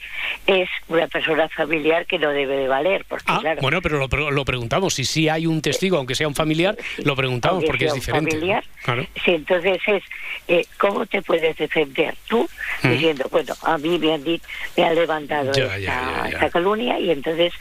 es 0.47 0.67
una 0.87 1.05
persona 1.05 1.47
familiar 1.49 2.07
que 2.07 2.17
no 2.17 2.31
debe 2.31 2.57
de 2.57 2.67
valer, 2.67 3.05
porque 3.07 3.25
Ah, 3.27 3.37
claro, 3.39 3.61
bueno, 3.61 3.79
pero 3.79 4.07
lo, 4.07 4.31
lo 4.31 4.43
preguntamos. 4.45 4.95
Si 4.95 5.05
sí 5.05 5.29
hay 5.29 5.45
un 5.45 5.61
testigo, 5.61 5.97
aunque 5.97 6.15
sea 6.15 6.27
un 6.27 6.33
familiar, 6.33 6.75
lo 7.03 7.15
preguntamos 7.15 7.63
porque 7.63 7.85
es 7.85 7.93
diferente. 7.93 8.31
familiar, 8.31 8.63
Claro. 8.83 9.05
Sí, 9.23 9.31
entonces 9.35 9.79
es, 9.85 10.03
eh, 10.47 10.65
¿cómo 10.79 11.05
te 11.05 11.21
puedes 11.21 11.55
defender 11.57 12.15
tú 12.27 12.49
Mm. 12.81 12.89
diciendo, 12.89 13.27
bueno, 13.29 13.53
a 13.61 13.77
mí 13.77 13.99
me 13.99 14.13
han, 14.15 14.23
me 14.23 14.83
han 14.83 14.95
levantado 14.95 15.53
Ya, 15.53 15.65
esta, 15.65 15.77
ya, 15.77 16.01
ya, 16.01 16.23
ya. 16.23 16.29
esta 16.29 16.49
calumnia 16.49 16.99
y 16.99 17.11
entonces, 17.11 17.53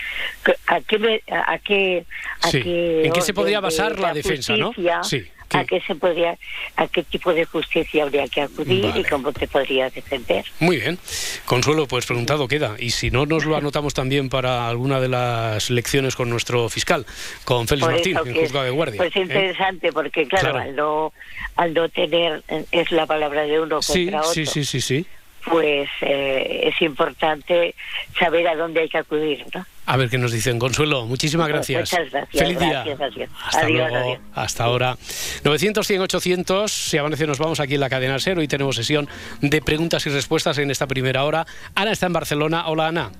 ¿a 0.68 0.81
qué, 0.81 0.99
me- 0.99 1.22
a, 1.31 1.59
qué, 1.59 2.07
a 2.41 2.49
Sí. 2.49 2.62
qué 2.62 3.03
¿En 3.05 3.12
qué 3.12 3.20
se 3.20 3.35
podría 3.35 3.61
basar 3.61 3.99
la 3.99 4.14
defensa, 4.14 4.57
no? 4.57 4.68
justicia, 4.68 5.03
Sí. 5.51 5.59
¿A 5.59 5.64
qué 5.64 5.80
se 5.80 5.94
podría, 5.96 6.38
a 6.76 6.86
qué 6.86 7.03
tipo 7.03 7.34
de 7.34 7.44
justicia 7.44 8.05
habría 8.05 8.28
que 8.28 8.42
acudir 8.42 8.86
Vale. 8.86 9.01
y 9.01 9.05
cómo 9.05 9.32
te 9.32 9.48
podrías 9.48 9.92
defender? 9.92 10.44
Muy 10.61 10.76
bien. 10.76 10.98
Consuelo, 11.44 11.88
pues 11.88 12.07
preguntado 12.07 12.46
queda. 12.46 12.76
Y 12.78 12.90
si 12.90 13.11
no, 13.11 13.26
nos 13.26 13.44
lo 13.44 13.57
anotamos 13.57 13.92
también 13.94 14.28
para 14.28 14.68
alguna 14.68 15.01
de 15.01 15.09
las 15.09 15.70
lecciones 15.70 16.14
con 16.14 16.30
nuestro 16.30 16.68
fiscal, 16.68 17.05
con 17.44 17.66
Félix 17.66 17.84
Por 17.84 17.94
Martín, 17.94 18.16
en 18.24 18.34
juzgado 18.34 18.64
de 18.64 18.70
guardia. 18.70 18.96
Pues 18.98 19.16
¿eh? 19.16 19.20
interesante, 19.20 19.92
porque 19.92 20.26
claro, 20.26 20.51
Claro. 20.53 20.59
Al, 20.59 20.76
no, 20.76 21.12
al 21.57 21.74
no 21.74 21.88
tener, 21.88 22.42
eh, 22.48 22.64
es 22.70 22.90
la 22.92 23.07
palabra 23.07 23.42
de 23.42 23.61
uno 23.61 23.82
Sí, 23.82 24.05
contra 24.05 24.20
otro, 24.20 24.32
sí, 24.32 24.46
sí, 24.46 24.64
sí, 24.64 24.80
sí. 24.80 25.07
Pues 25.45 25.88
eh, 26.03 26.70
es 26.72 26.82
importante 26.82 27.74
saber 28.18 28.47
a 28.49 28.57
dónde 28.57 28.80
hay 28.80 28.88
que 28.88 28.99
acudir, 28.99 29.45
¿no? 29.55 29.64
A 29.86 29.97
ver 29.97 30.09
qué 30.09 30.18
nos 30.18 30.30
dicen. 30.30 30.59
Consuelo, 30.59 31.07
muchísimas 31.07 31.49
gracias. 31.49 31.93
Muchas 31.93 32.11
gracias. 32.11 32.43
Feliz 32.43 32.59
día. 32.59 32.84
gracias. 32.84 33.30
Hasta 33.45 33.61
Adiós, 33.66 33.91
luego. 33.91 33.97
adiós. 33.97 34.18
Hasta 34.34 34.64
ahora. 34.64 34.97
900, 35.45 35.86
100, 35.86 36.01
800. 36.03 36.70
Si 36.72 36.99
amanece, 36.99 37.26
nos 37.26 37.38
vamos 37.38 37.59
aquí 37.59 37.74
en 37.74 37.80
la 37.80 37.91
cadena 37.91 38.18
SER. 38.18 38.38
Hoy 38.38 38.47
tenemos 38.47 38.76
sesión 38.76 39.09
de 39.41 39.61
preguntas 39.61 40.07
y 40.07 40.11
respuestas 40.11 40.59
en 40.59 40.70
esta 40.70 40.86
primera 40.86 41.24
hora. 41.24 41.47
Ana 41.74 41.91
está 41.93 42.07
en 42.07 42.12
Barcelona. 42.12 42.68
Hola, 42.68 42.86
Ana. 42.88 43.11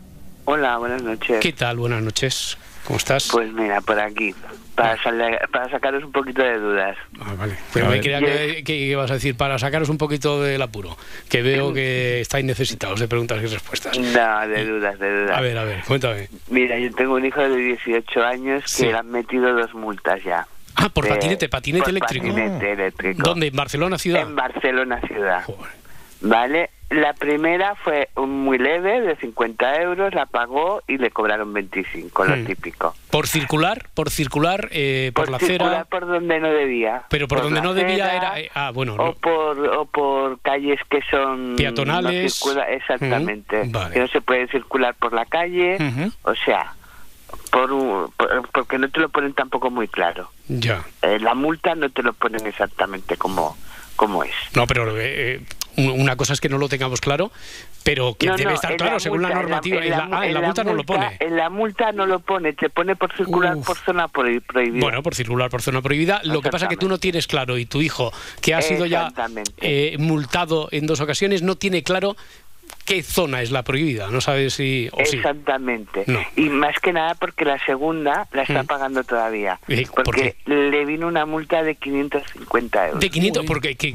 Hola, 0.45 0.77
buenas 0.79 1.03
noches. 1.03 1.41
¿Qué 1.41 1.53
tal? 1.53 1.77
Buenas 1.79 2.03
noches. 2.03 2.57
¿Cómo 2.85 2.99
estás? 2.99 3.29
Pues 3.33 3.53
mira, 3.53 3.81
por 3.81 3.99
aquí, 3.99 4.35
para, 4.83 5.39
para 5.49 5.71
sacaros 5.71 6.05
un 6.05 6.13
poquito 6.13 6.43
de 6.43 6.59
dudas. 6.59 6.97
Ah, 7.21 7.35
vale. 7.39 7.57
Pero 7.73 7.89
me 7.89 8.01
creía 8.01 8.21
que, 8.21 8.63
que 8.65 8.75
ibas 8.77 9.11
a 9.11 9.15
decir 9.15 9.37
para 9.37 9.59
sacaros 9.59 9.89
un 9.89 9.99
poquito 9.99 10.43
del 10.43 10.61
apuro, 10.63 10.97
que 11.29 11.43
veo 11.43 11.73
que 11.73 12.21
estáis 12.21 12.45
necesitados 12.45 12.99
de 13.01 13.09
preguntas 13.09 13.43
y 13.43 13.47
respuestas. 13.47 13.99
No, 13.99 14.49
de 14.49 14.65
dudas, 14.65 14.99
de 14.99 15.23
dudas. 15.23 15.37
A 15.37 15.41
ver, 15.41 15.59
a 15.59 15.65
ver, 15.65 15.81
cuéntame. 15.87 16.29
Mira, 16.49 16.79
yo 16.79 16.91
tengo 16.95 17.15
un 17.15 17.25
hijo 17.25 17.41
de 17.41 17.57
18 17.57 18.25
años 18.25 18.63
que 18.63 18.69
Sí. 18.69 18.87
le 18.87 18.95
han 18.95 19.11
metido 19.11 19.53
dos 19.55 19.75
multas 19.75 20.23
ya. 20.25 20.47
Ah, 20.77 20.89
por 20.89 21.05
Eh, 21.07 21.09
patinete, 21.11 21.49
patinete 21.49 21.83
por 21.83 21.91
eléctrico. 21.91 22.27
Patinete 22.29 22.73
eléctrico. 22.73 23.23
¿Dónde? 23.23 23.49
¿En 23.49 23.57
Barcelona 23.57 23.99
ciudad? 23.99 24.23
En 24.23 24.35
Barcelona 24.37 25.01
ciudad. 25.07 25.45
Vale, 26.23 26.71
la 26.91 27.13
primera 27.15 27.77
fue 27.77 28.09
muy 28.17 28.59
leve, 28.59 29.01
de 29.01 29.15
50 29.17 29.81
euros, 29.83 30.13
la 30.13 30.27
pagó 30.27 30.83
y 30.89 30.99
le 30.99 31.11
cobraron 31.11 31.53
25, 31.53 32.25
lo 32.25 32.37
Hmm. 32.37 32.45
típico. 32.45 32.95
Por 33.11 33.29
circular, 33.29 33.87
por 33.95 34.11
circular, 34.11 34.69
eh, 34.73 35.13
por, 35.15 35.31
la 35.31 35.39
circular 35.39 35.69
acera. 35.69 35.85
por 35.85 36.07
donde 36.07 36.41
no 36.41 36.49
debía. 36.49 37.05
Pero 37.09 37.29
por, 37.29 37.43
donde 37.43 37.61
no 37.61 37.75
debía 37.75 38.07
acera, 38.07 38.17
era. 38.39 38.41
eh, 38.41 38.51
ah, 38.55 38.71
bueno. 38.75 38.95
o 38.95 38.97
no. 38.97 39.13
por 39.15 39.59
o 39.69 39.85
por 39.87 40.41
calles 40.41 40.81
que 40.91 41.01
son 41.11 41.55
Peatonales. 41.57 42.13
no 42.45 42.49
circula- 42.51 42.69
exactamente 42.71 43.63
vale. 43.69 43.95
que 43.95 44.01
no 44.01 44.09
se 44.09 44.21
puede 44.21 44.49
circular 44.49 44.95
por 44.95 45.13
la 45.13 45.25
calle 45.27 45.79
o 46.23 46.35
sea 46.35 46.75
por, 47.53 47.73
un- 47.73 48.11
por- 48.17 48.49
porque 48.51 48.79
no 48.79 48.89
te 48.91 48.99
lo 49.01 49.09
ponen 49.09 49.33
tampoco 49.35 49.71
muy 49.71 49.87
claro 49.89 50.31
Ya. 50.49 50.83
Eh, 51.03 51.19
la 51.21 51.35
multa 51.35 51.75
no 51.77 51.89
te 51.91 52.03
lo 52.03 52.13
ponen 52.13 52.45
exactamente 52.47 53.17
como 53.17 53.57
como 53.97 54.25
es 54.25 54.33
No, 54.57 54.67
pero 54.67 54.87
eh, 54.99 55.41
una 55.77 56.17
cosa 56.17 56.33
es 56.33 56.41
que 56.41 56.49
no 56.49 56.59
lo 56.59 56.69
tengamos 56.69 57.01
claro, 57.01 57.31
pero 57.85 58.15
que 58.15 58.27
No, 58.27 58.37
debe 58.37 58.51
no, 58.51 58.55
estar 58.55 58.77
claro 58.77 59.01
según 59.01 59.23
la 59.23 59.29
multa, 59.29 59.41
en 59.41 59.47
normativa. 59.49 59.85
En 59.85 59.91
la, 59.91 60.09
ah, 60.13 60.27
en 60.27 60.35
la 60.35 60.41
multa 60.43 60.65
no 60.65 60.75
lo 60.75 60.85
pone. 60.85 61.17
en 61.21 61.37
la 61.37 61.51
multa 61.51 61.93
no 61.93 62.07
lo 62.07 62.21
pone 62.21 62.53
te 62.53 62.69
pone 62.71 62.97
por 62.97 63.15
circular 63.17 63.57
por 63.65 63.77
zona 63.79 64.07
prohi- 64.09 64.43
prohibida 64.45 64.81
Bueno, 64.83 65.03
por 65.03 65.15
circular 65.15 65.49
por 65.51 65.63
zona 65.63 65.81
prohibida. 65.83 66.21
Lo 66.25 66.43
que 66.43 66.51
pasa 66.51 66.67
es 66.67 66.69
que 66.71 66.77
tú 66.77 66.89
no 66.89 66.99
tienes 66.99 67.27
claro 67.27 67.57
y 67.59 67.65
tu 67.67 67.81
hijo, 67.83 68.13
que 68.41 68.55
ha 68.55 68.63
sido 68.63 68.87
ya 68.87 69.13
eh, 69.59 69.97
multado 69.99 70.69
en 70.73 70.87
dos 70.87 71.01
ocasiones, 71.01 71.43
no 71.43 71.55
tiene 71.57 71.83
claro 71.83 72.17
qué 72.85 73.03
zona 73.03 73.43
es 73.43 73.51
la 73.51 73.63
prohibida. 73.63 74.09
No 74.11 74.21
sabes 74.21 74.55
si. 74.55 74.89
O 74.93 75.05
sí. 75.05 75.17
Exactamente. 75.17 76.05
No. 76.07 76.21
Y 76.37 76.49
más 76.49 76.75
que 76.81 76.93
nada 76.93 77.15
porque 77.15 77.45
la 77.45 77.59
segunda 77.65 78.27
la 78.33 78.43
está 78.43 78.63
Mm. 78.63 78.67
pagando 78.67 79.05
todavía. 79.05 79.59
¿Y 79.69 79.85
por 79.87 80.05
Porque 80.05 80.37
le 80.47 80.85
vino 80.85 81.07
una 81.07 81.27
multa 81.27 81.63
de 81.63 81.75
550 81.77 82.87
euros. 82.87 83.01
De 83.01 83.11
500, 83.11 83.45
porque 83.47 83.77
¿qué, 83.77 83.89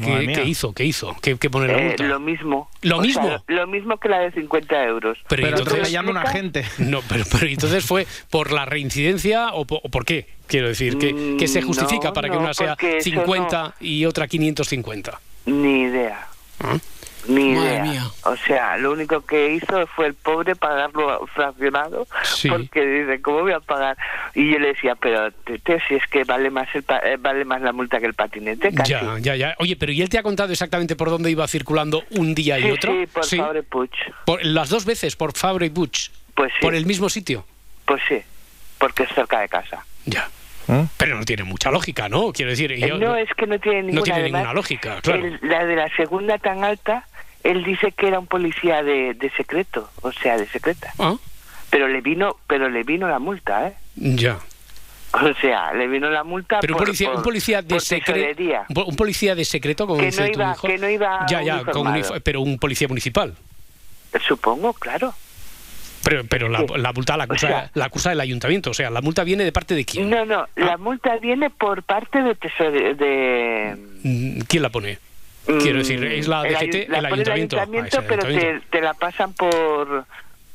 hizo? 0.46 0.74
¿Qué 0.74 0.86
hizo? 0.86 1.16
¿Qué, 1.22 1.38
qué 1.38 1.50
pone 1.50 1.68
la 1.68 1.78
Eh, 1.80 1.96
lo 2.00 2.20
mismo. 2.20 2.70
¿Lo 2.82 2.98
O 2.98 3.02
mismo? 3.02 3.28
sea, 3.28 3.44
lo 3.48 3.68
mismo 3.68 3.98
que 3.98 4.10
la 4.10 4.20
de 4.20 4.32
50 4.32 4.84
euros. 4.86 5.18
Pero, 5.28 5.42
¿y 5.42 5.46
entonces- 5.46 5.74
atropellando 5.74 6.12
a 6.12 6.22
una 6.22 6.30
gente. 6.32 6.64
No, 6.78 7.02
pero, 7.08 7.24
pero 7.32 7.48
¿y 7.48 7.54
entonces 7.54 7.84
fue 7.86 8.06
por 8.30 8.52
la 8.52 8.66
reincidencia 8.66 9.50
o 9.54 9.66
po- 9.66 9.82
o 9.84 9.90
por, 9.90 10.06
qué? 10.06 10.28
Quiero 10.48 10.68
decir, 10.68 10.98
que, 10.98 11.36
que 11.40 11.48
se 11.48 11.62
Mm, 11.62 11.66
justifica 11.66 12.10
no, 12.10 12.14
para 12.14 12.30
que 12.30 12.36
no, 12.36 12.42
una 12.42 12.54
sea 12.54 12.76
porque 12.76 12.98
eso 12.98 13.10
50 13.10 13.74
y 13.80 14.06
otra 14.06 14.28
550. 14.28 15.20
Ni 15.48 15.82
idea. 15.82 16.28
Ah. 16.60 16.78
Ni 17.28 17.54
Madre 17.54 17.70
idea. 17.72 17.84
mía. 17.84 18.04
O 18.24 18.36
sea, 18.38 18.78
lo 18.78 18.92
único 18.92 19.26
que 19.26 19.54
hizo 19.54 19.88
fue 19.88 20.08
el 20.08 20.14
pobre 20.14 20.56
pagarlo 20.56 21.26
fraccionado, 21.34 22.08
Sí. 22.24 22.50
porque 22.50 22.86
dice, 22.86 23.22
¿cómo 23.22 23.42
voy 23.42 23.54
a 23.54 23.60
pagar? 23.60 23.98
Y 24.34 24.52
yo 24.52 24.60
le 24.60 24.70
decía, 24.70 24.96
pero 24.96 25.32
tete, 25.32 25.82
si 25.88 25.96
es 25.96 26.06
que 26.08 26.24
vale 26.24 26.50
más 26.50 26.68
el 26.76 26.84
pa- 26.84 27.00
eh, 27.00 27.18
vale 27.20 27.46
más 27.46 27.62
la 27.62 27.72
multa 27.74 28.00
que 28.00 28.06
el 28.06 28.14
patinete, 28.14 28.74
casi. 28.74 28.92
Ya, 28.92 29.18
ya, 29.20 29.36
ya. 29.36 29.56
Oye, 29.60 29.76
pero 29.76 29.92
¿y 29.92 30.02
él 30.02 30.10
te 30.10 30.18
ha 30.18 30.24
contado 30.24 30.52
exactamente 30.52 30.96
por 30.96 31.10
dónde 31.10 31.32
iba 31.32 31.48
circulando 31.48 32.04
un 32.12 32.36
día 32.36 32.60
y 32.60 32.64
Sí, 32.64 32.72
otro? 32.72 32.92
sí, 32.94 33.06
por 33.08 33.26
Fabre 33.26 33.64
Puig. 33.64 33.92
Por- 34.26 34.44
las 34.46 34.70
dos 34.70 34.86
veces, 34.86 35.16
por 35.16 35.34
Fabre 35.38 35.68
y 35.68 35.70
Butch. 35.70 36.12
Pues 36.36 36.52
sí. 36.54 36.60
Por 36.62 36.76
el 36.76 36.86
mismo 36.86 37.10
sitio. 37.10 37.46
Pues 37.86 38.02
sí, 38.08 38.22
porque 38.78 39.04
es 39.04 39.10
cerca 39.16 39.40
de 39.40 39.48
casa. 39.50 39.86
Ya. 40.06 40.30
Pero 40.98 41.16
no 41.20 41.26
tiene 41.26 41.44
mucha 41.44 41.70
lógica, 41.70 42.10
¿no? 42.10 42.34
Quiero 42.34 42.50
decir, 42.50 42.72
Eh, 42.72 42.80
yo- 42.80 42.98
no, 42.98 43.16
es 43.16 43.30
que 43.38 43.46
no 43.46 43.60
tiene 43.60 43.84
ninguna, 43.84 44.00
no 44.00 44.04
tiene 44.04 44.20
además, 44.22 44.42
ninguna 44.42 44.54
lógica, 44.56 45.00
claro. 45.02 45.24
el- 45.24 45.40
la 45.44 45.64
de 45.64 45.76
la 45.76 45.88
segunda 45.96 46.40
tan 46.40 46.64
alta, 46.64 47.06
él 47.46 47.64
dice 47.64 47.92
que 47.94 48.08
era 48.08 48.20
un 48.20 48.28
policía 48.28 48.84
de, 48.84 49.14
de 49.14 49.30
secreto, 49.32 49.90
o 50.02 50.12
sea, 50.12 50.38
de 50.38 50.48
secreta. 50.48 50.92
Ah. 51.00 51.16
Pero 51.70 51.88
le 51.88 52.02
vino, 52.02 52.36
pero 52.48 52.70
le 52.70 52.84
vino 52.84 53.08
la 53.08 53.20
multa, 53.20 53.68
¿eh? 53.68 53.74
Ya. 53.96 54.38
O 55.14 55.34
sea, 55.40 55.74
le 55.74 55.88
vino 55.88 56.10
la 56.10 56.24
multa 56.26 56.60
Pero 56.60 56.74
un 56.74 56.78
por, 56.78 56.88
policía, 56.88 57.08
por- 57.08 57.18
un 57.18 57.24
policía 57.24 57.62
de 57.62 57.80
secreto. 57.80 58.44
Un 58.86 58.96
policía 58.98 59.34
de 59.36 59.46
secreto, 59.46 59.88
como 59.88 60.00
Que 60.00 60.08
dice 60.08 60.22
no 60.26 60.28
tu 60.32 60.40
iba- 60.40 60.52
hijo. 60.52 60.68
que 60.68 60.78
no 60.78 60.90
iba 60.90 61.26
Ya, 61.30 61.42
ya, 61.42 61.64
con 61.64 61.88
unif- 61.88 62.22
pero 62.22 62.42
un 62.42 62.60
policía 62.60 62.88
municipal. 62.90 63.34
Supongo, 64.28 64.74
claro. 64.74 65.14
Pero, 66.04 66.24
pero 66.26 66.50
la, 66.50 66.64
la 66.78 66.94
multa 66.94 67.18
la 67.18 67.24
acusa, 67.24 67.48
O 67.48 67.50
sea- 67.50 67.72
la 67.74 67.86
acusa 67.86 68.12
el 68.12 68.20
ayuntamiento. 68.22 68.70
O 68.70 68.74
sea, 68.74 68.90
la 68.90 69.02
multa 69.02 69.24
viene 69.24 69.44
de 69.44 69.52
parte 69.52 69.74
de 69.74 69.86
quién. 69.86 70.10
No, 70.10 70.24
no, 70.26 70.42
Ah. 70.42 70.48
la 70.56 70.78
multa 70.78 71.18
viene 71.18 71.50
por 71.50 71.82
parte 71.84 72.22
de 72.22 72.36
tesore- 72.38 72.96
de 72.96 73.76
Mm, 74.04 74.42
¿Quién 74.48 74.62
la 74.64 74.70
pone? 74.70 75.00
Quiero 75.46 75.78
decir, 75.80 76.04
¿es 76.04 76.28
la 76.28 76.42
el 76.48 76.54
DGT, 76.56 76.60
ayu- 76.60 76.88
la 76.88 76.98
el 77.00 77.06
ayuntamiento? 77.06 77.58
Ah, 77.58 77.62
ayuntamiento, 77.62 78.00
el 78.00 78.06
pero 78.06 78.24
ayuntamiento. 78.28 78.66
te, 78.72 78.78
te 78.78 78.82
la 78.84 78.94
pasan 78.96 79.34
por 79.34 80.06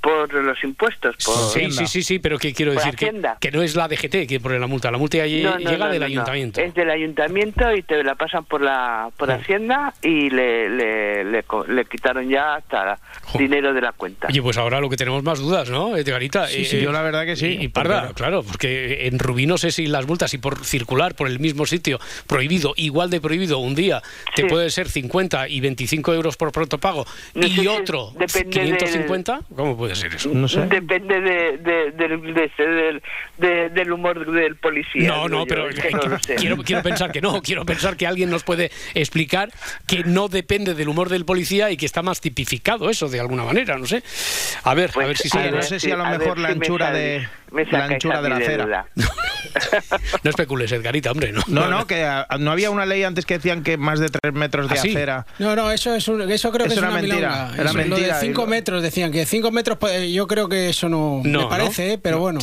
por 0.01 0.33
los 0.33 0.63
impuestos, 0.65 1.17
por 1.25 1.35
Sí, 1.51 1.71
sí, 1.71 1.87
sí, 1.87 2.03
sí, 2.03 2.19
pero 2.19 2.39
que 2.39 2.53
quiero 2.55 2.73
decir 2.73 2.97
que, 2.97 3.51
no 3.51 3.63
es 3.63 3.75
la 3.77 3.89
DGT 3.89 4.27
que 4.29 4.41
pone 4.41 4.59
la 4.59 4.67
multa, 4.67 4.91
la 4.91 4.99
multa 4.99 5.19
No, 5.19 5.25
no, 5.25 5.59
llega 5.59 5.87
no, 5.87 5.91
del 5.93 6.01
no, 6.01 6.07
no. 6.09 6.13
ayuntamiento. 6.13 6.61
Es 6.61 6.75
del 6.75 6.91
ayuntamiento 6.91 7.75
y 7.75 7.83
te 7.83 8.03
la 8.03 8.15
pasan 8.15 8.45
por 8.45 8.61
la 8.63 9.11
por 9.17 9.31
Hacienda 9.31 9.93
y 10.03 10.31
le, 10.31 10.69
le, 10.71 11.25
le, 11.25 11.43
co- 11.43 11.67
le 11.67 11.85
quitaron 11.85 12.29
ya 12.29 12.55
hasta 12.57 12.99
dinero 13.37 13.73
de 13.75 13.81
la 13.81 13.93
cuenta. 13.93 14.29
Oye, 14.29 14.43
pues 14.43 14.57
ahora 14.57 14.81
lo 14.81 14.89
que 14.89 14.97
tenemos 14.97 15.23
más 15.23 15.39
dudas, 15.39 15.69
¿no, 15.71 15.97
Edgarita? 15.97 16.47
Sí, 16.47 16.65
sí, 16.65 16.81
yo 16.81 16.93
la 16.93 17.03
verdad 17.03 17.25
que 17.25 17.37
sí. 17.37 17.57
Y, 17.61 17.65
y 17.65 17.69
Parda, 17.69 18.13
claro, 18.15 18.43
porque 18.43 19.07
en 19.07 19.19
Rubí 19.19 19.47
no 19.47 19.59
sé 19.59 19.71
si 19.71 19.87
las 19.87 20.07
multas 20.07 20.33
y 20.35 20.39
por 20.39 20.65
circular 20.65 21.15
por 21.15 21.29
el 21.29 21.39
mismo 21.41 21.67
sitio 21.67 22.01
prohibido, 22.27 22.73
igual 22.77 23.11
de 23.11 23.21
prohibido 23.21 23.59
un 23.59 23.75
día, 23.75 24.03
te 24.35 24.47
puede 24.47 24.71
ser 24.71 24.89
50 24.89 25.49
y 25.49 25.61
25 25.61 26.15
euros 26.15 26.37
por 26.37 26.53
pronto 26.53 26.79
pago 26.79 27.07
y 27.35 27.67
otro 27.67 28.13
depende 28.19 28.61
550, 28.61 29.41
¿cómo 29.55 29.77
puede 29.77 29.90
ser 29.95 30.15
eso? 30.15 30.31
Depende 30.69 31.21
de, 31.21 31.59
de- 31.59 31.91
del- 31.93 32.35
de- 32.35 32.51
del- 32.59 33.03
de- 33.39 33.69
del 33.71 33.93
humor 33.93 34.31
del 34.31 34.57
policía. 34.57 35.09
No, 35.09 35.29
no, 35.29 35.41
yo, 35.41 35.47
pero 35.47 35.69
es 35.69 35.79
que 35.79 35.91
no 35.91 36.01
quiero, 36.37 36.57
quiero 36.59 36.83
pensar 36.83 37.13
que 37.13 37.21
no, 37.21 37.41
quiero 37.43 37.65
pensar 37.65 37.97
que 37.97 38.07
alguien 38.07 38.31
nos 38.31 38.45
puede 38.45 38.71
explicar 38.95 39.51
que 39.87 40.05
no 40.05 40.29
depende 40.29 40.75
del 40.75 40.89
humor 40.89 41.09
del 41.09 41.25
policía 41.25 41.71
y 41.71 41.77
que 41.77 41.87
está 41.87 42.03
más 42.03 42.21
tipificado 42.21 42.91
eso 42.91 43.09
de 43.09 43.21
alguna 43.21 43.45
manera, 43.45 43.79
no 43.79 43.87
sé. 43.87 44.03
A 44.65 44.75
ver, 44.75 44.91
a 44.95 45.07
ver 45.07 45.17
si 45.17 45.29
sale. 45.29 45.51
no 45.51 45.63
sé 45.63 45.81
si 45.81 45.91
a 45.91 45.97
lo 45.97 46.05
mejor 46.07 46.39
la 46.39 46.49
anchura 46.49 46.91
de 46.93 47.27
la 47.53 47.85
anchura 47.85 48.23
de 48.23 48.29
la 48.29 48.37
acera. 48.37 48.87
No 50.23 50.31
especules, 50.31 50.71
Edgarita, 50.71 51.11
hombre, 51.11 51.33
¿no? 51.33 51.43
No, 51.49 51.69
no, 51.69 51.87
que 51.87 52.05
ah, 52.05 52.27
no 52.39 52.53
había 52.53 52.71
una 52.71 52.87
ley 52.87 53.03
antes 53.03 53.27
que 53.27 53.35
decían 53.35 53.63
que 53.65 53.77
más 53.77 53.99
de 53.99 54.09
tres 54.09 54.33
metros 54.33 54.69
de 54.69 54.75
¿Ah, 54.79 54.83
sí? 54.83 54.91
acera. 54.91 55.27
No, 55.41 55.57
no, 55.57 55.71
eso 55.73 55.95
es 55.95 56.07
un- 56.09 56.31
eso 56.31 56.53
creo 56.53 56.67
que 56.67 56.73
es 56.75 56.79
era 56.79 56.89
una 56.89 57.01
mentira, 57.01 57.51
era 57.55 57.65
Eso, 57.65 57.65
Lo 57.65 57.75
mentira, 57.75 58.19
de 58.19 58.27
y 58.27 58.29
5 58.29 58.41
lo- 58.43 58.47
metros 58.47 58.83
decían 58.83 59.11
que 59.11 59.27
5 59.27 59.51
metros, 59.51 59.79
pues, 59.79 60.13
yo 60.13 60.27
creo 60.29 60.49
que 60.49 60.69
eso 60.69 60.89
no, 60.89 61.21
No, 61.25 61.43
me 61.43 61.47
parece, 61.49 61.89
¿no? 61.89 61.93
¿eh? 61.95 61.99
pero 62.01 62.19
bueno. 62.21 62.39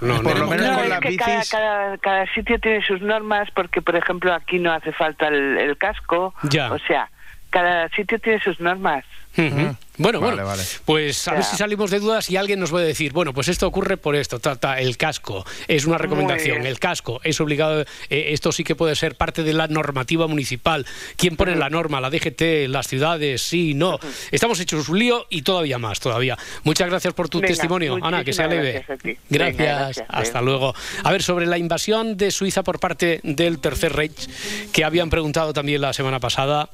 no, 0.00 0.22
Por 0.22 0.38
lo 0.38 0.46
menos 0.46 0.66
No, 0.68 0.78
con 0.78 0.88
las 0.88 1.00
que 1.00 1.16
cada, 1.16 1.36
bicis. 1.36 1.50
cada, 1.50 1.98
cada 1.98 2.26
sitio 2.34 2.60
tiene 2.60 2.84
sus 2.86 3.00
normas 3.00 3.48
porque, 3.54 3.82
por 3.82 3.96
ejemplo, 3.96 4.32
aquí 4.32 4.58
no 4.58 4.72
hace 4.72 4.92
falta 4.92 5.28
el, 5.28 5.58
el 5.58 5.76
casco. 5.76 6.34
Ya. 6.44 6.72
O 6.72 6.78
sea, 6.78 7.10
cada 7.50 7.88
sitio 7.90 8.18
tiene 8.20 8.40
sus 8.40 8.60
normas. 8.60 9.04
Ujú. 9.36 9.76
Bueno, 9.98 10.20
Vale, 10.20 10.36
bueno, 10.36 10.48
vale. 10.48 10.62
pues 10.86 11.28
a 11.28 11.34
ver 11.34 11.44
si 11.44 11.56
salimos 11.56 11.90
de 11.90 12.00
dudas 12.00 12.28
y 12.30 12.36
alguien 12.36 12.58
nos 12.58 12.70
puede 12.70 12.86
decir, 12.86 13.12
bueno, 13.12 13.34
pues 13.34 13.48
esto 13.48 13.66
ocurre 13.66 13.98
por 13.98 14.16
esto, 14.16 14.38
ta, 14.40 14.56
ta, 14.56 14.80
el 14.80 14.96
casco 14.96 15.44
es 15.68 15.84
una 15.84 15.98
recomendación, 15.98 16.66
el 16.66 16.78
casco 16.78 17.20
es 17.22 17.38
obligado, 17.42 17.82
eh, 17.82 17.86
esto 18.28 18.52
sí 18.52 18.64
que 18.64 18.74
puede 18.74 18.96
ser 18.96 19.16
parte 19.16 19.42
de 19.42 19.52
la 19.52 19.68
normativa 19.68 20.26
municipal. 20.26 20.86
¿Quién 21.16 21.36
pone 21.36 21.54
la 21.56 21.68
norma? 21.68 22.00
La 22.00 22.08
DGT, 22.08 22.68
las 22.68 22.88
ciudades, 22.88 23.42
sí, 23.42 23.74
no. 23.74 23.98
Estamos 24.30 24.58
hechos 24.60 24.88
un 24.88 24.98
lío 24.98 25.26
y 25.28 25.42
todavía 25.42 25.78
más, 25.78 26.00
todavía. 26.00 26.38
Muchas 26.64 26.88
gracias 26.88 27.12
por 27.12 27.28
tu 27.28 27.38
Venga, 27.40 27.48
testimonio, 27.48 27.98
Ana, 28.02 28.24
que 28.24 28.32
sea 28.32 28.46
leve. 28.48 28.72
gracias 28.72 28.98
a 28.98 29.02
ti. 29.02 29.16
Gracias, 29.28 29.58
Venga, 29.58 29.78
gracias, 29.78 30.06
hasta 30.08 30.40
luego. 30.40 30.74
A 31.04 31.12
ver, 31.12 31.22
sobre 31.22 31.44
la 31.44 31.58
invasión 31.58 32.16
de 32.16 32.30
Suiza 32.30 32.62
por 32.62 32.80
parte 32.80 33.20
del 33.24 33.58
Tercer 33.58 33.92
Reich, 33.92 34.28
que 34.72 34.84
habían 34.84 35.10
preguntado 35.10 35.52
también 35.52 35.82
la 35.82 35.92
semana 35.92 36.18
pasada, 36.18 36.70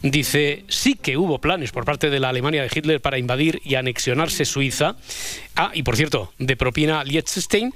dice, 0.00 0.64
sí 0.68 0.94
que 0.94 1.18
hubo 1.18 1.38
planes 1.38 1.70
por 1.70 1.84
parte 1.84 2.01
de 2.10 2.20
la 2.20 2.28
Alemania 2.28 2.62
de 2.62 2.70
Hitler 2.72 3.00
para 3.00 3.18
invadir 3.18 3.60
y 3.64 3.74
anexionarse 3.74 4.44
Suiza. 4.44 4.96
Ah, 5.56 5.70
y 5.74 5.82
por 5.82 5.96
cierto, 5.96 6.32
de 6.38 6.56
propina 6.56 7.04
Liechtenstein, 7.04 7.74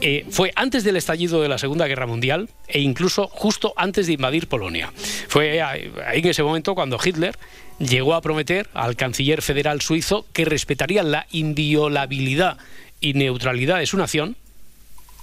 eh, 0.00 0.26
fue 0.30 0.52
antes 0.56 0.84
del 0.84 0.96
estallido 0.96 1.42
de 1.42 1.48
la 1.48 1.58
Segunda 1.58 1.86
Guerra 1.86 2.06
Mundial 2.06 2.48
e 2.68 2.80
incluso 2.80 3.28
justo 3.28 3.72
antes 3.76 4.06
de 4.06 4.14
invadir 4.14 4.48
Polonia. 4.48 4.92
Fue 5.28 5.60
ahí 5.62 5.90
en 6.14 6.26
ese 6.26 6.42
momento 6.42 6.74
cuando 6.74 6.98
Hitler 7.02 7.36
llegó 7.78 8.14
a 8.14 8.22
prometer 8.22 8.68
al 8.74 8.96
canciller 8.96 9.42
federal 9.42 9.80
suizo 9.80 10.26
que 10.32 10.44
respetaría 10.44 11.02
la 11.02 11.26
inviolabilidad 11.30 12.58
y 13.00 13.14
neutralidad 13.14 13.78
de 13.78 13.86
su 13.86 13.96
nación 13.96 14.36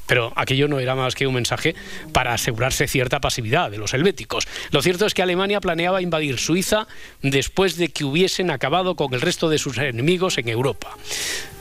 pero 0.08 0.34
aquello 0.36 0.68
no 0.68 0.80
era 0.80 0.96
más 0.96 1.16
que 1.16 1.28
un 1.28 1.34
mensaje 1.34 1.76
para 2.12 2.34
asegurarse 2.34 2.88
cierta 2.88 3.20
pasividad 3.20 3.72
de 3.72 3.78
los 3.78 3.94
helvéticos. 3.94 4.48
Lo 4.72 4.82
cierto 4.82 5.06
es 5.06 5.14
que 5.14 5.22
Alemania 5.22 5.62
planeaba 5.62 6.02
invadir 6.02 6.40
Suiza 6.40 6.88
después 7.22 7.78
de 7.78 7.90
que 7.90 8.04
hubiesen 8.04 8.52
acabado 8.52 8.96
con 8.96 9.14
el 9.14 9.22
resto 9.22 9.50
de 9.50 9.58
sus 9.58 9.78
enemigos 9.78 10.38
en 10.38 10.50
Europa. 10.50 10.96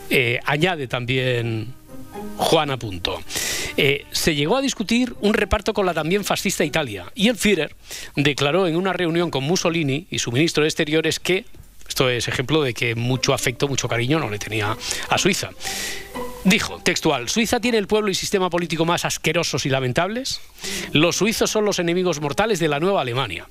Eh, 0.09 0.39
añade 0.45 0.87
también 0.87 1.73
Juan 2.37 2.71
a 2.71 2.77
punto. 2.77 3.21
Eh, 3.77 4.05
se 4.11 4.35
llegó 4.35 4.57
a 4.57 4.61
discutir 4.61 5.15
un 5.21 5.33
reparto 5.33 5.73
con 5.73 5.85
la 5.85 5.93
también 5.93 6.23
fascista 6.23 6.63
Italia 6.63 7.11
y 7.15 7.29
el 7.29 7.37
Führer 7.37 7.75
declaró 8.15 8.67
en 8.67 8.75
una 8.75 8.93
reunión 8.93 9.31
con 9.31 9.43
Mussolini 9.43 10.05
y 10.11 10.19
su 10.19 10.31
ministro 10.31 10.63
de 10.63 10.69
Exteriores 10.69 11.19
que, 11.19 11.45
esto 11.87 12.09
es 12.09 12.27
ejemplo 12.27 12.61
de 12.61 12.73
que 12.73 12.95
mucho 12.95 13.33
afecto, 13.33 13.67
mucho 13.67 13.87
cariño 13.87 14.19
no 14.19 14.29
le 14.29 14.37
tenía 14.37 14.77
a 15.09 15.17
Suiza. 15.17 15.49
Dijo, 16.45 16.79
textual, 16.83 17.29
Suiza 17.29 17.61
tiene 17.61 17.77
el 17.77 17.87
pueblo 17.87 18.11
y 18.11 18.15
sistema 18.15 18.49
político 18.49 18.83
más 18.85 19.05
asquerosos 19.05 19.65
y 19.65 19.69
lamentables. 19.69 20.41
Los 20.91 21.15
suizos 21.15 21.49
son 21.49 21.63
los 21.63 21.79
enemigos 21.79 22.19
mortales 22.19 22.59
de 22.59 22.67
la 22.67 22.81
nueva 22.81 23.01
Alemania. 23.01 23.47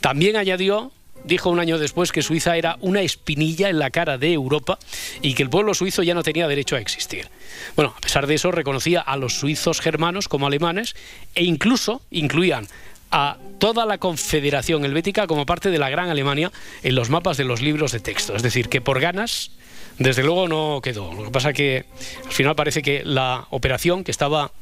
También 0.00 0.36
añadió, 0.36 0.92
dijo 1.24 1.48
un 1.48 1.58
año 1.58 1.78
después, 1.78 2.12
que 2.12 2.20
Suiza 2.20 2.58
era 2.58 2.76
una 2.80 3.00
espinilla 3.00 3.70
en 3.70 3.78
la 3.78 3.90
cara 3.90 4.18
de 4.18 4.34
Europa 4.34 4.78
y 5.22 5.32
que 5.32 5.42
el 5.42 5.48
pueblo 5.48 5.72
suizo 5.72 6.02
ya 6.02 6.12
no 6.12 6.22
tenía 6.22 6.46
derecho 6.46 6.76
a 6.76 6.80
existir. 6.80 7.28
Bueno, 7.76 7.94
a 7.96 8.00
pesar 8.00 8.26
de 8.26 8.34
eso, 8.34 8.50
reconocía 8.50 9.00
a 9.00 9.16
los 9.16 9.38
suizos 9.38 9.80
germanos 9.80 10.28
como 10.28 10.46
alemanes 10.46 10.94
e 11.34 11.44
incluso 11.44 12.02
incluían 12.10 12.68
a 13.10 13.38
toda 13.58 13.86
la 13.86 13.98
Confederación 13.98 14.84
Helvética 14.84 15.26
como 15.26 15.46
parte 15.46 15.70
de 15.70 15.78
la 15.78 15.88
Gran 15.88 16.10
Alemania 16.10 16.52
en 16.82 16.94
los 16.94 17.08
mapas 17.08 17.36
de 17.36 17.44
los 17.44 17.62
libros 17.62 17.92
de 17.92 18.00
texto. 18.00 18.36
Es 18.36 18.42
decir, 18.42 18.68
que 18.68 18.80
por 18.80 19.00
ganas, 19.00 19.52
desde 19.98 20.22
luego 20.22 20.48
no 20.48 20.80
quedó. 20.82 21.12
Lo 21.12 21.24
que 21.24 21.30
pasa 21.30 21.52
que 21.52 21.84
al 22.24 22.32
final 22.32 22.54
parece 22.54 22.82
que 22.82 23.02
la 23.04 23.46
operación, 23.50 24.04
que 24.04 24.10
estaba 24.10 24.52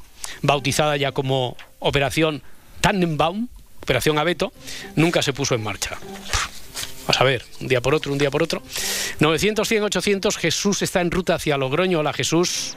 bautizada 0.41 0.97
ya 0.97 1.11
como 1.11 1.57
Operación 1.79 2.41
Tannenbaum, 2.81 3.47
Operación 3.81 4.17
Abeto, 4.17 4.53
nunca 4.95 5.21
se 5.21 5.33
puso 5.33 5.55
en 5.55 5.63
marcha. 5.63 5.97
Vas 7.07 7.19
a 7.19 7.23
ver, 7.23 7.43
un 7.59 7.67
día 7.67 7.81
por 7.81 7.93
otro, 7.93 8.11
un 8.11 8.17
día 8.17 8.31
por 8.31 8.43
otro. 8.43 8.63
900, 9.19 9.67
100, 9.67 9.83
800, 9.83 10.37
Jesús 10.37 10.81
está 10.81 11.01
en 11.01 11.11
ruta 11.11 11.35
hacia 11.35 11.57
Logroño. 11.57 11.99
Hola 11.99 12.13
Jesús. 12.13 12.75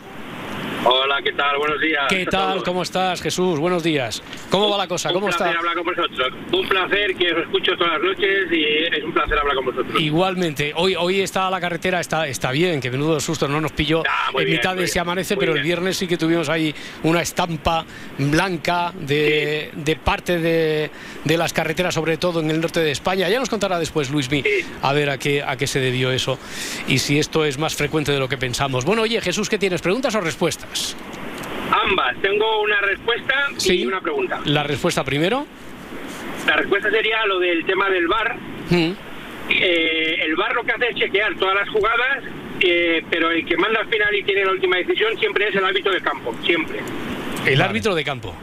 Hola, 0.89 1.21
¿qué 1.21 1.33
tal? 1.33 1.59
Buenos 1.59 1.81
días. 1.81 2.05
¿Qué 2.09 2.27
tal? 2.27 2.63
¿Cómo 2.63 2.83
estás, 2.85 3.21
Jesús? 3.21 3.59
Buenos 3.59 3.83
días. 3.83 4.23
¿Cómo 4.51 4.71
va 4.71 4.79
la 4.79 4.87
cosa? 4.87 5.13
¿Cómo 5.13 5.27
un 5.27 5.31
está? 5.33 5.45
placer 5.47 5.59
hablar 5.59 5.75
con 5.75 5.85
vosotros. 5.85 6.33
Un 6.53 6.69
placer 6.69 7.17
que 7.17 7.33
os 7.33 7.39
escucho 7.43 7.73
todas 7.77 7.95
las 7.95 8.03
noches 8.03 8.53
y 8.53 8.65
es 8.95 9.03
un 9.03 9.13
placer 9.13 9.37
hablar 9.37 9.57
con 9.57 9.65
vosotros. 9.65 10.01
Igualmente, 10.01 10.73
hoy, 10.77 10.95
hoy 10.95 11.23
está 11.23 11.51
la 11.51 11.61
carretera, 11.61 11.99
está, 11.99 12.29
está 12.29 12.53
bien, 12.53 12.81
que 12.81 12.93
menudo 12.93 13.19
susto, 13.19 13.49
no 13.49 13.61
nos 13.61 13.73
pilló 13.73 14.05
Ah, 14.09 14.29
en 14.35 14.45
bien, 14.45 14.51
mitad 14.59 14.77
de 14.77 14.85
ese 14.85 15.01
amanece, 15.01 15.37
pero 15.37 15.57
el 15.57 15.63
viernes 15.63 15.97
sí 15.97 16.07
que 16.07 16.17
tuvimos 16.17 16.49
ahí 16.49 16.73
una 17.03 17.21
estampa 17.21 17.85
blanca 18.19 18.93
de, 18.95 19.71
de 19.75 19.97
parte 19.97 20.39
de, 20.39 20.91
de 21.25 21.37
las 21.37 21.53
carreteras, 21.53 21.95
sobre 21.95 22.17
todo 22.17 22.39
en 22.39 22.51
el 22.53 22.61
norte 22.61 22.79
de 22.79 22.93
España. 22.93 23.29
Ya 23.29 23.41
nos 23.41 23.49
contará 23.51 23.81
después 23.81 24.09
Luismi 24.11 24.45
a 24.83 24.93
ver 24.93 25.11
a 25.11 25.19
qué, 25.19 25.43
a 25.43 25.57
qué 25.57 25.67
se 25.67 25.81
debió 25.81 26.13
eso 26.13 26.39
y 26.87 26.99
si 26.99 27.19
esto 27.19 27.45
es 27.45 27.59
más 27.59 27.75
frecuente 27.75 28.13
de 28.13 28.21
lo 28.21 28.29
que 28.29 28.39
pensamos. 28.39 28.85
Bueno, 28.85 29.03
oye, 29.03 29.21
Jesús, 29.21 29.49
¿qué 29.49 29.59
tienes? 29.59 29.83
¿Preguntas 29.83 30.15
o 30.17 30.21
respuestas? 30.21 30.97
Ambas. 31.71 32.17
Tengo 32.23 32.63
una 32.63 32.81
respuesta 32.81 33.35
Sí. 33.57 33.83
y 33.83 33.87
una 33.87 34.01
pregunta. 34.01 34.41
La 34.45 34.63
respuesta 34.63 35.05
primero. 35.05 35.47
La 36.47 36.57
respuesta 36.57 36.91
sería 36.91 37.25
lo 37.27 37.39
del 37.41 37.65
tema 37.65 37.89
del 37.91 38.07
bar. 38.09 38.37
Mm. 38.71 38.93
eh, 39.49 40.23
el 40.25 40.35
VAR 40.35 40.55
lo 40.57 40.65
que 40.65 40.73
hace 40.73 40.89
es 40.89 40.97
chequear 40.97 41.35
todas 41.37 41.55
las 41.55 41.69
jugadas, 41.69 42.25
eh, 42.61 43.01
pero 43.11 43.31
el 43.31 43.45
que 43.47 43.57
manda 43.57 43.79
al 43.81 43.89
final 43.89 44.13
y 44.15 44.23
tiene 44.25 44.45
la 44.45 44.51
última 44.51 44.77
decisión 44.77 45.17
siempre 45.19 45.49
es 45.49 45.55
el 45.55 45.65
árbitro 45.65 45.93
de 45.93 46.01
campo, 46.01 46.35
siempre. 46.45 46.81
El 47.47 47.63
árbitro 47.63 47.95
de 47.95 48.03
campo. 48.05 48.35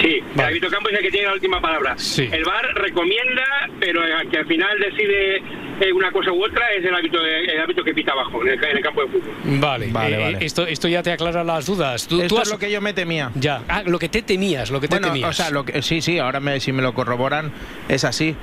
Sí, 0.00 0.20
el 0.34 0.40
árbitro 0.40 0.68
de 0.68 0.74
campo 0.76 0.90
es 0.90 0.96
el 0.98 1.02
que 1.02 1.10
tiene 1.10 1.26
la 1.26 1.32
última 1.34 1.60
palabra. 1.60 1.94
Sí. 1.98 2.28
El 2.30 2.44
VAR 2.44 2.72
recomienda, 2.74 3.44
pero 3.80 4.04
el 4.04 4.28
que 4.28 4.38
al 4.38 4.46
final 4.46 4.78
decide 4.78 5.42
eh, 5.80 5.92
una 5.92 6.10
cosa 6.10 6.32
u 6.32 6.44
otra 6.44 6.64
es 6.76 6.84
el 6.84 7.10
de- 7.10 7.44
el 7.54 7.60
árbitro 7.60 7.84
que 7.84 7.92
pita 7.94 8.12
abajo, 8.12 8.42
en 8.42 8.48
el, 8.48 8.64
en 8.64 8.76
el 8.76 8.82
campo 8.82 9.02
de 9.02 9.08
fútbol. 9.08 9.34
Vale, 9.44 9.88
Vale, 9.92 10.16
eh, 10.16 10.32
vale. 10.32 10.46
Esto, 10.46 10.66
esto 10.66 10.88
ya 10.88 11.02
te 11.02 11.12
aclara 11.12 11.44
las 11.44 11.66
dudas. 11.66 12.06
Tú, 12.08 12.20
Esto 12.20 12.34
tú 12.36 12.40
es 12.42 12.50
lo 12.50 12.58
que 12.58 12.70
yo 12.70 12.80
me 12.80 12.92
temía. 12.92 13.30
Ya, 13.34 13.62
ah, 13.68 13.82
lo 13.84 13.98
que 13.98 14.08
te 14.08 14.22
temías, 14.22 14.70
lo 14.70 14.80
que 14.80 14.88
te 14.88 14.94
Bueno, 14.96 15.08
temías. 15.08 15.30
o 15.30 15.32
sea, 15.32 15.50
lo 15.50 15.64
que, 15.64 15.82
sí, 15.82 16.00
sí, 16.00 16.18
ahora 16.18 16.40
me, 16.40 16.60
si 16.60 16.72
me 16.72 16.82
lo 16.82 16.94
corroboran 16.94 17.52
es 17.88 18.04
así. 18.04 18.34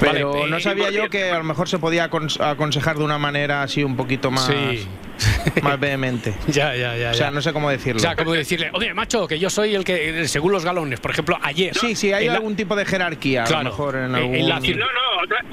Pero 0.00 0.32
Vale, 0.32 0.50
no 0.50 0.56
eh, 0.56 0.60
sabía 0.60 0.90
yo 0.90 1.08
que 1.08 1.30
a 1.30 1.38
lo 1.38 1.44
mejor 1.44 1.68
se 1.68 1.78
podía 1.78 2.10
acons- 2.10 2.40
aconsejar 2.44 2.98
de 2.98 3.04
una 3.04 3.16
manera 3.18 3.62
así 3.62 3.84
un 3.84 3.96
poquito 3.96 4.30
más, 4.32 4.46
Sí. 4.46 4.86
más 5.62 5.78
vehemente. 5.78 6.34
Ya, 6.48 6.74
ya, 6.74 6.96
ya. 6.96 7.10
O 7.12 7.14
sea, 7.14 7.26
ya. 7.26 7.30
no 7.30 7.40
sé 7.40 7.52
cómo 7.52 7.70
decirlo. 7.70 7.98
O 7.98 8.00
sea, 8.00 8.16
como 8.16 8.32
decirle, 8.32 8.70
oye, 8.72 8.92
macho, 8.92 9.28
que 9.28 9.38
yo 9.38 9.48
soy 9.50 9.74
el 9.76 9.84
que, 9.84 10.26
según 10.26 10.50
los 10.50 10.64
galones, 10.64 10.98
por 10.98 11.12
ejemplo, 11.12 11.38
ayer. 11.40 11.74
Sí, 11.76 11.94
sí, 11.94 12.12
hay 12.12 12.26
la- 12.26 12.34
algún 12.34 12.56
tipo 12.56 12.74
de 12.74 12.84
jerarquía, 12.84 13.44
a 13.44 13.50
lo 13.50 13.62
mejor 13.70 13.94
en 13.96 14.14
eh, 14.14 14.18
algún... 14.18 14.34
en 14.34 14.48
la 14.48 14.58
No, 14.58 14.66
no, 14.68 15.22
otra- 15.22 15.44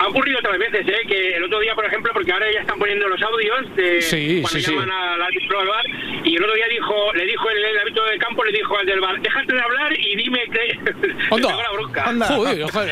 ha 0.00 0.08
ocurrido 0.08 0.38
otras 0.38 0.58
veces, 0.58 0.88
¿eh? 0.88 1.06
Que 1.06 1.36
el 1.36 1.44
otro 1.44 1.60
día, 1.60 1.74
por 1.74 1.84
ejemplo, 1.84 2.10
porque 2.14 2.32
ahora 2.32 2.46
ya 2.52 2.60
están 2.60 2.78
poniendo 2.78 3.06
los 3.06 3.20
audios 3.20 3.76
de 3.76 4.00
Sí, 4.00 4.40
cuando 4.40 4.48
sí, 4.48 4.62
sí. 4.62 4.70
llaman 4.70 4.90
al 4.90 5.22
árbitro 5.22 5.58
bar, 5.58 5.84
y 6.24 6.36
el 6.36 6.42
otro 6.42 6.54
día 6.54 6.66
dijo, 6.70 7.12
le 7.14 7.26
dijo 7.26 7.50
el, 7.50 7.64
el 7.64 7.78
árbitro 7.78 8.04
del 8.06 8.18
campo, 8.18 8.44
le 8.44 8.52
dijo 8.52 8.78
al 8.78 8.86
del 8.86 9.00
bar, 9.00 9.20
déjate 9.20 9.52
de 9.52 9.60
hablar 9.60 9.92
y 9.98 10.16
dime 10.16 10.40
que... 10.50 10.78
Pegó 11.30 11.62
la 11.62 11.72
bronca. 11.72 12.12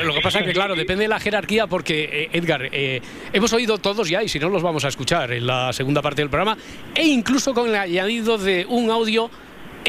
Lo 0.04 0.14
que 0.14 0.20
pasa 0.20 0.40
es 0.40 0.46
que, 0.46 0.52
claro, 0.52 0.74
depende 0.74 1.04
de 1.04 1.09
la 1.09 1.18
jerarquía, 1.18 1.66
porque, 1.66 2.04
eh, 2.04 2.28
Edgar, 2.32 2.68
eh, 2.72 3.00
hemos 3.32 3.52
oído 3.52 3.78
todos 3.78 4.09
ya, 4.09 4.22
y 4.22 4.28
si 4.28 4.38
no, 4.38 4.48
los 4.50 4.62
vamos 4.62 4.84
a 4.84 4.88
escuchar 4.88 5.32
en 5.32 5.46
la 5.46 5.72
segunda 5.72 6.02
parte 6.02 6.20
del 6.22 6.30
programa, 6.30 6.56
e 6.94 7.04
incluso 7.04 7.54
con 7.54 7.68
el 7.68 7.74
añadido 7.74 8.36
de 8.38 8.66
un 8.68 8.90
audio 8.90 9.30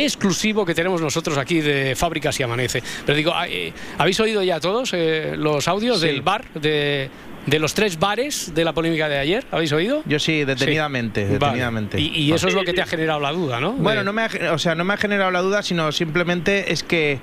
exclusivo 0.04 0.66
que 0.66 0.74
tenemos 0.76 1.02
nosotros 1.02 1.38
aquí 1.38 1.62
de 1.62 1.96
Fábricas 1.96 2.40
y 2.40 2.44
Amanece. 2.44 2.82
Pero 3.06 3.16
digo, 3.18 3.34
eh, 3.48 3.72
¿habéis 3.98 4.20
oído 4.20 4.44
ya 4.44 4.60
todos 4.60 4.92
eh, 4.94 5.34
los 5.38 5.68
audios 5.68 6.00
Sí. 6.02 6.08
del 6.08 6.22
bar, 6.22 6.46
de, 6.54 7.10
de 7.46 7.60
los 7.60 7.74
tres 7.74 8.00
bares 8.00 8.54
de 8.54 8.64
la 8.66 8.74
polémica 8.74 9.08
de 9.10 9.18
ayer? 9.20 9.46
¿Habéis 9.52 9.72
oído? 9.72 10.02
Yo 10.06 10.20
sí, 10.20 10.44
detenidamente, 10.46 11.24
Vale. 11.26 11.34
detenidamente. 11.40 12.00
Y, 12.00 12.08
y 12.16 12.32
eso 12.34 12.48
es 12.48 12.54
lo 12.54 12.64
que 12.64 12.74
te 12.74 12.82
ha 12.82 12.86
generado 12.86 13.20
la 13.20 13.32
duda, 13.32 13.60
¿no? 13.60 13.74
Bueno, 13.74 14.00
De- 14.02 14.06
no 14.06 14.14
me 14.14 14.24
ha, 14.24 14.54
o 14.54 14.58
sea, 14.58 14.76
no 14.76 14.84
me 14.86 14.94
ha 14.94 14.98
generado 14.98 15.32
la 15.32 15.42
duda, 15.42 15.64
sino 15.64 15.92
simplemente 15.92 16.72
es 16.72 16.84
que 16.84 17.20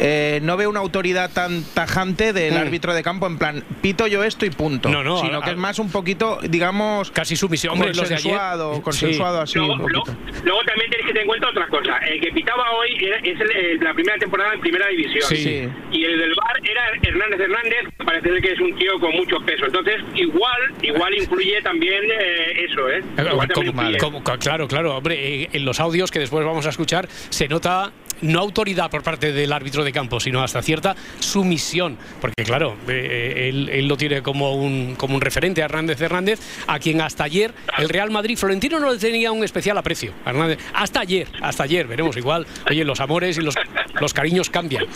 eh, 0.00 0.40
no 0.42 0.56
veo 0.56 0.70
una 0.70 0.80
autoridad 0.80 1.30
tan 1.30 1.62
tajante 1.62 2.32
del 2.32 2.54
Mm. 2.54 2.56
árbitro 2.56 2.94
de 2.94 3.02
campo 3.02 3.26
en 3.26 3.36
plan, 3.38 3.62
pito 3.82 4.06
yo 4.06 4.24
esto 4.24 4.46
y 4.46 4.50
punto. 4.50 4.88
No, 4.88 5.04
no, 5.04 5.20
sino 5.20 5.38
a- 5.38 5.44
que 5.44 5.50
es 5.50 5.56
más 5.56 5.78
un 5.78 5.90
poquito, 5.92 6.38
digamos, 6.48 7.10
casi 7.10 7.36
sumisión. 7.36 7.74
Hombre, 7.74 7.88
los 7.90 7.98
consensuado, 7.98 8.74
Sí. 8.76 8.80
consensuado 8.80 9.40
así 9.42 9.58
Luego, 9.58 9.74
un 9.74 9.80
poquito. 9.80 10.04
Luego 10.44 10.60
también 10.64 10.88
tienes 10.90 11.06
que 11.06 11.12
tener 11.12 11.22
en 11.22 11.28
cuenta 11.28 11.48
otra 11.50 11.66
cosa. 11.68 11.98
El 11.98 12.20
que 12.20 12.32
pitaba 12.32 12.64
hoy 12.72 12.96
era- 13.04 13.18
es 13.18 13.40
el- 13.40 13.50
el- 13.56 13.78
la 13.80 13.92
primera 13.94 14.18
temporada 14.18 14.54
en 14.54 14.60
primera 14.60 14.88
división. 14.88 15.22
Sí. 15.28 15.36
Sí. 15.36 15.68
Y 15.92 16.04
el 16.04 16.18
del 16.18 16.34
bar 16.34 16.56
era 16.64 16.82
Hernández 17.02 17.40
Hernández, 17.40 17.94
que 17.98 18.04
parece 18.04 18.28
ser 18.30 18.40
que 18.42 18.52
es 18.52 18.60
un 18.60 18.74
tío 18.76 18.98
con 18.98 19.10
mucho 19.14 19.36
peso. 19.44 19.66
Entonces, 19.66 19.96
igual 20.14 20.60
igual 20.82 21.14
influye 21.14 21.60
también 21.62 22.02
eh, 22.10 22.64
eso, 22.70 22.88
¿eh? 22.88 23.02
Igual 23.18 23.48
también 23.48 23.72
Como- 23.72 23.82
influye. 23.82 23.98
como- 23.98 24.22
claro, 24.38 24.66
claro, 24.66 24.96
hombre, 24.96 25.42
eh, 25.42 25.48
en 25.52 25.64
los 25.64 25.78
audios 25.78 26.10
que 26.10 26.18
después 26.20 26.44
vamos 26.44 26.64
a 26.66 26.70
escuchar 26.70 27.08
se 27.28 27.48
nota 27.48 27.92
no 28.22 28.40
autoridad 28.40 28.90
por 28.90 29.02
parte 29.02 29.32
del 29.32 29.52
árbitro 29.52 29.84
de 29.84 29.92
campo, 29.92 30.20
sino 30.20 30.42
hasta 30.42 30.62
cierta 30.62 30.96
sumisión, 31.18 31.96
porque 32.20 32.44
claro, 32.44 32.76
eh, 32.88 33.48
él, 33.48 33.68
él 33.68 33.86
lo 33.86 33.96
tiene 33.96 34.22
como 34.22 34.54
un, 34.54 34.94
como 34.96 35.14
un 35.14 35.20
referente 35.20 35.62
a 35.62 35.66
Hernández 35.66 36.00
Hernández, 36.00 36.40
a 36.66 36.78
quien 36.78 37.00
hasta 37.00 37.24
ayer 37.24 37.52
el 37.78 37.88
Real 37.88 38.10
Madrid, 38.10 38.36
Florentino 38.36 38.78
no 38.80 38.92
le 38.92 38.98
tenía 38.98 39.32
un 39.32 39.44
especial 39.44 39.78
aprecio, 39.78 40.12
a 40.24 40.30
Hernández, 40.30 40.58
hasta 40.74 41.00
ayer, 41.00 41.28
hasta 41.40 41.64
ayer, 41.64 41.86
veremos 41.86 42.16
igual, 42.16 42.46
oye, 42.68 42.84
los 42.84 43.00
amores 43.00 43.38
y 43.38 43.42
los, 43.42 43.54
los 44.00 44.14
cariños 44.14 44.50
cambian. 44.50 44.86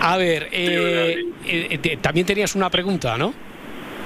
A 0.00 0.16
ver, 0.16 0.48
eh, 0.52 1.24
eh, 1.46 1.98
también 2.00 2.26
tenías 2.26 2.54
una 2.54 2.70
pregunta, 2.70 3.16
¿no? 3.16 3.34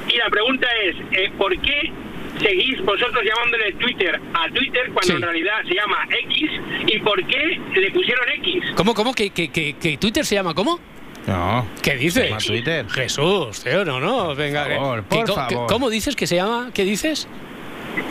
Y 0.09 0.17
la 0.17 0.29
pregunta 0.29 0.67
es, 0.85 0.97
eh, 1.13 1.31
¿por 1.39 1.57
qué 1.61 1.93
seguís 2.41 2.81
vosotros 2.85 3.23
llamándole 3.25 3.73
Twitter 3.75 4.21
a 4.35 4.49
Twitter 4.51 4.85
cuando 4.93 5.03
Sí. 5.03 5.13
en 5.13 5.23
realidad 5.23 5.55
se 5.69 5.75
llama 5.75 6.07
X? 6.29 6.51
¿Y 6.87 6.99
por 7.01 7.27
qué 7.27 7.61
le 7.75 7.91
pusieron 7.91 8.29
X? 8.39 8.65
¿Cómo, 8.77 8.95
cómo? 8.95 9.13
¿Que, 9.15 9.31
que, 9.31 9.49
que, 9.51 9.75
que 9.75 9.97
Twitter 9.99 10.25
se 10.25 10.35
llama 10.37 10.55
cómo? 10.55 10.81
No. 11.27 11.67
¿Qué 11.83 11.97
dices? 11.97 12.23
Se 12.25 12.29
llama 12.29 12.41
Twitter. 12.41 12.89
Jesús, 12.89 13.63
tío, 13.63 13.85
no, 13.85 14.01
no, 14.01 14.35
venga. 14.35 14.65
Por 14.65 14.75
favor, 14.75 14.99
eh, 14.99 15.03
por 15.09 15.19
¿qué- 15.19 15.25
co- 15.27 15.35
favor. 15.35 15.67
¿Cómo 15.69 15.91
dices 15.91 16.17
que 16.17 16.27
se 16.27 16.37
llama? 16.37 16.71
¿Qué 16.73 16.85
dices? 16.85 17.29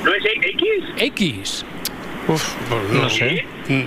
¿No 0.04 0.14
es 0.14 0.24
X? 0.26 0.66
X. 0.98 1.66
Uf, 2.28 2.54
pues 2.70 2.84
no, 2.94 3.02
No 3.04 3.10
sé. 3.10 3.46
Mm, 3.68 3.84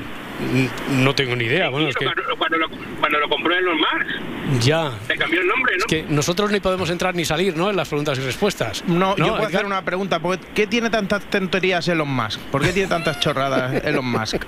No 0.91 1.15
tengo 1.15 1.37
ni 1.37 1.45
idea. 1.45 1.69
Bueno, 1.69 1.89
es 1.89 1.97
que 1.97 2.05
Cuando, 2.05 2.23
cuando 2.37 2.59
lo, 2.59 2.69
cuando 3.01 3.19
lo 3.21 3.29
compró 3.29 3.55
Elon 3.57 3.77
Musk, 3.79 4.61
ya. 4.65 4.93
se 5.07 5.17
cambió 5.17 5.41
el 5.41 5.47
nombre, 5.47 5.73
¿no? 5.75 5.79
Es 5.81 5.87
que 5.87 6.05
nosotros 6.09 6.51
ni 6.51 6.61
podemos 6.61 6.91
entrar 6.91 7.15
ni 7.15 7.25
salir, 7.25 7.57
¿no? 7.57 7.71
En 7.71 7.77
las 7.77 7.89
preguntas 7.89 8.19
y 8.19 8.23
respuestas. 8.23 8.85
No, 8.87 9.17
yo 9.17 9.25
puedo 9.25 9.37
Edgar? 9.37 9.47
hacer 9.49 9.67
una 9.67 9.83
pregunta. 9.85 10.19
¿por 10.21 10.39
¿Qué 10.39 10.67
tiene 10.67 10.91
tantas 10.91 11.25
tonterías 11.31 11.87
Elon 11.89 12.09
Musk? 12.09 12.41
¿Por 12.51 12.63
qué 12.63 12.73
tiene 12.73 12.89
tantas 12.89 13.21
chorradas 13.21 13.85
Elon 13.85 14.05
Musk? 14.07 14.45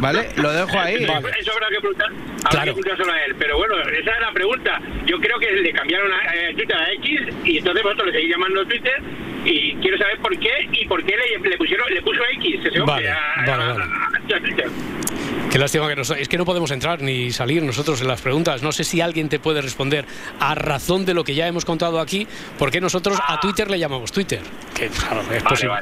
¿Vale? 0.00 0.28
Lo 0.36 0.52
dejo 0.52 0.78
ahí. 0.78 0.96
Eso 1.04 1.12
habrá 1.52 1.68
que 1.68 1.80
preguntar, 1.80 2.06
habrá 2.10 2.50
Claro. 2.50 2.74
que 2.74 2.80
preguntárselo 2.82 3.12
a 3.12 3.24
él. 3.24 3.34
Pero 3.38 3.56
bueno, 3.58 3.74
esa 3.80 4.10
es 4.12 4.20
la 4.20 4.32
pregunta. 4.32 4.80
Yo 5.06 5.18
creo 5.20 5.38
que 5.38 5.50
le 5.52 5.72
cambiaron 5.72 6.12
a, 6.12 6.34
eh, 6.34 6.54
Twitter 6.54 6.76
a 6.76 6.92
X 6.92 7.20
y 7.44 7.58
entonces 7.58 7.82
vosotros 7.82 8.06
le 8.08 8.12
seguís 8.12 8.30
llamando 8.30 8.66
Twitter 8.66 9.02
y 9.46 9.74
quiero 9.80 9.96
saber 9.98 10.18
por 10.18 10.38
qué 10.38 10.50
y 10.72 10.86
por 10.86 11.04
qué 11.04 11.14
le, 11.16 11.48
le 11.48 11.56
pusieron 11.56 11.86
le 11.92 12.02
puso 12.02 12.20
X 12.34 12.60
ese 12.64 12.80
hombre 12.80 12.94
Vale, 12.94 13.10
a, 13.10 13.18
vale, 13.46 13.52
a- 13.52 13.72
vale. 13.72 13.84
a. 13.84 15.50
Qué 15.50 15.58
lástima 15.58 15.88
que 15.88 15.96
no, 15.96 16.02
es 16.02 16.28
que 16.28 16.36
no 16.38 16.44
podemos 16.44 16.70
entrar 16.70 17.00
ni 17.00 17.30
salir 17.30 17.62
nosotros 17.62 18.00
en 18.02 18.08
las 18.08 18.20
preguntas. 18.20 18.62
No 18.62 18.72
sé 18.72 18.84
si 18.84 19.00
alguien 19.00 19.28
te 19.28 19.38
puede 19.38 19.62
responder 19.62 20.04
a 20.40 20.54
razón 20.54 21.06
de 21.06 21.14
lo 21.14 21.24
que 21.24 21.34
ya 21.34 21.46
hemos 21.46 21.64
contado 21.64 22.00
aquí, 22.00 22.26
por 22.58 22.70
qué 22.70 22.80
nosotros 22.80 23.18
a 23.26 23.40
Twitter 23.40 23.70
le 23.70 23.78
llamamos 23.78 24.12
Twitter. 24.12 24.40
Que 24.74 24.88
claro, 24.88 25.22
es 25.32 25.42
posible. 25.42 25.76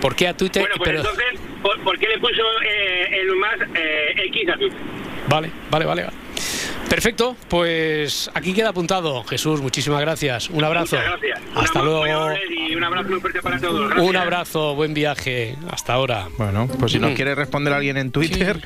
¿Por 0.00 0.14
qué 0.14 0.28
a 0.28 0.36
Twitter? 0.36 0.62
Bueno, 0.62 0.74
pues 0.76 0.90
Pero- 0.90 1.00
entonces, 1.00 1.40
¿por, 1.62 1.80
por 1.82 1.98
qué 1.98 2.08
le 2.08 2.18
puso 2.18 2.42
eh, 2.68 3.20
Elon 3.22 3.38
Musk 3.38 3.76
eh, 3.76 4.14
X 4.26 4.48
a 4.50 4.56
Twitter? 4.58 4.78
Vale, 5.28 5.50
vale, 5.70 5.84
vale. 5.86 6.02
vale. 6.04 6.16
Perfecto, 6.88 7.36
pues 7.48 8.30
aquí 8.34 8.52
queda 8.52 8.68
apuntado. 8.68 9.24
Jesús, 9.24 9.60
muchísimas 9.60 10.00
gracias. 10.00 10.48
Un 10.50 10.62
abrazo. 10.62 10.96
Muchas 10.96 11.10
gracias. 11.20 11.40
Hasta 11.56 11.82
luego. 11.82 12.04
Y 12.68 12.74
un 12.76 12.84
abrazo 12.84 13.08
muy 13.08 13.20
fuerte 13.20 13.42
para 13.42 13.58
todos. 13.60 13.88
Gracias. 13.90 14.08
Un 14.08 14.16
abrazo, 14.16 14.74
buen 14.74 14.94
viaje. 14.94 15.56
Hasta 15.70 15.94
ahora. 15.94 16.28
Bueno, 16.38 16.68
pues 16.78 16.92
si 16.92 16.98
nos 16.98 17.10
Mm. 17.10 17.14
quiere 17.14 17.34
responder 17.34 17.72
alguien 17.72 17.96
en 17.96 18.10
Twitter, 18.12 18.60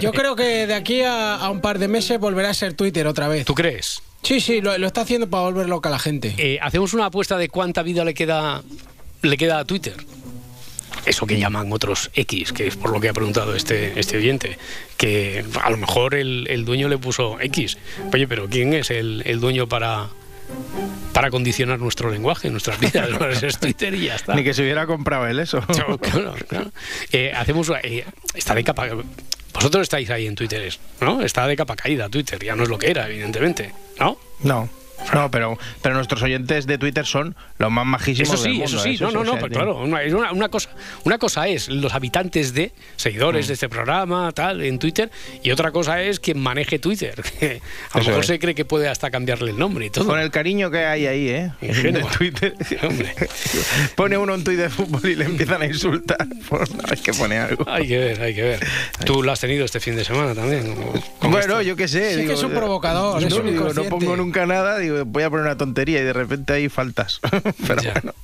Yo 0.00 0.12
creo 0.12 0.34
que 0.36 0.66
de 0.66 0.74
aquí 0.74 1.02
a, 1.02 1.36
a 1.36 1.50
un 1.50 1.60
par 1.60 1.78
de 1.78 1.88
meses 1.88 2.18
volverá 2.18 2.50
a 2.50 2.54
ser 2.54 2.74
Twitter 2.74 3.06
otra 3.06 3.28
vez. 3.28 3.44
¿Tú 3.46 3.54
crees? 3.54 4.02
Sí, 4.22 4.40
sí, 4.40 4.60
lo, 4.60 4.76
lo 4.78 4.86
está 4.86 5.02
haciendo 5.02 5.28
para 5.28 5.44
volver 5.44 5.68
loca 5.68 5.88
a 5.90 5.92
la 5.92 5.98
gente. 5.98 6.34
Eh, 6.38 6.58
Hacemos 6.62 6.94
una 6.94 7.06
apuesta 7.06 7.36
de 7.36 7.48
cuánta 7.48 7.82
vida 7.82 8.04
le 8.04 8.14
queda, 8.14 8.62
le 9.22 9.36
queda 9.36 9.58
a 9.60 9.64
Twitter. 9.64 9.94
Eso 11.06 11.26
que 11.26 11.38
llaman 11.38 11.72
otros 11.72 12.10
X, 12.14 12.52
que 12.52 12.66
es 12.66 12.76
por 12.76 12.90
lo 12.90 13.00
que 13.00 13.08
ha 13.08 13.12
preguntado 13.12 13.54
este, 13.54 13.98
este 13.98 14.16
oyente. 14.16 14.58
Que 14.96 15.44
a 15.62 15.70
lo 15.70 15.76
mejor 15.76 16.14
el, 16.14 16.46
el 16.48 16.64
dueño 16.64 16.88
le 16.88 16.98
puso 16.98 17.38
X. 17.40 17.78
Oye, 18.12 18.26
pero 18.26 18.48
¿quién 18.48 18.72
es 18.74 18.90
el, 18.90 19.22
el 19.26 19.40
dueño 19.40 19.68
para, 19.68 20.08
para 21.12 21.30
condicionar 21.30 21.78
nuestro 21.78 22.10
lenguaje, 22.10 22.50
nuestras 22.50 22.78
vidas? 22.80 23.08
Pues 23.18 23.42
es 23.42 23.58
Twitter 23.58 23.94
y 23.94 24.06
ya 24.06 24.16
está. 24.16 24.34
ni 24.34 24.44
que 24.44 24.54
se 24.54 24.62
hubiera 24.62 24.86
comprado 24.86 25.26
él 25.26 25.38
eso. 25.40 25.60
Claro, 25.66 25.98
claro. 26.48 26.70
Eh, 27.12 27.32
hacemos 27.34 27.70
eh, 27.82 28.04
está 28.34 28.54
de 28.54 28.64
capa 28.64 28.88
vosotros 29.52 29.82
estáis 29.82 30.10
ahí 30.10 30.26
en 30.26 30.34
Twitter 30.34 30.68
no 31.00 31.22
está 31.22 31.46
de 31.46 31.56
capa 31.56 31.76
caída 31.76 32.08
Twitter 32.08 32.42
ya 32.42 32.56
no 32.56 32.64
es 32.64 32.68
lo 32.68 32.76
que 32.76 32.90
era 32.90 33.06
evidentemente 33.08 33.72
no 34.00 34.18
No. 34.42 34.68
No, 35.12 35.30
pero, 35.30 35.58
pero 35.82 35.94
nuestros 35.96 36.22
oyentes 36.22 36.66
de 36.66 36.78
Twitter 36.78 37.04
son 37.04 37.34
los 37.58 37.70
más 37.70 37.84
majísimos 37.84 38.34
eso 38.34 38.36
sí 38.42 38.48
del 38.50 38.58
mundo. 38.58 38.64
eso 38.76 38.78
sí 38.80 38.90
¿eh? 38.94 38.98
no 39.00 39.10
no 39.10 39.20
o 39.20 39.24
no 39.24 39.30
sea 39.32 39.40
pues 39.40 39.50
que- 39.50 39.56
claro 39.56 39.78
una, 39.82 40.02
es 40.02 40.12
una, 40.14 40.32
una 40.32 40.48
cosa 40.48 40.70
una 41.04 41.18
cosa 41.18 41.46
es 41.48 41.68
los 41.68 41.92
habitantes 41.94 42.54
de 42.54 42.72
seguidores 42.96 43.46
Mm. 43.46 43.48
de 43.48 43.54
este 43.54 43.68
programa 43.68 44.32
tal 44.32 44.62
en 44.62 44.78
Twitter 44.78 45.10
y 45.42 45.50
otra 45.50 45.72
cosa 45.72 46.00
es 46.02 46.20
quien 46.20 46.38
maneje 46.40 46.78
Twitter 46.78 47.14
que 47.40 47.60
a 47.92 47.98
lo 47.98 48.00
Eso 48.02 48.10
mejor 48.10 48.20
es. 48.20 48.26
se 48.28 48.38
cree 48.38 48.54
que 48.54 48.64
puede 48.64 48.88
hasta 48.88 49.10
cambiarle 49.10 49.50
el 49.50 49.58
nombre 49.58 49.86
y 49.86 49.90
todo 49.90 50.06
Con 50.06 50.18
el 50.20 50.30
cariño 50.30 50.70
que 50.70 50.78
hay 50.78 51.06
ahí, 51.06 51.28
¿eh? 51.28 51.50
Ingenuo. 51.60 52.00
En 52.02 52.08
Twitter. 52.16 52.54
Hombre. 52.82 53.14
Pone 53.96 54.16
uno 54.16 54.34
un 54.34 54.44
tuit 54.44 54.58
de 54.58 54.70
fútbol 54.70 55.04
y 55.10 55.16
le 55.16 55.24
empiezan 55.24 55.62
a 55.62 55.66
insultar. 55.66 56.26
Pues 56.48 56.70
hay 56.90 56.98
que 56.98 57.12
poner 57.12 57.40
algo. 57.42 57.64
hay 57.68 57.86
que 57.88 57.98
ver 57.98 58.22
hay 58.22 58.34
que 58.34 58.42
ver 58.42 58.66
tú 59.04 59.22
lo 59.22 59.32
has 59.32 59.40
tenido 59.40 59.64
este 59.64 59.80
fin 59.80 59.96
de 59.96 60.04
semana 60.04 60.34
también 60.34 60.74
¿Cómo 61.18 61.32
Bueno, 61.32 61.60
yo 61.62 61.76
qué 61.76 61.88
sé. 61.88 62.14
Sí 62.20 62.26
que 62.26 62.32
es 62.34 62.42
un 62.42 62.52
provocador, 62.52 63.20
no, 63.20 63.26
es 63.26 63.34
un 63.34 63.46
digo, 63.46 63.72
no 63.72 63.84
pongo 63.84 64.16
nunca 64.16 64.46
nada. 64.46 64.78
Digo, 64.84 65.04
voy 65.04 65.22
a 65.22 65.30
poner 65.30 65.44
una 65.46 65.56
tontería 65.56 66.00
y 66.00 66.04
de 66.04 66.12
repente 66.12 66.52
hay 66.52 66.68
faltas. 66.68 67.20
Pero 67.66 67.82
Ya. 67.82 67.92
bueno. 67.92 68.14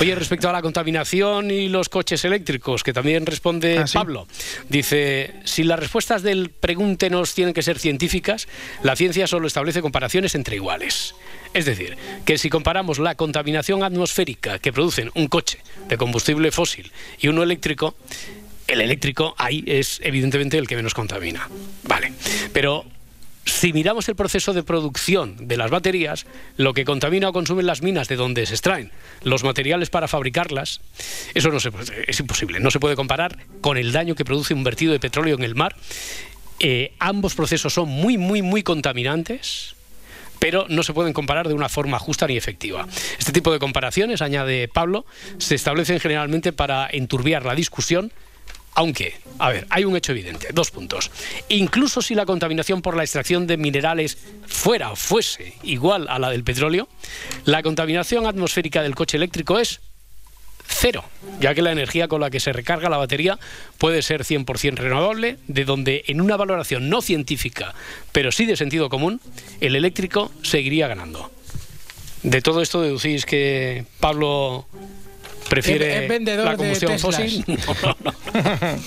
Oye, 0.00 0.14
respecto 0.14 0.48
a 0.48 0.52
la 0.52 0.60
contaminación 0.60 1.50
y 1.50 1.68
los 1.68 1.88
coches 1.88 2.24
eléctricos, 2.24 2.82
que 2.82 2.92
también 2.92 3.24
responde 3.24 3.78
Ah, 3.78 3.86
¿sí? 3.86 3.94
Pablo, 3.96 4.26
dice, 4.68 5.34
si 5.44 5.62
las 5.64 5.78
respuestas 5.78 6.22
del 6.22 6.50
pregúntenos 6.50 7.34
tienen 7.34 7.54
que 7.54 7.62
ser 7.62 7.78
científicas, 7.78 8.46
la 8.82 8.94
ciencia 8.96 9.26
solo 9.26 9.46
establece 9.46 9.80
comparaciones 9.80 10.34
entre 10.34 10.56
iguales. 10.56 11.14
Es 11.54 11.64
decir, 11.64 11.96
que 12.26 12.36
si 12.36 12.50
comparamos 12.50 12.98
la 12.98 13.14
contaminación 13.14 13.82
atmosférica 13.84 14.58
que 14.58 14.72
producen 14.72 15.10
un 15.14 15.28
coche 15.28 15.58
de 15.88 15.96
combustible 15.96 16.50
fósil 16.50 16.90
y 17.20 17.28
uno 17.28 17.42
eléctrico, 17.42 17.94
el 18.66 18.80
eléctrico 18.80 19.34
ahí 19.38 19.62
es 19.66 20.00
evidentemente 20.02 20.58
el 20.58 20.66
que 20.66 20.76
menos 20.76 20.94
contamina. 20.94 21.48
Vale, 21.84 22.12
pero 22.52 22.84
si 23.44 23.72
miramos 23.72 24.08
el 24.08 24.16
proceso 24.16 24.52
de 24.52 24.62
producción 24.62 25.48
de 25.48 25.56
las 25.56 25.70
baterías, 25.70 26.26
lo 26.56 26.72
que 26.72 26.84
contamina 26.84 27.28
o 27.28 27.32
consumen 27.32 27.66
las 27.66 27.82
minas 27.82 28.08
de 28.08 28.16
donde 28.16 28.46
se 28.46 28.54
extraen 28.54 28.90
los 29.22 29.44
materiales 29.44 29.90
para 29.90 30.08
fabricarlas, 30.08 30.80
eso 31.34 31.50
no 31.50 31.60
se 31.60 31.70
es 32.06 32.20
imposible. 32.20 32.60
No 32.60 32.70
se 32.70 32.80
puede 32.80 32.96
comparar 32.96 33.38
con 33.60 33.76
el 33.76 33.92
daño 33.92 34.14
que 34.14 34.24
produce 34.24 34.54
un 34.54 34.64
vertido 34.64 34.92
de 34.92 35.00
petróleo 35.00 35.34
en 35.36 35.42
el 35.42 35.54
mar. 35.54 35.76
Eh, 36.60 36.92
ambos 36.98 37.34
procesos 37.34 37.72
son 37.74 37.88
muy, 37.88 38.16
muy, 38.16 38.42
muy 38.42 38.62
contaminantes 38.62 39.74
pero 40.44 40.66
no 40.68 40.82
se 40.82 40.92
pueden 40.92 41.14
comparar 41.14 41.48
de 41.48 41.54
una 41.54 41.70
forma 41.70 41.98
justa 41.98 42.26
ni 42.26 42.36
efectiva. 42.36 42.86
Este 43.18 43.32
tipo 43.32 43.50
de 43.50 43.58
comparaciones, 43.58 44.20
añade 44.20 44.68
Pablo, 44.68 45.06
se 45.38 45.54
establecen 45.54 46.00
generalmente 46.00 46.52
para 46.52 46.86
enturbiar 46.90 47.46
la 47.46 47.54
discusión 47.54 48.12
aunque, 48.74 49.14
a 49.38 49.50
ver, 49.50 49.66
hay 49.70 49.84
un 49.84 49.96
hecho 49.96 50.12
evidente, 50.12 50.48
dos 50.52 50.70
puntos. 50.70 51.10
Incluso 51.48 52.02
si 52.02 52.14
la 52.14 52.26
contaminación 52.26 52.82
por 52.82 52.96
la 52.96 53.04
extracción 53.04 53.46
de 53.46 53.56
minerales 53.56 54.18
fuera 54.46 54.90
o 54.90 54.96
fuese 54.96 55.54
igual 55.62 56.06
a 56.08 56.18
la 56.18 56.30
del 56.30 56.44
petróleo, 56.44 56.88
la 57.44 57.62
contaminación 57.62 58.26
atmosférica 58.26 58.82
del 58.82 58.94
coche 58.94 59.16
eléctrico 59.16 59.58
es 59.58 59.80
cero, 60.66 61.04
ya 61.40 61.54
que 61.54 61.62
la 61.62 61.72
energía 61.72 62.08
con 62.08 62.20
la 62.20 62.30
que 62.30 62.40
se 62.40 62.52
recarga 62.52 62.88
la 62.88 62.96
batería 62.96 63.38
puede 63.78 64.02
ser 64.02 64.24
100% 64.24 64.76
renovable, 64.76 65.38
de 65.46 65.64
donde 65.64 66.04
en 66.06 66.20
una 66.20 66.36
valoración 66.36 66.88
no 66.88 67.02
científica, 67.02 67.74
pero 68.12 68.32
sí 68.32 68.46
de 68.46 68.56
sentido 68.56 68.88
común, 68.88 69.20
el 69.60 69.76
eléctrico 69.76 70.32
seguiría 70.42 70.88
ganando. 70.88 71.30
De 72.22 72.40
todo 72.40 72.62
esto 72.62 72.80
deducís 72.80 73.26
que 73.26 73.84
Pablo 74.00 74.66
prefiere 75.48 75.96
Es- 75.96 76.02
es 76.02 76.08
vendedor 76.08 76.44
la 76.46 76.56
combustión 76.56 76.98
fósil. 76.98 77.44
No, 77.46 77.56
no, 77.82 77.96
no. 78.04 78.78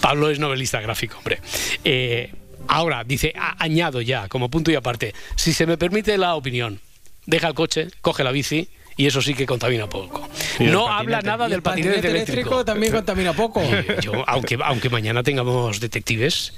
Pablo 0.00 0.30
es 0.30 0.38
novelista 0.38 0.80
gráfico, 0.80 1.18
hombre. 1.18 1.40
Eh, 1.84 2.32
ahora, 2.68 3.04
dice, 3.04 3.32
a- 3.36 3.62
añado 3.62 4.00
ya, 4.00 4.28
como 4.28 4.48
punto 4.50 4.70
y 4.70 4.74
aparte, 4.74 5.14
si 5.36 5.52
se 5.52 5.66
me 5.66 5.76
permite 5.78 6.16
la 6.18 6.34
opinión, 6.34 6.80
deja 7.26 7.48
el 7.48 7.54
coche, 7.54 7.88
coge 8.00 8.24
la 8.24 8.30
bici 8.32 8.68
y 8.96 9.06
eso 9.06 9.20
sí 9.22 9.34
que 9.34 9.46
contamina 9.46 9.88
poco. 9.88 10.28
Y 10.58 10.64
No 10.64 10.88
habla 10.88 11.20
nada 11.20 11.44
del 11.44 11.54
el 11.54 11.62
patinete, 11.62 11.88
patinete 11.96 12.08
eléctrico. 12.10 12.32
eléctrico 12.40 12.64
también 12.64 12.92
contamina 12.92 13.32
poco. 13.32 13.62
Yo, 14.02 14.12
aunque, 14.28 14.58
aunque 14.62 14.88
mañana 14.90 15.22
tengamos 15.22 15.80
detectives, 15.80 16.52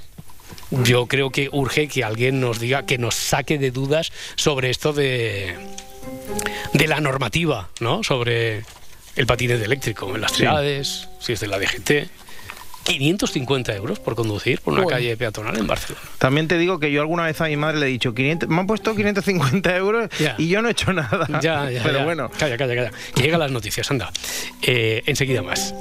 yo 0.69 1.07
creo 1.07 1.29
que 1.29 1.49
urge 1.51 1.87
que 1.87 2.03
alguien 2.03 2.39
nos 2.41 2.59
diga, 2.59 2.85
que 2.85 2.97
nos 2.97 3.15
saque 3.15 3.57
de 3.57 3.71
dudas 3.71 4.11
sobre 4.35 4.69
esto 4.69 4.91
de, 4.93 5.55
de 6.73 6.87
la 6.87 6.99
normativa, 6.99 7.69
¿no? 7.79 8.03
Sobre 8.03 8.63
el 9.17 9.25
patinete 9.27 9.65
eléctrico 9.65 10.13
en 10.15 10.21
las 10.21 10.31
Sí. 10.31 10.37
ciudades, 10.37 11.09
si 11.19 11.33
es 11.33 11.39
de 11.41 11.47
la 11.47 11.59
DGT. 11.59 12.09
550 12.85 13.75
euros 13.75 13.99
por 13.99 14.15
conducir 14.15 14.61
por 14.61 14.73
una 14.73 14.85
calle 14.85 15.17
peatonal 15.17 15.57
en 15.57 15.67
Barcelona. 15.67 16.05
También 16.19 16.47
te 16.47 16.57
digo 16.57 16.79
que 16.79 16.89
yo 16.89 17.01
alguna 17.01 17.25
vez 17.25 17.41
a 17.41 17.47
mi 17.47 17.57
madre 17.57 17.79
le 17.81 17.87
he 17.87 17.89
dicho, 17.89 18.13
500, 18.13 18.47
me 18.47 18.59
han 18.61 18.65
puesto 18.67 18.95
550 18.95 19.75
euros 19.75 20.09
y 20.37 20.47
yo 20.47 20.61
no 20.61 20.69
he 20.69 20.71
hecho 20.71 20.93
nada. 20.93 21.27
Ya, 21.41 21.69
ya, 21.69 21.83
Pero 21.83 21.99
ya. 21.99 22.05
bueno. 22.05 22.29
Calla, 22.39 22.57
calla, 22.57 22.75
calla. 22.75 22.91
Que 23.13 23.23
llegan 23.23 23.41
las 23.41 23.51
noticias, 23.51 23.91
anda. 23.91 24.09
Eh, 24.61 25.03
enseguida 25.05 25.41
más. 25.41 25.73